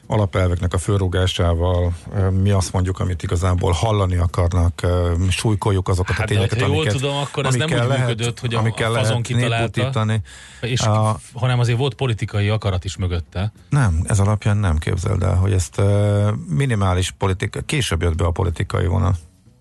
[0.08, 1.94] alapelveknek a fölrúgásával
[2.42, 4.82] mi azt mondjuk, amit igazából hallani akarnak,
[5.30, 8.54] súlykoljuk azokat Hát, a tényeket, ha jól amiket, tudom, akkor ez nem úgy működött, hogy
[8.54, 10.22] a, fazon lehet kitalálta,
[10.62, 13.52] és, A- hanem azért volt politikai akarat is mögötte.
[13.70, 15.82] Nem, ez alapján nem képzeld el, hogy ezt
[16.48, 19.16] minimális politika, később jött be a politikai vonal,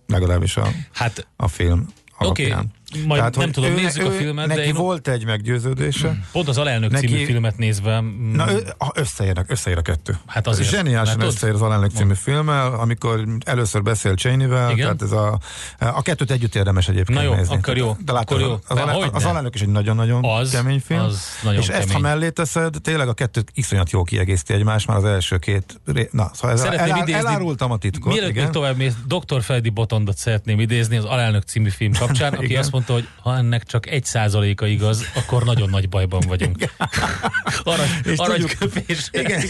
[0.07, 1.87] legalábbis a, hát, a film
[2.19, 2.73] alapján.
[3.07, 6.17] Majd nem hogy tudom, ő- nézzük a ő- filmet, de Neki én- volt egy meggyőződése.
[6.33, 8.01] Pont az Alelnök Neki- című filmet nézve...
[8.01, 10.19] mm, Na, ő, a- összeérnek, összeér a kettő.
[10.27, 10.69] Hát azért.
[10.69, 15.39] Zseniálisan összeér az Alelnök című filmmel, amikor először beszél Cheney-vel, tehát ez a,
[15.79, 17.55] a kettőt együtt érdemes egyébként Na jó, nézni.
[17.57, 18.59] akkor jó, De látod, akkor jó.
[18.69, 19.11] Az, De hogyne.
[19.17, 21.01] az Alelnök is egy nagyon-nagyon Az- kemény film.
[21.01, 22.03] az nagyon és ezt, ha kemény.
[22.03, 25.81] mellé teszed, tényleg a kettőt iszonyat jó kiegészíti egymást, már az első két...
[25.87, 28.13] ré- Na, szóval ez elár, idézni- elárultam a titkot.
[28.13, 29.43] Mielőtt még tovább mész, Dr.
[29.43, 33.65] Feldi Botondot szeretném idézni az Alelnök című film kapcsán, aki azt mondta, hogy ha ennek
[33.65, 36.57] csak egy százaléka igaz, akkor nagyon nagy bajban vagyunk.
[37.65, 39.09] Arany, És aranyköpés.
[39.13, 39.41] Igen,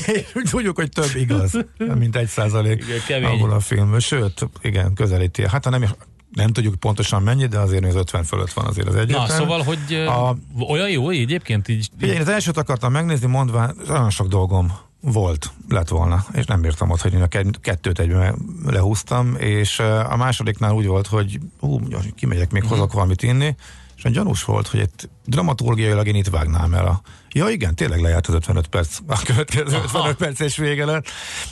[0.50, 1.52] tudjuk, hogy több igaz,
[1.98, 3.98] mint egy százalék abból a film.
[3.98, 5.48] Sőt, igen, közelíti.
[5.48, 5.90] Hát ha nem is
[6.34, 9.26] nem tudjuk pontosan mennyi, de azért az 50 fölött van azért az Na, egyetlen.
[9.26, 10.36] szóval, hogy a...
[10.68, 11.88] Olyan jó egyébként így...
[11.98, 14.72] Figyelj, én az elsőt akartam megnézni, mondva, nagyon sok dolgom
[15.04, 18.34] volt, lett volna, és nem bírtam ott, hogy én a ke- kettőt egyben
[18.66, 19.78] lehúztam, és
[20.08, 21.80] a másodiknál úgy volt, hogy hú,
[22.14, 23.56] kimegyek, még hozok valamit inni,
[23.96, 27.00] és gyanús volt, hogy itt dramaturgiailag én itt vágnám el a...
[27.32, 31.06] Ja igen, tényleg lejárt az 55 perc, a következő 55 perces vége lett.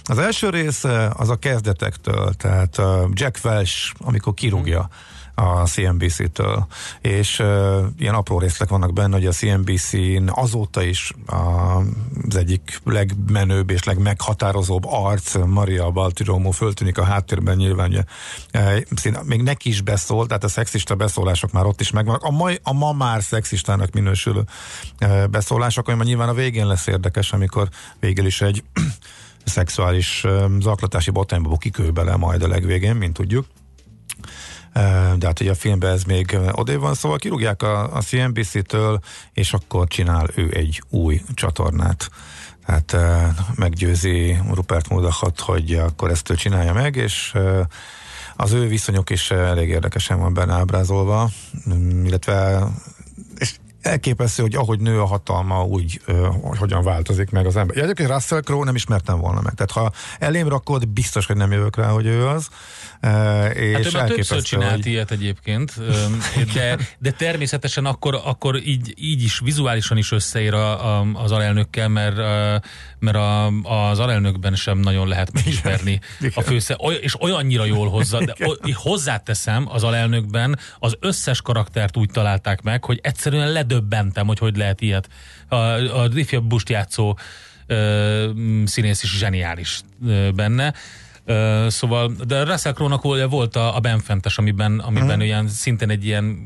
[0.05, 4.89] Az első rész az a kezdetektől, tehát eh, Jack Welch, amikor kirúgja
[5.34, 6.66] a CNBC-től,
[7.00, 11.36] és uh, ilyen apró részletek vannak benne, hogy a CNBC-n azóta is a,
[12.28, 18.04] az egyik legmenőbb és legmeghatározóbb arc, Maria Baltiromo föltűnik a háttérben nyilván, ugye,
[18.50, 18.84] e,
[19.24, 22.22] még neki is beszól, tehát a szexista beszólások már ott is megvannak.
[22.22, 24.44] A ma, a ma már szexistának minősülő
[25.30, 27.68] beszólások, ami nyilván a végén lesz érdekes, amikor
[28.00, 28.64] végül is egy
[29.44, 30.24] szexuális
[30.60, 33.46] zaklatási botrányba bukik ő bele majd a legvégén, mint tudjuk.
[35.19, 39.01] De hát ugye a filmben ez még odébb van, szóval kirúgják a, a CNBC-től,
[39.32, 42.11] és akkor csinál ő egy új csatornát.
[42.66, 47.35] Eh, meggyőzi Rupert Murdochot, hogy akkor ezt ő csinálja meg, és
[48.36, 51.31] az ő viszonyok is elég érdekesen van benne ábrázolva,
[51.74, 52.66] mm, illetve
[53.39, 57.77] és elképesztő, hogy ahogy nő a hatalma, úgy, ö, hogy hogyan változik meg az ember.
[57.77, 59.55] Ja, Egyébként Russell Crowe nem ismertem volna meg.
[59.55, 62.49] Tehát ha elém rakod, biztos, hogy nem jövök rá, hogy ő az.
[63.03, 65.73] E, és Hát ő már többször csinált hogy- ilyet egyébként,
[66.55, 71.89] de, de természetesen akkor, akkor így, így is vizuálisan is összeér a, a, az alelnökkel,
[71.89, 72.16] mert,
[72.99, 73.47] mert a,
[73.91, 76.33] az alelnökben sem nagyon lehet megismerni Igen.
[76.35, 82.11] a fősze, és olyannyira jól hozza, de o, hozzáteszem, az alelnökben az összes karaktert úgy
[82.11, 85.09] találták meg, hogy egyszerűen ledöbbentem, hogy hogy lehet ilyet.
[85.49, 87.19] A, a ifjabb bust játszó
[87.66, 88.31] ö,
[88.65, 90.74] színész is zseniális ö, benne.
[91.24, 95.20] Ö, szóval, de Russell Crowe-nak volt a, a Benfentes, amiben, amiben Mhm.
[95.20, 96.39] ilyen szintén egy ilyen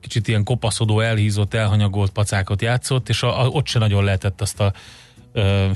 [0.00, 4.60] kicsit ilyen kopaszodó, elhízott, elhanyagolt pacákot játszott, és a, a, ott se nagyon lehetett azt
[4.60, 4.72] a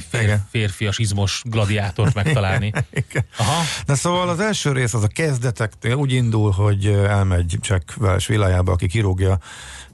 [0.08, 2.72] fér, férfias, izmos gladiátort megtalálni.
[3.38, 3.62] Aha.
[3.86, 8.72] Na szóval az első rész az a kezdetektől úgy indul, hogy elmegy Jack Welch villájába,
[8.72, 9.38] aki kirúgja,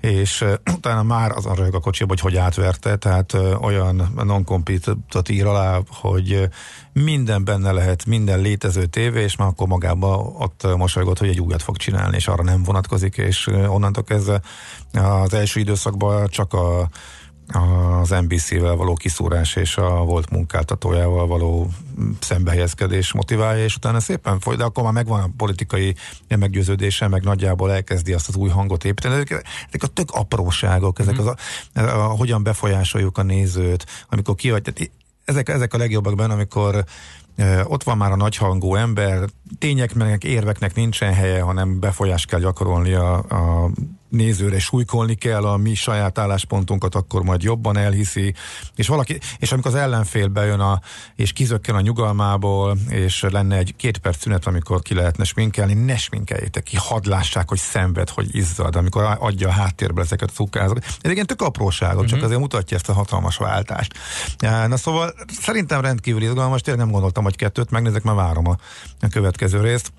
[0.07, 0.45] és
[0.77, 6.49] utána már azon röhög a kocsiba, hogy hogy átverte, tehát olyan non-competet ír alá, hogy
[6.93, 11.63] minden benne lehet, minden létező tévé, és már akkor magába ott mosolygott, hogy egy újat
[11.63, 14.41] fog csinálni, és arra nem vonatkozik, és onnantól kezdve
[14.93, 16.89] az első időszakban csak a
[17.53, 21.71] az NBC-vel való kiszúrás és a volt munkáltatójával való
[22.21, 25.95] szembehelyezkedés motiválja, és utána szépen folyt, de akkor már megvan a politikai
[26.29, 29.15] meggyőződése, meg nagyjából elkezdi azt az új hangot építeni.
[29.15, 29.31] Ezek,
[29.69, 31.37] ezek a tök apróságok, ezek az a,
[31.75, 34.91] a, a, hogyan befolyásoljuk a nézőt, amikor tehát
[35.25, 36.85] ezek, ezek a legjobbak benne, amikor
[37.65, 39.29] ott van már a nagyhangú ember,
[39.59, 43.71] tényeknek, érveknek nincsen helye, hanem befolyást kell gyakorolni a, a
[44.17, 48.35] nézőre, súlykolni kell a mi saját álláspontunkat, akkor majd jobban elhiszi,
[48.75, 50.81] és valaki, és amikor az ellenfél bejön a,
[51.15, 55.97] és kizökken a nyugalmából, és lenne egy két perc szünet, amikor ki lehetne sminkelni, ne
[55.97, 60.85] sminkeljétek ki, hadd lássák, hogy szenved, hogy izzad, amikor adja a háttérbe ezeket a cukázokat.
[61.01, 62.11] Ez igen tök apróságok, uh-huh.
[62.11, 63.93] csak azért mutatja ezt a hatalmas váltást.
[64.67, 68.57] Na szóval szerintem rendkívül izgalmas, tényleg nem gondoltam, hogy kettőt megnézek, mert várom a,
[69.01, 69.93] a következő részt.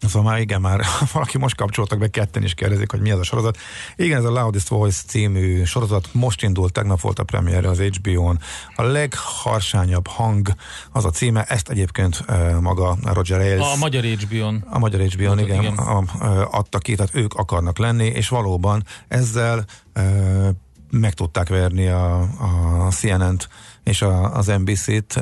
[0.00, 3.22] Szóval már igen, már valaki most kapcsoltak be, ketten is kérdezik, hogy mi ez a
[3.22, 3.58] sorozat.
[3.96, 8.40] Igen, ez a Loudest Voice című sorozat most indult, tegnap volt a premierje az HBO-n.
[8.74, 10.54] A legharsányabb hang
[10.92, 12.24] az a címe, ezt egyébként
[12.60, 13.72] maga Roger Ailes.
[13.72, 14.64] A magyar HBO-n.
[14.70, 15.74] A magyar HBO-n, igen, igen.
[15.74, 16.04] A,
[16.50, 19.64] adta ki, tehát ők akarnak lenni, és valóban ezzel
[20.90, 23.48] meg tudták verni a, a CNN-t
[23.84, 25.20] és a, az NBC-t,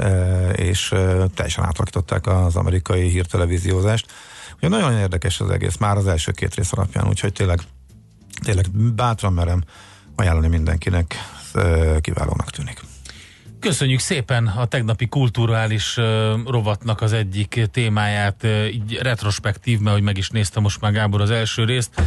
[0.56, 0.88] és
[1.34, 4.06] teljesen átalakították az amerikai hírtelevíziózást.
[4.56, 7.60] Ugye nagyon érdekes az egész, már az első két rész alapján, úgyhogy tényleg,
[8.44, 9.64] tényleg bátran merem
[10.16, 11.14] ajánlani mindenkinek,
[12.00, 12.80] kiválónak tűnik.
[13.60, 15.96] Köszönjük szépen a tegnapi kulturális
[16.46, 21.30] rovatnak az egyik témáját, így retrospektív, mert hogy meg is néztem most már Gábor az
[21.30, 22.02] első részt,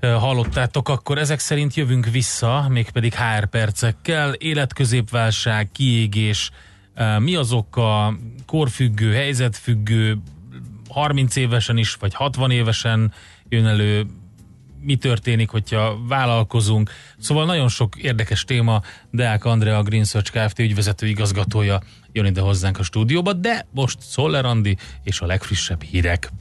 [0.00, 6.50] hallottátok, akkor ezek szerint jövünk vissza, mégpedig HR percekkel, életközépválság, kiégés,
[7.18, 8.16] mi az oka,
[8.46, 10.18] korfüggő, helyzetfüggő,
[10.96, 13.12] 30 évesen is, vagy 60 évesen
[13.48, 14.06] jön elő,
[14.80, 16.90] mi történik, hogyha vállalkozunk.
[17.18, 18.82] Szóval nagyon sok érdekes téma.
[19.10, 20.58] Deák Andrea, a Green Search Kft.
[20.58, 21.80] ügyvezető igazgatója
[22.12, 26.32] jön ide hozzánk a stúdióba, de most Szoller Andi és a legfrissebb hírek.